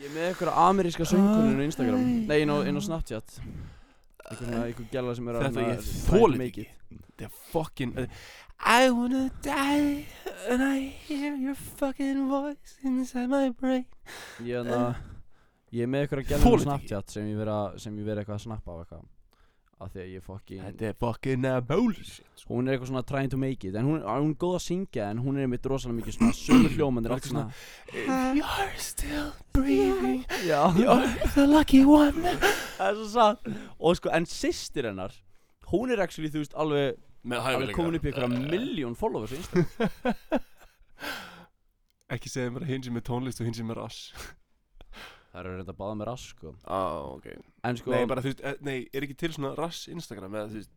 [0.00, 2.04] Ég er með eitthvað ameríska söngkuninu á Instagram.
[2.28, 3.28] Nei, inn á, inn á Snapchat.
[4.30, 5.78] Svona, eitthvað gæla sem er að Þetta ég
[6.08, 6.66] þólið ekki.
[6.90, 7.90] Þetta er fokkin
[8.60, 10.04] I wanna die
[10.50, 13.86] And I hear your fucking voice inside my brain.
[14.44, 14.96] Ég hérna
[15.72, 16.64] Ég er með eitthvað gæla á.
[16.66, 19.08] Snapchat sem ég vera eitthvað að snappa á eitthvað
[19.80, 23.30] Af því að ég fokkin Þetta er fokkin uh, bullshit Hún er eitthvað svona trying
[23.32, 25.96] to make it En hún, hún er góð að syngja En hún er einmitt rosalega
[26.02, 27.46] mikið svona Sömu hljómanir allt svona
[28.36, 30.68] you're still breathing Já.
[30.76, 32.20] You're the lucky one.
[32.76, 33.48] Það er svo satt
[33.78, 35.16] Og sko, en systir hennar
[35.70, 36.98] Hún er actually, þú veist, alveg
[37.30, 40.44] Með Alveg komin upp í einhverja miljón followers á Instagram
[42.16, 43.98] Ekki segja mér að hinn sem er tónlist og hinn sem er rass
[45.30, 46.52] Það eru reynda að báða með rass, sko.
[46.66, 46.80] Á,
[47.14, 47.26] ok.
[47.70, 50.50] En sko Nei, bara þú veist, eh, nei, er ekki til svona rass Instagram eða
[50.50, 50.76] þú veist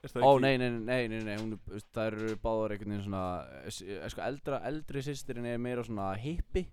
[0.00, 1.58] Ó, ekki nei, nei, nei, nei, nei, hún,
[1.92, 3.24] það eru báðar einhvern veginn svona
[3.60, 6.64] eh, eh, Sko, eldra, eldri sýstirinn er meira svona hippi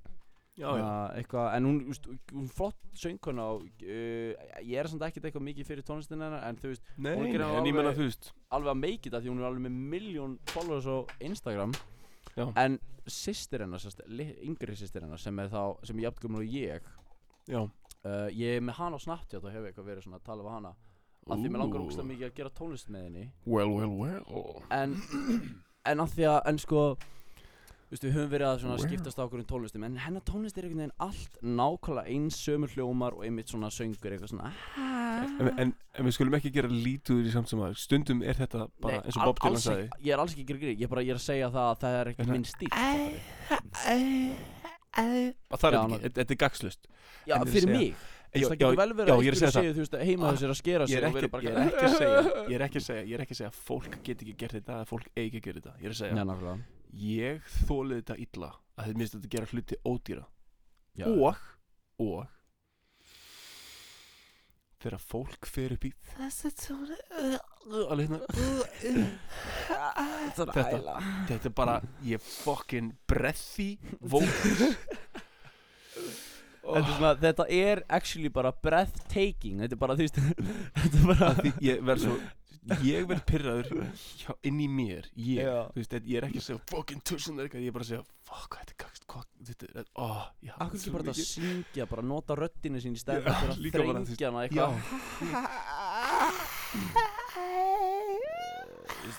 [0.57, 0.85] Já, já.
[1.19, 5.43] Eitthvað, en hún, þú veist, hún flott söngkona og uh, ég er samt ekkert eitthvað
[5.51, 9.05] mikið fyrir tónlistin hennar en þú veist, Nei, Hún gerir en alveg- alveg að make
[9.11, 10.97] it að því hún er alveg með miljón followers á
[11.29, 11.75] Instagram
[12.37, 12.45] Já.
[12.63, 16.89] en sýstir hennar, li- yngri sýstir hennar sem er þá, sem er jafngumur og ég
[17.47, 17.61] Já
[18.07, 20.55] uh, ég er með hana á Snapchat og hef eitthvað verið svona að tala við
[20.57, 20.73] hana
[21.27, 21.87] af því mér langar Ooh.
[21.87, 24.93] ógstlega mikið að gera tónlist með henni Well, well, well en,
[25.91, 26.83] en af því að, en sko
[27.87, 28.81] Þú veist, við höfum verið að Well.
[28.83, 32.67] skiptast á okkur um tónlistum En hennar tónlist er einhvern veginn allt nákvæmlega eins sömur
[32.75, 34.49] hljómar og einmitt svona söngur eitthvað svona
[35.39, 38.35] en, en, en við skulum ekki gera lítið úr í samt sem að stundum er
[38.41, 40.75] þetta bara eins og Bob Dylan sagði ekki- Ég er alls ekki að gera grín,
[40.77, 42.69] ég er bara ég er að segja það að það er ekki minn stíl
[44.97, 46.87] að það er ekki, þetta- er gagslust
[47.27, 47.95] Já, fyrir mig.
[48.37, 49.81] Já, það já, getur vel verið já, að ég er að einhverju segja segja, þú
[49.83, 51.85] veist, heima Ah, þessir að skera sig er og ekki, verið bara ég er ekki
[51.87, 52.19] að segja
[52.51, 54.55] Ég er ekki að segja, ég er ekki að segja að Fólk get ekki gert
[54.57, 56.57] þetta að fólk eigi ekki að gera þetta Ég er að segja
[56.93, 60.25] Ég þólið þetta illa Að þetta minnst þetta gera hluti ódýra.
[60.97, 61.07] Já.
[61.09, 61.37] Og
[61.97, 62.25] Og
[64.77, 66.97] Þegar fólk fer upp í Þessa tónu
[67.89, 69.07] Alveg hérna.
[70.37, 70.99] Þetta
[71.31, 73.71] Þetta er bara Ég fokkin brethi
[76.67, 79.61] Þetta er, svona, þetta er actually bara breathtaking.
[79.63, 80.17] Þetta er bara, þú veist
[80.83, 82.17] Þetta er bara Því ég verð svo
[82.83, 83.67] Ég verð pyrraður
[84.19, 85.07] hjá, inn í mér.
[85.15, 87.01] Ég, veist, ég er ekki að segja Fucking
[87.45, 88.97] eitthvað, ég er bara að segja Fuck, þetta er hvað
[89.47, 89.85] Þetta er,
[90.51, 94.11] hata Akkur ekki bara að syngja, bara nota röddinu sín í að líka bara, veist,
[94.11, 94.71] þrengja hana eitthvað.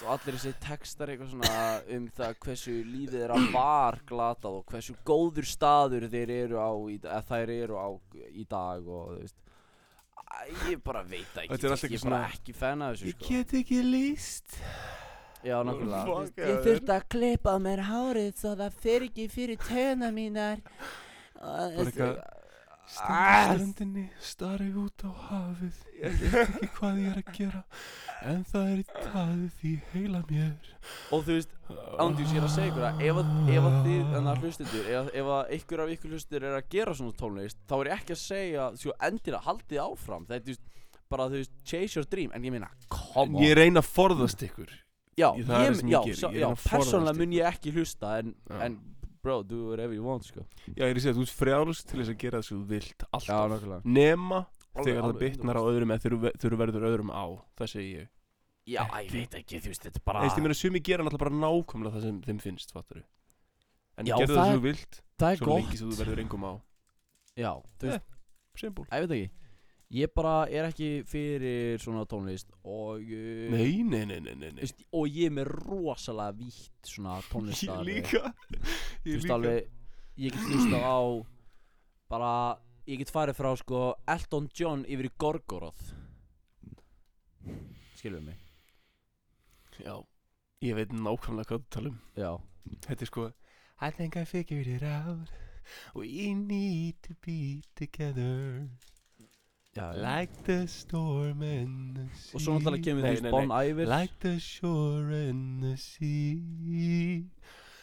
[0.08, 1.64] og allir þessi textar eitthvað svona
[1.96, 6.70] um það hversu lífið er að var glatað og hversu góður staður þeir eru á
[6.88, 6.96] í,
[7.28, 7.88] þær eru á
[8.32, 9.38] í dag og þú veist
[10.70, 12.54] ég bara veit það ekki, Þetta er allt veist, ekki ég er bara svona- ekki
[12.54, 13.28] fan af þessu Ég sko.
[13.28, 14.58] get ekki líst
[15.44, 16.04] Já, nákvæmlega.
[16.18, 20.58] Veist, Ég þurfti að klippa mér hárið svo það fer ekki fyrir töna mínar.
[21.38, 22.24] Bara eitthvað Ah.
[22.24, 22.37] Stendur
[22.88, 25.76] strandinni, starri út á hafið.
[25.98, 27.62] Ég veit ekki hvað ég er að gera
[28.28, 30.70] En það er í taðið í heila mér.
[31.14, 31.52] Og þú veist,
[32.02, 34.88] ándjús ég er að segja ykkur að ef, að- ef að þið, þannig að hlustendur
[34.96, 37.96] ef, ef að ykkur af ykkur hlustendur er að gera svona tónlist þá er ég
[38.00, 40.26] ekki að segja, sko, endilega haldið áfram.
[40.26, 40.66] Þetta er, þú veist,
[41.08, 42.30] bara, þú veist, chase your dream.
[42.34, 42.70] En ég meina,
[43.14, 44.74] on ég reyna að forðast ykkur
[45.18, 46.02] já, ég- það það já,
[46.34, 48.60] já, forðast persónulega mun ég ekki hlusta en, Já.
[48.66, 48.80] en
[49.28, 50.44] bro, do whatever you want, sko.
[50.72, 53.04] Já, ég er að segja, þú ert frjálst til þess að gera þessu þú vilt
[53.12, 53.50] alltaf.
[53.52, 53.80] nákvæmlega.
[53.84, 57.10] Nema Alveg- þegar það alveg bitnar á öðrum eða þegar þú- þegar þú verður öðrum
[57.12, 57.24] á
[57.58, 58.08] Það segi ég.
[58.68, 61.40] Já, ég veit ekki, þú veist, þetta er bara ég meina sumi gera náttúrulega bara
[61.40, 63.02] nákvæmlega það sem þeim finnst, fattar
[63.98, 65.56] En Já, gerðu það það sem þú vilt það er Svo gott.
[65.64, 66.52] lengi sem þú verður engum á.
[67.38, 68.02] Já, þú veist,
[68.58, 68.84] Simple.
[68.92, 69.30] Ég veit ekki
[69.90, 74.60] Ég bara er ekki fyrir svona tónlist og uh, Nei, nei, nei, nei, nei, nei.
[74.60, 78.32] veist, og ég er með rosalega vítt svona tónlistar Ég líka.
[78.52, 78.58] Þú
[79.08, 79.38] Ég veist líka.
[79.38, 79.70] alveg,
[80.20, 80.98] ég get hlustað á
[82.12, 82.32] bara,
[82.88, 83.80] ég get farið frá sko
[84.12, 85.88] Elton John yfir í Gorgoroth.
[87.96, 88.36] Skilur mig?
[89.80, 89.96] Já,
[90.64, 91.98] ég veit nákvæmlega hvað þú tala um.
[92.18, 92.30] Já,
[92.84, 93.26] Þetta er sko
[93.80, 95.30] I think I figured it out.
[95.94, 98.68] We need to be together
[99.76, 99.92] já.
[99.96, 103.70] Like the storm and the sea Og svo náttúrulega kemur Nei, veist Bon nei.
[103.70, 107.24] Iver Like the shore and the sea.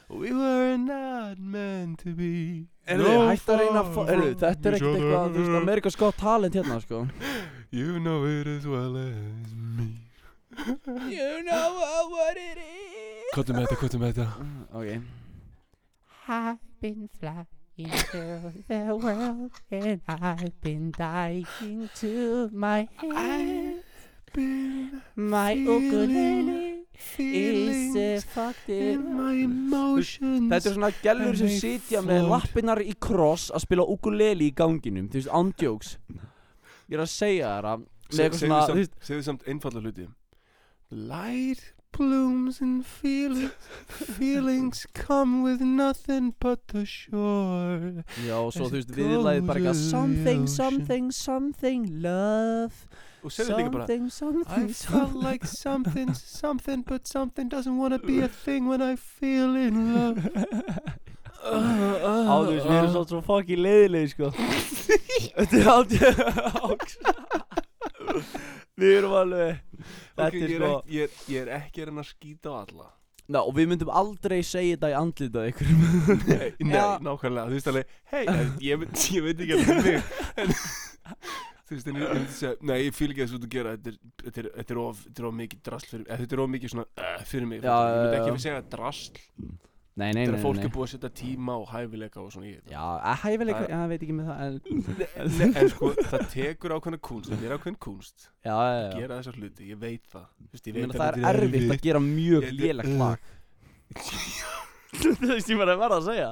[0.10, 2.68] We were not meant to be.
[2.86, 5.62] Erðu, no hætt að reyna erðu, þetta er ekkert eitthvað, þú veist, other.
[5.64, 7.08] Amerikas Got Talent hérna, sko.
[7.72, 9.88] You know it as well as me.
[11.10, 11.74] You know
[12.14, 13.34] what it is.
[13.34, 14.48] Kottum með þetta, kottum með þetta.
[14.78, 15.02] Ok,
[16.30, 23.84] I've been flying through the world and I've been dying to my head.
[24.34, 26.84] Been My ukulele
[27.18, 27.96] is
[28.68, 33.86] in my emotions Þetta er svona gælur sem sitja með lappinnar í kross að spila
[33.88, 35.96] ukulele í ganginum, þú veist, andjóks
[36.92, 40.10] Ég er að segja þér að með eitthvað svona, þú veist Segðu samt einfalla hluti
[40.96, 41.64] Light
[41.98, 43.52] blooms and feelings
[44.18, 49.82] Feelings come with nothing but the shore Já, og svo þú veist, viðlæðið bara eitthvað
[49.90, 52.74] Something, something, something, love.
[53.26, 55.22] Og segðu líka bara Something, I something, felt something.
[55.24, 60.20] like something, something But something doesn't wanna be a thing when I feel in love
[61.46, 64.32] Á, þú veist, við erum svo, svo fucking leiðilegi, sko
[65.36, 66.98] Þetta er andjóks
[68.76, 71.88] Við erum alveg Þetta Ok, ég er sko ekki, ég, er, ég er ekki að
[72.04, 72.92] að skýta á alla.
[73.26, 75.70] Ná, og við myndum aldrei segja þetta í andlitað ykkur
[76.30, 76.86] Nei, nei Já.
[77.02, 77.48] nákvæmlega.
[77.50, 78.24] Þú veist alveg, hei,
[78.62, 80.04] ég, ég veit ekki að það er.
[80.38, 80.56] Mig
[81.66, 83.72] Þú veist, en ég, myndi segja Nei, ég fíl ekki að þessu út að gera
[83.74, 83.96] Þetta.
[84.30, 85.00] Er, of,
[85.40, 87.64] mikið drasl fyrir eða, Þetta er of mikið svona uh, fyrir mig.
[87.66, 87.74] Já?
[87.74, 88.36] Ég myndi ekki já.
[88.46, 89.24] segja drasl
[89.96, 92.50] Nei, nei, nei, er að fólk er búið að setja tíma og hæfileika og svona
[92.50, 94.56] í þetta Já, að hæfileika, Það- já, veit ekki með það en
[95.40, 98.98] Nei, En sko, það tekur ákveðna kunst Þetta er ákveðn kunst Já, já, að já.
[99.00, 100.26] gera þessar hluti, ég veit það.
[100.36, 103.00] Þú veist, Ég veit meina að það er þetta erfitt að gera mjög Ég- lélegt
[103.00, 103.32] lag.
[104.96, 106.30] Þú veist, ég bara verða að segja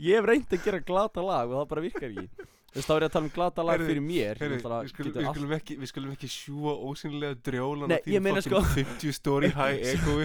[0.00, 2.28] Ég hef reynd að gera glata lag og það bara virkar ekki
[2.70, 5.14] Þú veist, þá er ég að tala um glata lag fyrir mér Heyri, við, skulum,
[5.16, 9.50] við, skulum ekki, við skulum ekki sjúa ósynlega drjólan Nei, ég meina sko- 50 story
[9.56, 9.80] high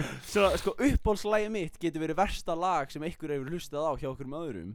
[0.30, 4.30] Svona, sko, uppbólslægi mitt getur verið versta lag sem einhver hefur hlustað á hjá okkur
[4.30, 4.70] með öðrum.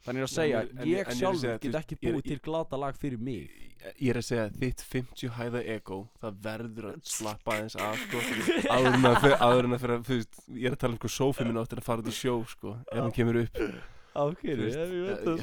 [0.00, 2.96] Þannig að segja, en- ég en ég að sjálfur get ekki búið til glata lag
[2.96, 3.52] fyrir mig.
[4.00, 8.00] Ég er að segja að þitt 50 hæða ego Það verður að slappa aðeins af
[8.02, 8.20] sko,
[8.74, 10.10] áður en að fyrir, að
[10.56, 12.74] Ég er að tala um sko sófi minn áttir að fara út í sjó sko,
[12.92, 13.62] Ef hann kemur upp
[14.10, 15.36] Ákveður, Þú veist, ég veit eh, það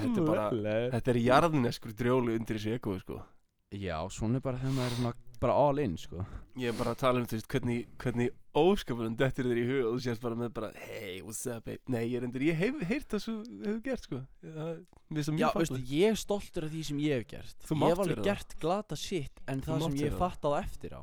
[0.94, 3.22] þetta er er jarðneskur drjólu undir þessu ego sko.
[3.76, 6.24] Já, svona er bara þegar maður er svona bara all in, sko.
[6.58, 9.82] Ég er bara að tala um þú veist, hvernig, hvernig óskapurinn dettur þér í hug
[9.90, 11.84] og þú sést bara með bara Hey, what's up, babe?
[11.94, 13.36] Nei, ég er endur, ég hef heyrt það svo
[13.66, 14.22] hefur gert sko.
[14.46, 14.72] Það,
[15.38, 17.60] Já, veistu, ég er stoltur af því sem ég hef gert.
[17.68, 21.02] Þú Ég hef alveg gert glata shit En Þú það sem ég fattaði eftir á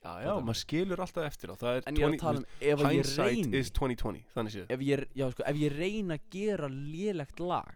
[0.00, 2.46] Já, já, maður skilur alltaf eftir á Það er En ég er að tala um
[2.60, 3.58] ef að ég Hindsight reyni.
[3.60, 4.70] is 2020, þannig séð.
[4.72, 7.74] Ef ég, já, sko, ef ég reyna að gera lélegt lag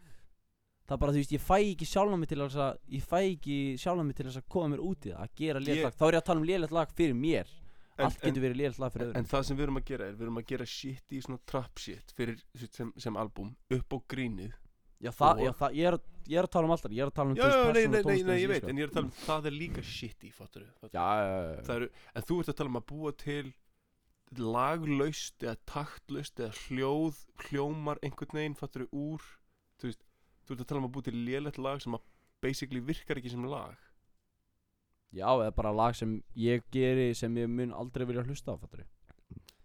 [0.84, 3.18] Það er bara, þú veist, ég fæ ekki sjálfa mig til þess að Ég fæ
[3.34, 5.84] ekki sjálfa mig til þess að koma mér út í það Að gera lélegt Ég-
[5.84, 5.94] lag.
[6.00, 7.46] Þá er ég að tala um lélegt lag fyrir mér.
[7.94, 9.18] En- Allt getur verið lélegt lag fyrir en, öðrum.
[9.20, 11.38] en það sem við erum að gera er Við erum að gera shit í svona
[11.46, 12.40] trap shit Fyrir
[12.72, 14.52] sem, sem album Upp á grínið
[15.02, 15.96] Já, það, já, það, ég er,
[16.30, 18.02] ég er að tala um alltaf Ég er að tala um Já, já, nei, nei,
[18.06, 18.70] nei, nei, ég veit sko.
[18.72, 20.64] En ég er að tala um það er líka shit í, fattur
[20.94, 23.44] Já, já, eru, En þú ert að tala um að búa til
[24.38, 29.26] Laglaust eða taktlaust Eða hljóð, hljómar einhvern veginn Fattur úr
[29.82, 30.02] Þú veist,
[30.46, 32.06] þú ert að tala um að búa til lélegt lag Sem að
[32.44, 33.76] basically virkar ekki sem lag
[35.14, 38.82] Já, eða bara lag sem ég geri sem ég mun aldrei vilja hlusta á, fattur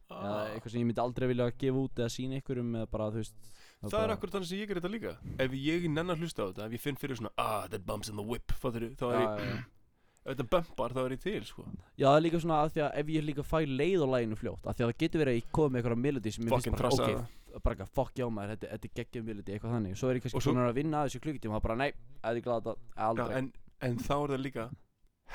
[0.10, 0.19] Ah.
[0.26, 3.19] Eða eitthvað sem ég myndi aldrei vilja gefa út eða sína ykkurum eða bara, þú
[3.22, 3.49] veist
[3.80, 5.11] Það er akkur þannig sem ég ger þetta líka.
[5.39, 8.10] Ef ég nenn að hlusta á þetta Ef ég finn fyrir svona Ah, that bumps
[8.11, 9.60] in the whip Fattur Þá er Já, ég já, já.
[10.30, 11.64] Ef þetta bumpar þá er ég til sko.
[11.95, 14.35] Já, það er líka svona að því að ef ég líka fæ leið á læginu
[14.38, 16.51] fljótt að því að það getur verið að ég komi með eitthvað melodi sem ég
[16.53, 19.56] Fucking finnst bara, trassa ok, bara eitthvað fuck já maður, þetta, þetta er geggjum melodi,
[19.56, 19.95] eitthvað þannig.
[19.97, 21.89] Svo er ég kannski svo- búin að vinna að þessu klukkutíma og það bara, nei,
[22.19, 23.38] eða ég glada Já, aldrei.
[23.39, 23.49] en,
[23.88, 24.68] en þá er það líka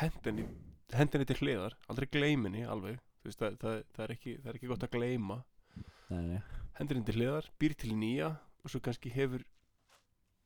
[0.05, 0.45] hendinni,
[1.01, 3.01] hendinni til hliðar aldrei gleyminni alveg.
[3.25, 5.41] Þú veist, það, það, það, er ekki, það er ekki gott að gleyma.
[6.13, 6.41] Nei, nei,
[6.79, 8.31] hendinni til hliðar, býr til nýja
[8.65, 9.45] og svo kannski hefur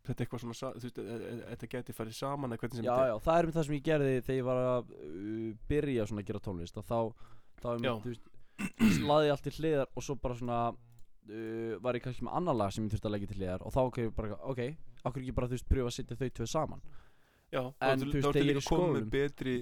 [0.09, 2.93] þetta eitthvað svona, þú veist, e- e- þetta geti farið saman eða hvernig sem já,
[2.95, 6.07] þetta já, það er með það sem ég gerði þegar ég var að uh, byrja
[6.09, 6.99] svona að gera tónlist og þá,
[7.63, 7.93] þá er Já.
[7.93, 8.31] mér, þú veist,
[9.11, 12.59] laði ég allt til hliðar og svo bara svona uh, var ég kannski með annar
[12.59, 14.63] lag sem ég þurfti að leggja til hliðar og þá ok, bara, ok,
[15.03, 16.87] okkur ekki bara, þú veist, pröfa að setja þau tvö saman
[17.49, 19.59] Já, En, þá þú veist, þegar ég er í betri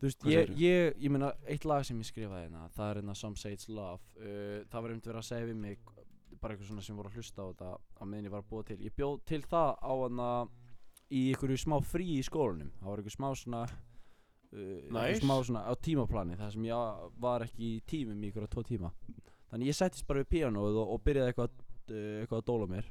[0.00, 3.14] Þú veist, ég, ég, ég meina, eitt lag sem ég skrifaði hérna, það er hérna
[3.16, 4.02] Some Say It's Love.
[4.18, 5.78] Uh, Það var einmitt verið að segja við mig
[6.42, 8.64] bara eitthvað svona sem voru að hlusta á þetta á meðan ég var að búa
[8.68, 8.76] til.
[8.84, 10.28] Ég bjóð til það á hana
[11.14, 12.72] í einhverju smá frí í skólanum.
[12.80, 15.22] Það var einhver smá svona uh, Nice.
[15.22, 18.90] smá svona á tímaplani það sem ég var ekki í tímum í einhverja tvo tíma.
[19.54, 21.56] Þannig ég settist bara við píanóið og, og byrjaði eitthvað,
[21.94, 22.90] uh, eitthvað að dóla mér.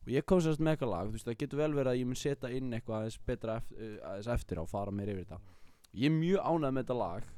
[0.00, 2.06] Og ég kom sérst með eitthvað lag, þú veist, það getur vel verið að ég
[2.08, 5.40] mun setja inn eitthvað aðeins betra eftir, uh, aðeins eftir á fara mér yfir þetta
[5.96, 7.28] ég er mjög ánægð með þetta lag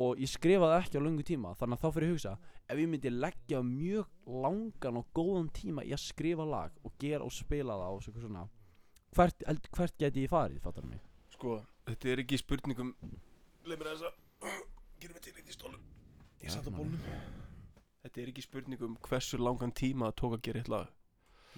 [0.00, 2.34] og ég skrifaði ekki á löngu tíma þannig að þá fyrir ég að hugsa
[2.70, 7.26] ef ég myndi leggja mjög langan og góðan tíma í að skrifa lag og gera
[7.26, 8.46] og spila það og svo svona
[9.16, 11.02] hvert, hvert geti ég farið, fattar mig?
[11.34, 11.60] Sko,
[11.90, 12.94] þetta er ekki spurningum
[13.66, 14.18] Leif mér þess að
[15.00, 15.88] Gerum við til eitt í stólum
[16.40, 17.00] Ég satt á bólnum.
[18.00, 20.92] Þetta er ekki spurningum hversu langan tíma það tók að gera eitt lag.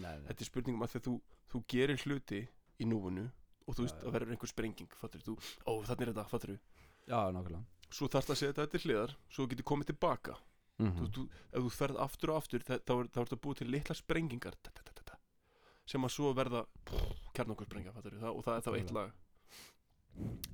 [0.03, 0.25] Nei, nei.
[0.27, 1.15] Þetta er spurningum að þegar þú,
[1.53, 2.41] þú gerir hluti
[2.83, 3.29] í núinu
[3.67, 5.37] og þú veist að verður einhver sprenging fattur þú,
[5.69, 6.59] ó þannig er þetta, fattur þú
[7.07, 7.63] já, nákvæmlega.
[7.93, 10.39] Svo þarfst að setja þetta til hliðar svo getur komið tilbaka.
[10.81, 13.95] Mm þú, þú, ef þú ferð aftur og aftur þá er þetta búið til litla
[13.95, 15.19] sprengingar ta, ta, ta,
[15.87, 16.65] sem að svo verða
[17.37, 19.13] kjarnokkur sprengja fattur þú, og það er þá eitt lag.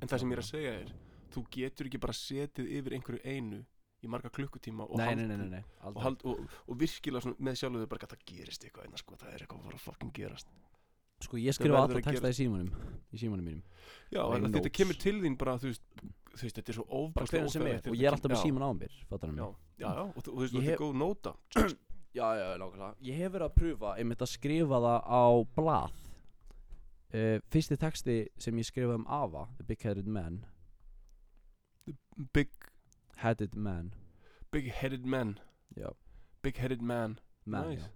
[0.02, 0.94] En það sem ég er að segja er
[1.32, 3.62] þú getur ekki bara setið yfir einhverju einu
[3.98, 7.82] í marga klukkutíma og, nei, nei, nei, nei, nei, og, og, og virkilega með sjálfu
[7.82, 10.12] þau bara að það gerist eitthvað einna sko, það er eitthvað að fara að fucking
[10.14, 10.52] gerast
[11.24, 12.70] sko ég skrifa alltaf texta í símanum
[13.12, 13.62] í símanum mínum.
[14.12, 15.84] Já, þetta kemur til þín bara, þú veist,
[16.34, 17.80] þú veist, þetta er svo er.
[17.90, 18.96] og ég er alltaf með síman á mér,
[19.78, 21.34] Já, já, og þú veist, þetta er góð nóta
[22.16, 22.94] Já, já, nákvæmlega.
[23.04, 25.24] Ég hef verið að pröfa einmitt að skrifa það á
[25.54, 25.98] blað.
[27.08, 30.40] Uh, Fyrsti texti sem ég skrifaði um Ava The Big Headed Man.
[32.34, 32.50] Big,
[33.22, 33.92] Headed Man.
[34.50, 35.38] Big headed man.
[35.76, 35.92] Já,
[36.42, 37.18] Big headed man.
[37.44, 37.82] Man Nice.
[37.82, 37.88] já.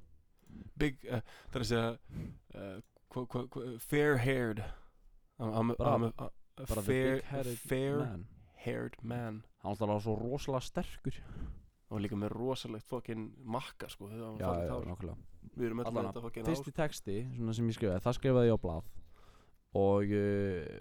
[0.76, 1.92] Big, uh, það er að segja
[2.60, 2.80] uh,
[3.12, 4.62] hva, hva, hva, Fair haired
[5.38, 6.30] I'm, Bara- I'm, a,
[6.62, 7.20] a fair,
[7.66, 8.26] fair Man
[8.62, 9.42] haired man.
[9.62, 11.18] Hann var alltaf svo rosalega sterkur.
[11.92, 14.78] Og líka með rosalegt fokkin makka sko, Já, já,
[15.52, 17.16] við erum öll Allavega, þetta fokkin Fyrsti texti
[17.58, 18.88] sem ég skrifaði, það skrifaði ég á blað.
[19.82, 20.80] Og uh,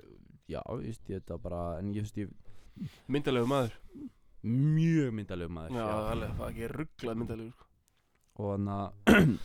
[0.52, 2.32] Já, veist ég þetta bara En ég veist ég
[3.12, 3.76] myndalegu maður.
[4.42, 5.84] Mjög myndalegu maður já,
[6.14, 7.68] alveg, það er ekki rugglað myndalegu sko.
[8.40, 9.38] Og hann að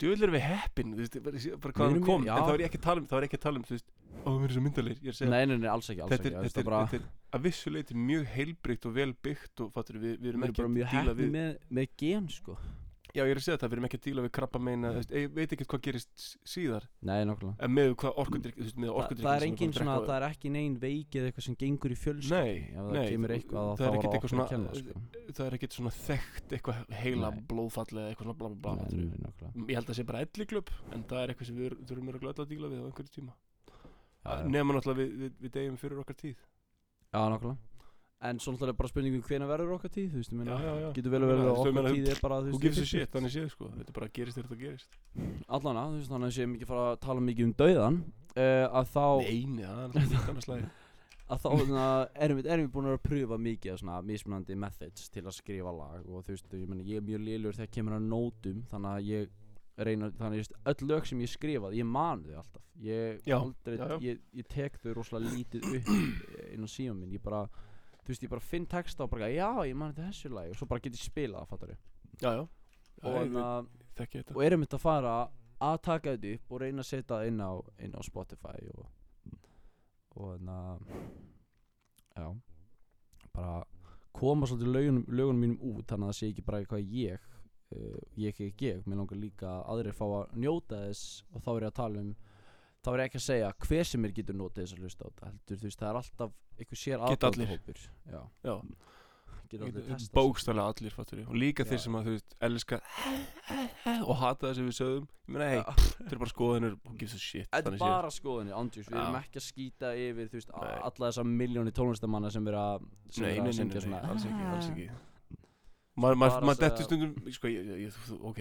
[0.00, 2.42] djúvill erum við heppin þú veist, bara, bara hvað Við hann erum kom mjög- en
[2.42, 2.46] já.
[2.48, 3.74] þá er ég ekki að tala um þá er ég ekki að tala um þú
[3.76, 3.88] veist,
[4.20, 6.10] ó við erum svo myndalegir ég er að segja Nei, nei, nei, alls ekki, alls
[6.10, 9.12] þetta, ekki þetta, er, það bara- þetta er að vissu leiti mjög heilbrygt og vel
[9.28, 11.30] byggt og fattur við, við Við erum erum ekki bara að mjög díla heppni við
[11.38, 11.50] með,
[11.80, 12.58] með gen sko
[13.14, 15.32] já ég er að segja það, við erum ekki að díla við krabba meina ég
[15.34, 16.86] veit ekki hvað gerist síðar.
[17.06, 19.96] Nei, nokkulega en með hvað orkudrykk þú veist, með Þa, orkudrykk það er engin svona,
[20.06, 23.70] það er ekki neinn veik eða eitthvað sem gengur í fjölskyldinni Nei, það nei, eitthvað
[23.70, 25.32] það þá er var ekkert okkur eitthvað að kenna svona- sko.
[25.40, 27.42] það er ekkert svona þekkt eitthvað heila Nei.
[27.50, 31.04] blóðfall eða eitthvað svona bla bla bla ég held að það sé bara elliklub en
[31.10, 33.34] það er eitthvað sem við þurfum að glöða að díla við á einhverju tíma.
[34.50, 36.36] Nema náttúrulega við, við, við deyjum fyrir okkar tíð.
[37.10, 37.69] Já, nokkulega
[38.20, 40.88] En svo náttúrulega bara spurningum hvenær verður okkar tíð, þú veist, ég meina já, já.
[40.98, 42.84] Getur vel Já, verið þú að okkar meina, tíð er bara, þú Who veist a
[42.84, 43.12] í shit, 50.
[43.14, 44.98] þannig séð sko Þetta bara gerist þegar þetta gerist
[45.56, 47.96] Allana, þú veist, þannig að sé mikið fara að tala mikið um dauðan
[48.36, 50.68] uh, Að þá, Nei, það er alltaf annars lagi
[51.30, 51.82] að þá svona,
[52.26, 55.72] erum, við, erum við búin að pröfa mikið af svona mismunandi methods til að skrifa
[55.76, 58.90] lag Og þú veist, ég meina, ég er mjög lélur þegar kemur að nótum Þannig
[58.90, 59.30] að ég
[59.80, 63.36] reyna, þannig að just, öll lög sem ég skrifað, ég man þau alltaf Ég Já,
[63.38, 63.96] aldrei, já, já.
[64.08, 67.44] Ég, ég tek þau rosalega lítið upp eh, inn á síðan minn Ég bara,
[68.10, 70.54] þú veist, ég bara finn texta og bara, já, ég man þetta þessu lagi.
[70.54, 71.84] Og svo bara get ég spilað, fattar ég
[72.20, 72.46] Já, já,
[73.00, 75.12] Og, ég og, og erum þetta að fara
[75.60, 77.52] að taka þetta upp og reyna að setja það inn á,
[77.84, 78.88] inn á Spotify og
[80.20, 80.80] og þannig að
[82.18, 82.26] já.
[83.30, 83.58] Bara
[84.12, 87.28] koma svolítið lögunum, lögunum mínum út þannig að það sé ekki bara eitthvað ég
[87.76, 91.50] uh, ég ekki ég, mér langar líka að aðrir fá að njóta þess og þá
[91.52, 92.10] er ég að tala um
[92.80, 95.08] þá er ég ekki að segja hver sem er getur notið þess að hlusta á
[95.10, 98.54] þetta heldur þú veist það er alltaf einhver sér aðdótahópur já, Já,
[99.50, 101.70] geta allir testa bókstælega allir fattur Og líka Já.
[101.72, 102.78] þeir sem að þú veist, elska
[104.06, 105.60] Og hata það sem við sögum Ég meina, hei,
[105.98, 109.18] þetta er bara skoðanir Who gives a shit, Þetta er bara skoðunni, andjús, við erum
[109.20, 110.72] ekki að skýta yfir, þú veist, Nei.
[110.88, 112.64] alla þessa miljóni tónlistamanna sem vera
[113.10, 114.02] sem Nei, vera nei, að nei, syngja nei, svona.
[114.14, 114.88] alls ekki, alls ekki.
[114.94, 115.09] Bara
[116.00, 117.98] Maður dettur stundum Sko, ég, ég,
[118.30, 118.40] ok,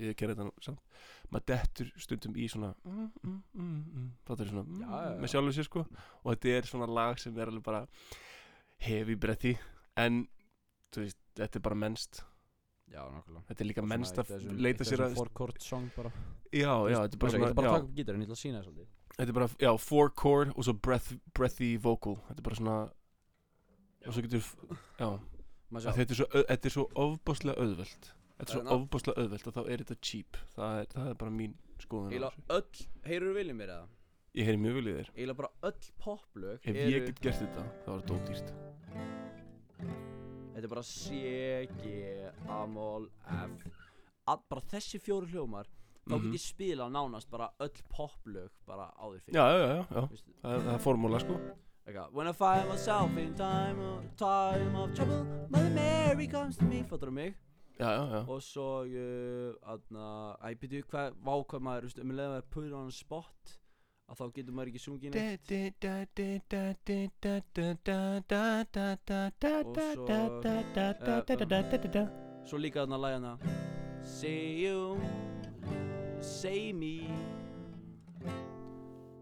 [0.00, 1.00] ég ker þetta samt.
[1.32, 5.16] Maður dettur stundum í svona mm, mm, mm, mm, Það er svona mm, Já, já.
[5.22, 5.84] Með sjálfur sér, sko.
[6.22, 7.82] Og þetta er svona lag sem er alveg bara
[8.84, 9.56] Hefi bretti
[10.00, 10.24] En,
[10.96, 12.24] veist, þetta er bara mennst.
[12.90, 13.02] Já,
[13.48, 16.10] Þetta er líka mennst að leita sér að four chord song bara.
[16.50, 17.78] Já, já, þetta er bara
[19.14, 22.18] Þetta er bara, four chord og svo breath, breathy vocal.
[22.28, 22.76] Þetta er bara svona
[24.04, 24.50] Og svo getur,
[24.98, 25.08] já
[25.80, 28.12] Þetta er svo, þetta er svo ofbáslega auðvelt.
[28.38, 30.36] Þetta er svo ofbáslega auðvelt og þá er þetta cheap.
[30.54, 32.46] Það er, það er bara mín skoðun á þessu.
[32.58, 33.86] öll, heyrur þú viljum mér eða?
[34.34, 35.10] Ég heyri mjög í þér.
[35.14, 38.48] Eiginlega bara öll poplög Ef ég get gert þetta, þá er þetta ódýrt.
[40.54, 41.20] Þetta er bara C,
[41.82, 41.94] G,
[42.48, 43.64] A-mól, F.
[44.30, 45.66] Að, bara þessi fjóru hljómar
[46.04, 46.22] þá Mhm.
[46.24, 49.34] get ég spila nánast bara öll poplög bara áður fyrir.
[49.34, 50.08] Já, já, já, já.
[50.42, 51.40] Það, það er formúla, sko
[51.86, 56.64] eitthvað, When I find myself in time of, time of trouble Mother Mary comes to
[56.64, 56.82] me.
[56.88, 57.34] Fattur mig.
[57.78, 58.24] Já, já, já.
[58.28, 62.86] Og svo uh, Aðna Æ, byrju, hvað Vákvað maður Þú veist, um að put on
[62.86, 63.58] a spot
[64.04, 65.48] Að þá getur maður ekki sungið neitt.
[72.44, 73.32] Svo líka þarna lægana
[74.04, 75.00] Say you
[76.20, 77.10] Say me.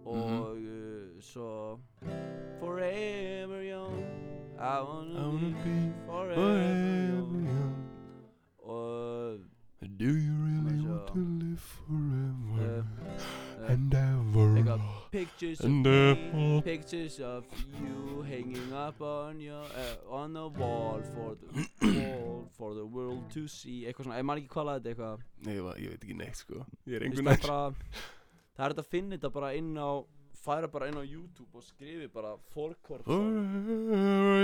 [0.05, 1.81] Og uh, svo
[2.63, 4.05] Forever young.
[4.57, 7.47] I wanna, I wanna be be forever forever young.
[7.51, 7.75] young.
[8.63, 9.41] Og
[9.99, 12.85] Do you really Maður want to live forever?
[13.19, 14.79] Uh, and ever
[15.11, 17.45] Pictures of And me ever Pictures of
[17.83, 23.27] you Hanging up on your uh, On the wall For the wall For the world
[23.35, 23.83] to see.
[23.91, 25.29] Eitthvað svona Ég man ekki hvað laði þetta eitthvað.
[25.49, 26.65] Nei, ég, veit ekki neitt, sko.
[26.87, 27.47] Ég er einhvern veginn
[28.53, 29.91] Það er þetta að finna þetta bara inn á
[30.43, 32.35] Færa bara inn á YouTube og skrifi bara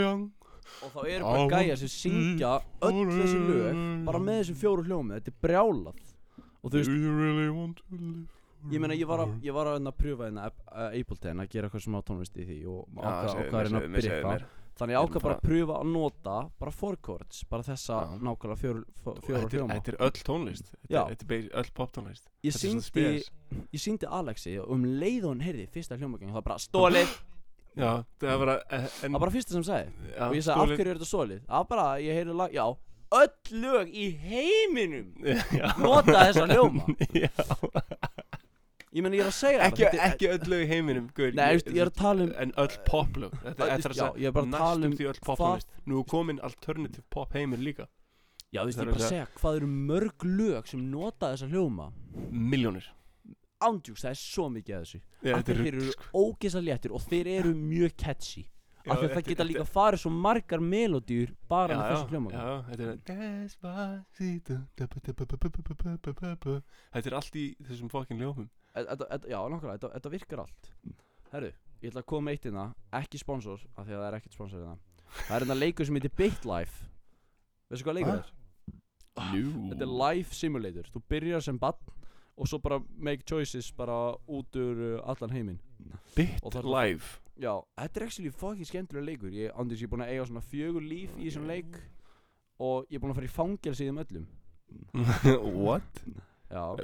[0.02, 0.28] young.
[0.84, 2.50] Og þá eru bara gæjar sem syngja
[2.84, 5.16] Öll þessi lög Bara með þessum fjóru hljómi.
[5.16, 6.02] Þetta er brjálað.
[6.62, 8.26] Og þú veist
[8.68, 10.48] Ég meina ég var að, ég var að, pröfa uh,
[10.90, 12.88] Ableton að gera eitthvað smá tónlist í því og
[13.30, 14.38] segðu ákvað mér, að reyna
[14.78, 16.72] Þannig ég erum bara að pröfa að nota bara
[17.02, 18.18] chords Bara þessa Já.
[18.22, 21.00] nákvæmlega fjóru, fjó- Þetta fjóra er- hljóma Þetta er öll tónlist Þetta Já.
[21.09, 23.30] Þetta er öll poptónlist Ég Þetta er svona síndi, spes.
[23.74, 27.16] ég síndi Alexi og um leið og hann heyrði fyrsta hljómagang það var bara stólið
[27.78, 30.42] Já, það er bara eh, en, Það var bara fyrsta sem sagði já, Og ég
[30.46, 32.66] sagði af hverju er þetta stólið Það var bara, ég heyrði lag, já
[33.18, 35.12] Öll lög í heiminum
[35.59, 35.68] Já.
[35.80, 36.84] Nota þessa hljóma
[37.24, 37.30] Já.
[38.94, 41.55] Ég meina ég er að segja ekki, er- ekki öll lög í heiminum guður, Nei,
[41.59, 43.32] veist, ég er að tala um En öll poplög.
[43.44, 46.40] Þetta er ég er bara að tala um Næstum því öll poptónlist Nú er komin
[46.40, 47.86] alternative pop heimur líka.
[48.48, 50.90] Já, þú veist, Það ég er bara að að segja Hvað eru mörg lög sem
[50.90, 51.90] nota þessa hljóma?
[52.32, 52.89] Miljónir
[53.59, 55.01] Ándjúks, það er svo mikið af þessu.
[55.48, 56.05] Þeir eru sko.
[56.15, 58.44] ógeðsa léttir og þeir eru mjög catchy.
[58.86, 62.31] Af því að það geta líka farið svo margar melodýr bara með þessu hljóma.
[66.94, 68.48] þetta er allt í þessum fokkin þetta-
[68.84, 70.70] Já, nákvæmlega, þetta, þetta virkar allt.
[71.32, 71.50] Herru,
[71.82, 72.66] ég ætla að koma eitt hérna
[72.98, 74.78] Ekki sponsor, af því að það er ekkert sponsor hérna.
[75.26, 76.88] Það er hérna leikur sem heitir BitLife.
[77.70, 78.24] Veistu hvað leikur Ah.
[78.24, 78.34] er?
[79.34, 79.68] Nú.
[79.72, 80.86] Þetta er life simulator.
[80.94, 81.74] Þú byrjar sem bann
[82.38, 85.59] og svo bara make choices bara út úr uh, allan heiminn.
[86.14, 89.30] Bit Og það er- live Já, þetta er actually fucking skemmtilega leikur.
[89.30, 91.76] Ég, andis, ég er búin að eiga svona fjögur líf í þessum leik
[92.59, 94.26] Og ég er búin að fara í fangelsi í þeim öllum.
[95.64, 96.02] What?
[96.50, 96.76] Já.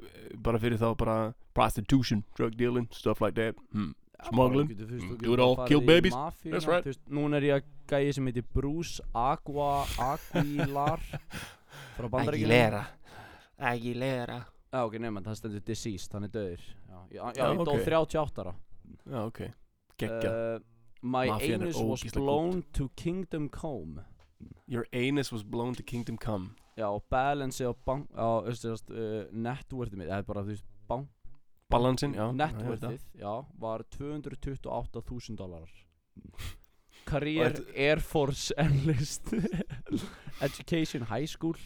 [0.45, 1.19] Bara fyrir þá bara
[1.55, 3.57] Prostitution, drug dealing, stuff like that.
[3.73, 3.95] Hmm.
[4.19, 4.69] Já, Smuggling.
[4.69, 6.15] Mm, do it all, kill babies.
[6.15, 6.99] mafíuna, That's right.
[7.11, 11.03] Núna er ég að gæja sem heitir Bruce Agua Aguilar
[11.97, 12.87] Frá bandaríkjunum.
[13.59, 14.39] Aguilera.
[14.73, 17.85] Já, ok, nefnum, það stendur deceased, hann er döður Já, já, já ég dó ok.
[17.85, 18.55] 38 ára.
[19.05, 19.43] Já, ok.
[20.01, 20.65] Gekkja uh,
[21.05, 24.03] My Mafían er anus was blown to Kingdom Come.
[24.67, 30.01] Your anus was blown to kingdom come Já, og balance á bank á, uh, networthið
[30.01, 31.09] mitt, er bara, þú veist, bank
[31.71, 35.71] Balansin, já Networthið, já, var 228.000 dólarar
[37.09, 39.33] Career Air Force Enlist
[40.47, 41.59] Education High School.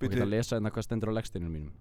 [0.00, 1.74] Og ég ætla að lesa hérna hvað stendur á legstinu mínum.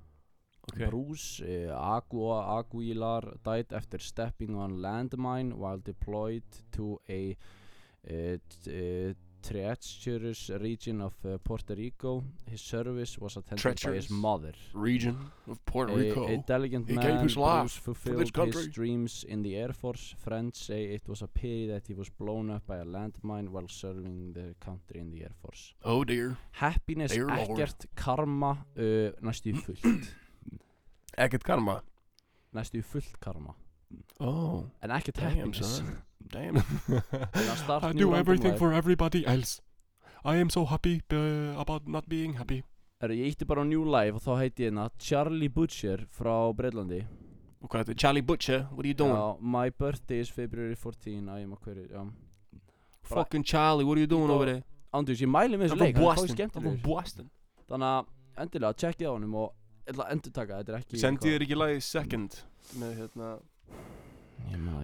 [0.69, 0.83] Ok.
[0.85, 8.69] Bruce uh, Agua Aguilar died after stepping on landmine while deployed to a uh, t-
[8.69, 12.23] uh, treacherous region of uh, Puerto Rico.
[12.49, 14.05] His service was attended by Treacherous?
[14.05, 14.53] his mother.
[14.73, 15.17] Region
[15.47, 18.29] of Puerto Rico A, a delicate He man, gave his life Bruce for fulfilled this
[18.29, 18.67] his country.
[18.71, 20.15] dreams in the Air Force.
[20.17, 23.67] Friends say it was a pity that he was blown up by a landmine while
[23.67, 25.73] serving the country in the Air Force.
[25.83, 27.39] Oh dear Happiness, Dear Lord.
[27.59, 29.83] ekkert karma, uh, næstu í fullt.
[31.17, 31.81] Ekkert karma
[32.53, 33.53] næstu í fullt karma.
[34.19, 35.77] Oh En ekkert Damn happiness.
[35.77, 35.97] son
[36.33, 36.57] Damn.
[37.83, 39.61] I do everything for everybody else.
[40.25, 42.63] I am so happy uh, about not being happy.
[43.03, 46.33] Herru, ég ítti bara á New Life og þá heiti ég hérna Charlie Butcher frá
[46.55, 47.01] Breitlandi
[47.59, 47.99] Og hvað er þetta?
[47.99, 49.11] Charlie Butcher, what are you doing?
[49.11, 52.05] Já, my birthday is February 14 I am a query, já.
[53.11, 54.63] Fucking Charlie, what are you doing over there?
[54.95, 56.81] Andjús, ég mæli með þessu I'm leik, from hann er fáið Boston I'm from skemmtilegur
[56.87, 57.29] Boston
[57.67, 61.03] Þannig að endilega, tjekkið á honum og ég ætla að endur taka, þetta er ekki
[61.03, 62.39] Sendi þér ekki lagið Second
[62.79, 63.33] Með hérna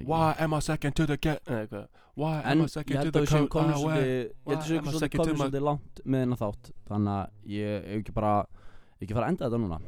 [0.10, 1.88] Why am I second to the get Nei, hvað
[2.20, 4.80] Why En am I second to að the I wear svolítið Ég held að séum
[4.80, 6.72] am I svolítið second to komin my- svolítið langt með hennar þátt.
[6.90, 8.34] Þannig að ég hef ekki bara
[9.00, 9.80] ekki fara að enda þetta núna.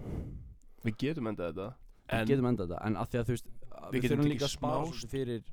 [0.85, 1.67] Við getum endað þetta.
[2.11, 3.49] Við En getum enda þetta En að því að þú veist
[3.91, 5.43] Við þurfum líka að svolítið fyrir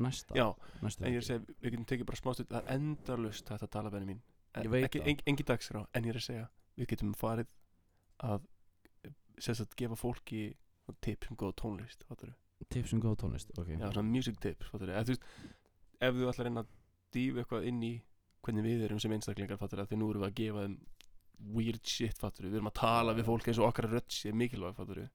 [0.00, 0.46] næsta Já,
[0.82, 3.66] næstu en ég er að segja, við getum tekið bara smástund Það er endalust þetta
[3.66, 4.20] að tala benni mín
[4.54, 5.08] En Ég veit ekki, það.
[5.08, 6.46] en, Engi dagskrá, en ég er að segja
[6.80, 7.46] Við getum farið
[8.24, 8.40] að
[9.40, 10.54] sem sagt gefa fólki
[11.00, 12.34] tips um góða tónlist fattarðu?
[12.68, 15.26] Tips um góð tónlist ok Já, svona music tips þú veist,
[16.00, 16.70] Ef þú ætlar að reyna að
[17.14, 17.92] dýfa eitthvað inn í
[18.44, 19.90] hvernig við erum sem einstaklingar fattarðu?
[19.90, 20.76] Því nú erum við að gefa þeim
[21.56, 22.52] weird shit fattarðu?
[22.52, 25.06] Við erum að tala við fólk eins og okkar rödd sé mikilvæg fattarðu?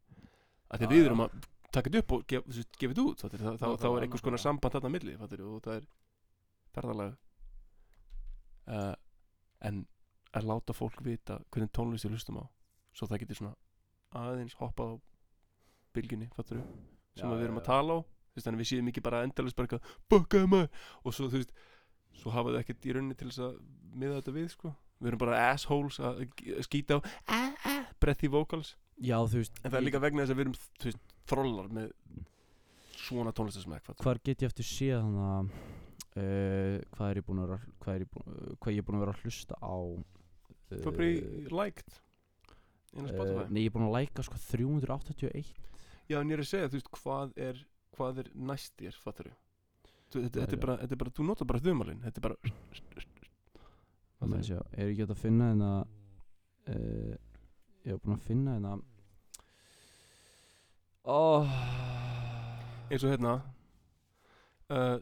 [0.70, 1.38] Af því Já, að við erum að
[1.76, 3.56] taka þetta upp og gefa þetta út fattarðu?
[3.62, 5.52] Þá, þá, er einhvers konar samband þarna milli fattarðu?
[5.56, 5.88] og það er
[6.76, 7.16] ferðalega
[8.76, 8.96] uh,
[9.70, 9.86] en
[10.36, 12.46] að láta fólk vita hvernig tónlist við hlustum á
[12.96, 13.56] svo það getur svona
[14.16, 14.96] aðeins hoppað á
[15.96, 16.66] bylginni fattarðu?
[17.16, 18.00] Sem Já, við erum að tala á.
[18.36, 20.68] Veist, við séum ekki bara endalist bara eitthvað
[21.04, 21.54] og svo þú veist
[22.16, 23.60] svo hafa þau ekkert í rauninni til þess að
[23.96, 24.74] miða þetta við sko.
[25.00, 26.26] Við erum bara assholes að
[26.68, 27.00] skýta á
[29.28, 31.90] þú veist en það er líka vegna þess að við erum veist, þrollar með
[33.06, 35.52] svona tónlistasmekk fattar hvar get ég eftir séð þannig að
[36.22, 39.06] uh, hvað er ég búin að vera hvað er uh, hvað ég er búin að
[39.06, 40.02] vera að hlusta á uh,
[40.72, 41.16] þú er bara í
[41.52, 42.00] liked
[42.96, 43.44] Spotify.
[43.44, 45.54] uh, nei ég er búin að læka sko 381
[46.10, 47.62] já en ég er að segja þú veist hvað er
[47.96, 49.32] hvað er næst þér fattar
[50.12, 52.28] þú þetta, Já, þetta, er bara, þetta er bara þú notar bara þumalinn þetta er
[52.30, 52.54] bara
[54.16, 54.48] Það fattarðu?
[54.48, 55.72] sjá, er ekki hægt að finna hérna
[56.72, 57.16] uh,
[57.86, 58.78] Ég hef búin að finna hérna
[61.06, 61.58] oh.
[62.90, 63.34] eins og hérna
[64.74, 64.98] uh,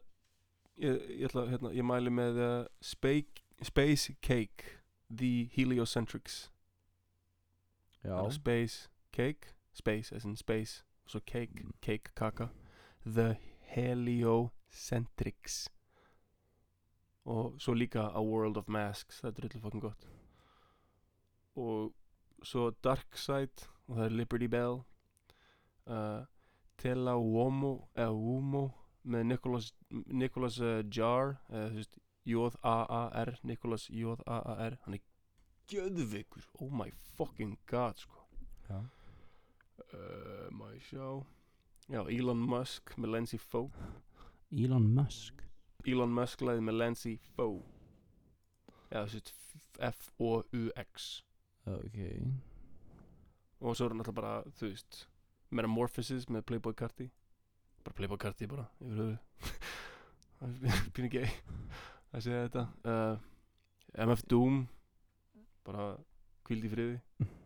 [0.76, 4.80] ég, ég ætla hérna, ég mæli með uh, Space, Space Cake
[5.14, 6.52] The Heliocentrics.
[8.04, 9.54] Já, er Space Cake?
[9.74, 11.74] Space as in Space svo Cake, Mm.
[11.82, 12.48] Cake kaka.
[13.06, 15.70] The Heliocentrics.
[17.26, 20.08] Og svo líka A World of Masks það er drullu fucking gott.
[21.56, 21.94] Og
[22.44, 24.82] svo Dark Side og það er Liberty Bell.
[25.86, 26.26] Uh,
[26.78, 28.72] Tela Uomo eða Uomo
[29.04, 31.84] með Nicholas, Nicholas uh, Jar eða
[32.26, 35.00] J-A-A-R Nicholas J-A-A-R hann er
[35.68, 38.16] gjöðvikur oh my fucking god sko.
[38.70, 38.80] Já.
[39.94, 41.08] Uh, má ég sjá?
[41.92, 43.68] Já, Elon Musk með Lenzi Fo
[44.52, 45.44] Elon Musk?
[45.86, 47.18] Elon Musk leiði með Lenzi
[48.94, 49.34] já, þú veist
[49.84, 51.24] F-O-U-X
[51.64, 51.98] Ok.
[53.64, 55.06] Og svo er hann alltaf bara, þú veist
[55.54, 57.08] Metamorphosis með Playboy Carti.
[57.84, 59.00] Bara Playboy Carti bara yfir
[60.44, 61.30] höfu pínu gay
[62.12, 62.66] að segja þetta.
[62.84, 63.16] Uh,
[64.08, 64.66] MF Doom.
[65.64, 65.94] Bara
[66.44, 67.00] kvíld í friði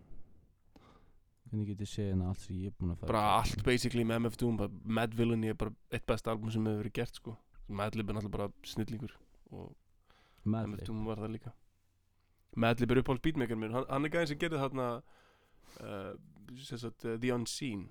[1.47, 4.03] Hvernig get ég séð hérna allt sem ég er búin að fara bara allt basically
[4.07, 7.35] með MF Doom Mad Villainy er bara eitt best album sem hefur verið gert sko.
[7.67, 9.13] Madlib er náttúrulega bara snillingur
[9.51, 11.53] og MF Madlib Doom var það líka.
[12.55, 13.75] Madlib er uppáhalds beatmaker minn.
[13.75, 14.87] Hann, hann er gæðin sem gerði þarna
[15.83, 16.11] uh,
[16.65, 17.87] sagt, uh, The Unseen.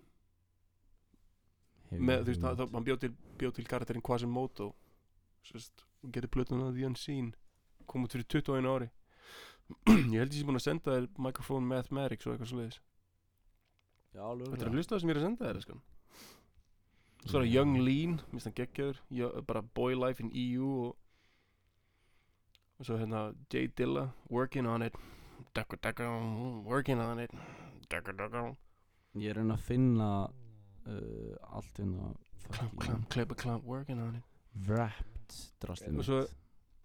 [1.93, 6.89] Með, þú veist, það, hann bjóð til, bjó til karakterinn Quasimodo og gerði plötuna The
[6.91, 7.33] Unseen.
[7.87, 8.91] Kom út fyrir 21 ári.
[10.15, 12.83] Ég held ég sé búin að senda þér Microphone Mathematics og eitthvað alveg
[14.17, 15.81] Þetta er að hlusta það sem ég er að senda þér eskan
[17.27, 19.01] Svo er það Young Lean Mist hann geggjaður.
[19.11, 20.97] Yo- Bara Boy Life in EU og,
[22.79, 24.95] og svo hérna J Dilla Working on it.
[25.57, 26.07] Dakka dakka
[26.65, 27.31] Working on it.
[27.91, 28.45] Dakka dakka
[29.17, 32.13] Ég er að finna uh, allt hérna
[32.53, 34.25] Klamp klamp Klippa klamp Working on it.
[34.69, 36.21] Wrapped drastlið Og svo,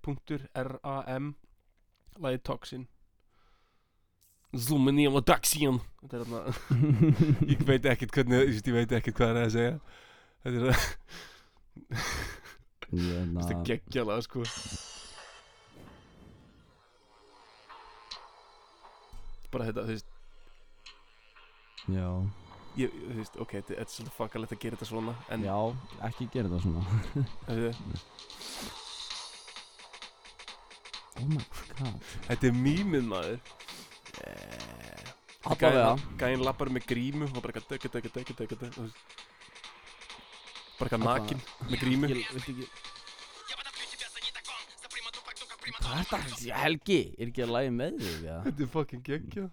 [2.20, 2.86] Lagi Toxin
[4.52, 6.40] Zoomin í á Daxian Þetta er þarna
[7.52, 9.77] Ég veit ekkert hvernig, ég, veit ekkert hvað það er að segja.
[10.44, 10.77] Þetta er að
[12.93, 14.44] Ég er Þetta er geggjala sko.
[19.52, 20.10] Bara þetta, þú veist
[21.93, 22.09] Já,
[22.77, 25.56] ég, Þú veist, ok, þetta þetta er svolítið fuckalegt að gera þetta svona En já,
[26.10, 26.82] ekki gera það svona.
[27.48, 27.73] Þetta,
[31.20, 31.44] Oh my
[31.78, 33.39] god þetta er mýmið maður
[34.22, 35.12] Eh,
[35.48, 38.98] Allavega Gæinn lappar með grímu og bara eitthvað dögg, dögg þú veist.
[40.78, 41.40] Bara eitthvað nakin
[41.70, 42.68] með grímu Ég viltu ekki
[45.72, 46.60] Hvað er þetta?
[46.60, 48.16] Helgi, er ekki að lægi með þig?
[48.26, 48.39] Ja?
[48.47, 49.48] Þetta er fucking geggja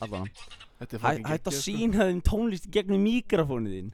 [0.00, 0.48] Allavega
[0.80, 1.56] Hætt að geggjað, sko.
[1.60, 3.90] sína þeim tónlist gegnum mikrofónið þín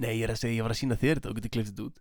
[0.00, 1.88] Nei, ég er að segja, ég var að sína þér þetta og getur klift þetta
[1.90, 1.98] út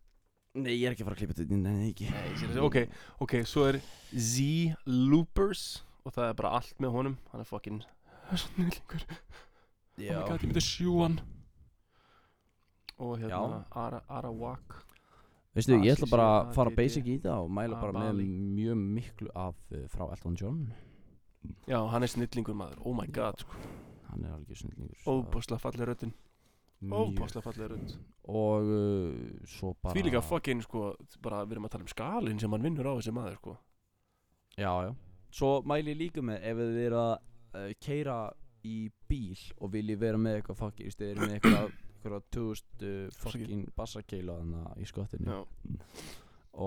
[0.58, 2.08] Nei, ég er ekki að fara að klippa þetta inn, nei, ekki.
[2.10, 2.78] Nei, ok,
[3.22, 3.78] ok, svo er
[4.18, 4.46] Z
[4.90, 5.66] Loopers
[6.02, 7.18] og það er bara allt með honum.
[7.30, 7.84] Hann er fucking
[8.40, 9.20] snillingur oh
[10.00, 11.20] my god, ég myndi að sjú hann.
[13.00, 13.60] Og hérna Já.
[13.84, 14.80] Ara, Arawak.
[15.56, 19.30] Veistu, ég ætla bara að fara basic í þetta og mæla bara með mjög miklu
[19.38, 20.66] af uh, frá Elton John.
[21.70, 23.62] Já, hann er snillingur maður, oh my god sko.
[24.10, 26.14] Hann er algjör snillningur Óbáslega falleg röddin
[26.80, 27.96] Óbáslega falleg rödd.
[28.32, 30.94] Og uh, svo bara Því líka fucking sko,
[31.24, 33.56] bara við erum að tala um skalinn sem hann vinnur á þessi maður sko.
[34.56, 34.94] Já, já.
[35.36, 38.18] Svo mæli ég líka með ef þið eru að uh, keira
[38.64, 38.78] í
[39.12, 41.70] bíl og vilji vera með eitthvað fucking Þú veist, þið eru með eitthvað
[42.00, 45.36] eitthvað 2000 uh, fucking bassakeila þannig í skottinu.
[45.36, 45.40] Já,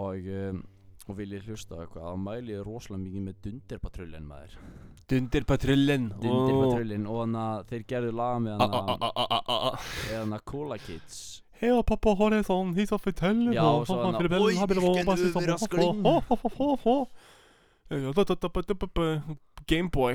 [0.02, 0.62] og, um,
[1.10, 4.56] og vilji hlusta á eitthvað þá mæli ég rosalega mikið með Dunderpatrullin maður
[5.10, 9.78] Dundir patrullin Dunderpatrullin og þannig að þeir gerðu laga með Ah, hann að
[10.12, 14.14] eða Cola Kids Hej pappa har en sån hit och förtäll Ja, och så han-
[14.16, 15.06] Oj, vilken
[15.36, 16.02] överraskning.
[19.66, 20.14] Gameboy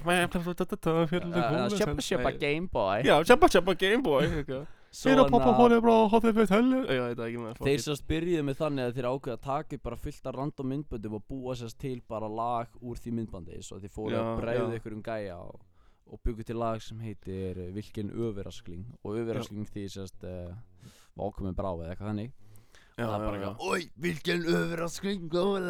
[1.77, 7.03] Köpa köpa Gameboy Já, köpa köpa Gameboy Svo Hej pappa har þannig að förtäll Já,
[7.09, 9.85] þetta er ekki með Þeir sérst byrjuðu með þannig að þeir ákveða að taka upp
[9.87, 13.79] bara fullt af random myndböndum og búa sérst til bara lag úr því myndbandi svo
[13.83, 14.79] þeir fóru Já, að bregðu já.
[14.81, 15.63] ykkur um gæja og,
[16.07, 18.85] og byggu til lag sem heitir uh, Vilken överraskling.
[19.03, 20.53] Og överraskling því sérst uh,
[21.19, 22.31] vákomið brá eða eitthvað þannig.
[22.97, 25.67] Já, það er bara eitthvað Oi, vilken överraskling og,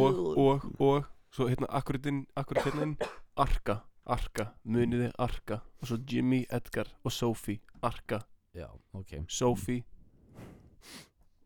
[0.00, 2.94] og, og, og Svo hérna, akkurat inn, akkurat hérna inn
[3.36, 3.74] Arka,
[4.08, 5.58] Arka, muniði Arka?
[5.82, 8.22] Og svo Jimmy, Edgar og Sophie Arka,
[8.56, 9.12] Já, ok.
[9.28, 9.84] Sophie.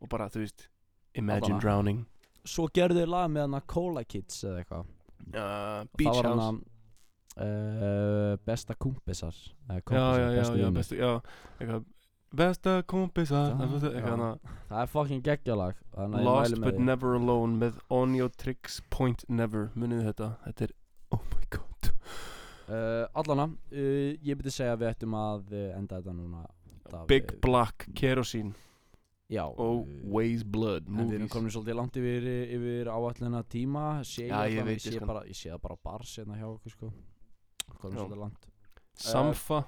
[0.01, 0.67] Og bara, þú veist
[1.13, 1.61] Imagine Allavega.
[1.65, 2.03] Drowning.
[2.47, 4.85] Svo gerðu þeir lag með hana Cola Kids eða eitthvað.
[5.21, 6.41] Uh, Beach það var House.
[6.41, 6.61] hana
[7.37, 9.35] uh, Besta kumpisar
[9.69, 11.11] eða Já, kompisar, já, já, já, bestu, já
[11.59, 11.83] Eitthvað
[12.41, 14.09] Besta kompisar Það- Eitthvað já.
[14.15, 14.29] hana.
[14.71, 16.85] Það er fucking geggjalag þannig að ég Lost mæli but með því.
[16.89, 20.73] never alone með Onyo Tricks Point Never Munið þetta, þetta er
[21.11, 21.91] Oh my god.
[22.71, 26.45] Uh, allana, uh, ég myndi segja að við ættum að uh, enda þetta núna
[26.91, 28.53] út af, Big uh, Black Kerosene
[29.31, 29.45] Já.
[29.47, 32.25] Og uh, Ways Blood En við erum komin svolítið langt yfir,
[32.57, 35.83] yfir áallina tíma sé Já, ég sé ég skal- bara, ég sé það bara á
[35.87, 36.89] bars hérna hjá okkur sko.
[37.79, 38.49] Komin svolítið langt.
[38.99, 39.61] Samfa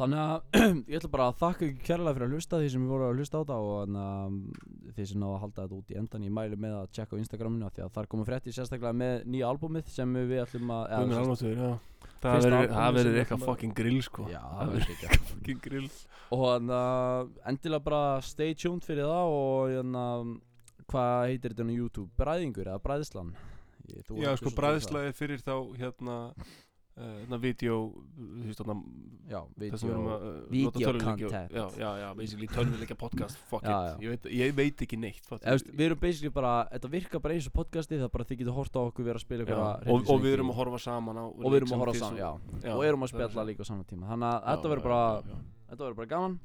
[0.00, 0.60] Þannig að
[0.90, 3.18] ég ætla bara að þakka ykkur kærlega fyrir að hlusta því sem við vorum að
[3.20, 6.24] hlusta á þetta og þannig að því sem náðu að halda þetta út í endan
[6.26, 9.50] ég mæli með að tjekka á Instagraminu því að þar komum frétti sérstaklega með nýja
[9.52, 11.72] albúmið sem við ætlum að Guð minn eða, almáttugur, já
[12.20, 15.90] Það verður- það eitthvað að- fucking grill sko Já, Það það verður ekki fucking grill
[16.36, 20.04] Og þannig að endilega bara stay tuned fyrir það og hérna
[20.90, 22.10] hvað heitir þetta á YouTube?
[22.20, 23.32] Bræðingur eða Bræðislan?
[23.90, 26.18] Ég, Já, sko svolítið bræðislaði fyrir þá hérna
[27.00, 27.78] uh, hérna vídeo
[28.16, 29.08] þú veist þarna það.
[29.30, 31.52] Já, það sem við erum að Video nota content.
[31.54, 34.04] Já, já, já, basically tölvuleika podcast fuck Já, it, já.
[34.04, 37.24] Ég, veit, ég veit ekki neitt fattar Eða, veist, Við erum basically bara, þetta virkar
[37.24, 39.62] bara eins og podcasti það bara þið getur hort á okkur vera að spila ykkur
[39.62, 42.30] og, og við erum að horfa saman á og við erum að horfa saman, já,
[42.74, 44.10] og erum að spjalla líka á saman tíma.
[44.10, 45.02] Þannig að þetta verður bara
[45.70, 46.38] þetta verður bara gaman.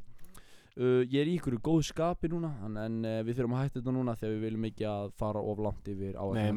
[0.76, 3.80] Uh, ég er í ykkur góð skapi núna en, en uh, við þurfum að hætta
[3.80, 6.50] þetta núna þegar við viljum ekki að fara of langt yfir Nei,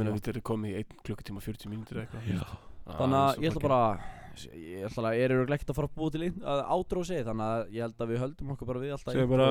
[2.89, 3.41] ég meina áætlunartíma.
[3.41, 3.83] við erum komið í 1 klukkutíma 40 mínútur eitthvað Já þannig að ég ætla bara
[4.39, 7.25] ég ætla að ég er örugglega ekkert að fara að búa til að átróð sig
[7.27, 9.49] þannig að ég held að við höldum okkur bara við alltaf Segðu bara,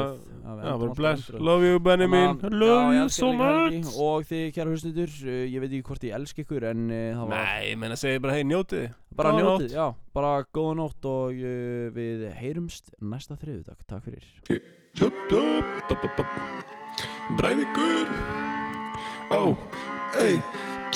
[0.64, 3.90] Já, bara bless, love you Benny mín Love you so much.
[4.00, 7.26] Og þið kæra hlustundur uh, ég veit ekki hvort ég elska ykkur en uh, það
[7.26, 8.88] var Nei, ég meina segi bara hei njótið.
[9.18, 9.86] Bara njótið, já,
[10.16, 14.28] bara góða nótt og uh, við heyrumst næsta þriðudag, takk fyrir.
[17.38, 18.08] Breiðingur
[19.36, 19.52] Ó,
[20.24, 20.40] ei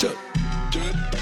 [0.00, 0.08] Tjö,
[0.72, 1.21] tjö,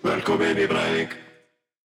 [0.00, 1.29] Welkom baby, break.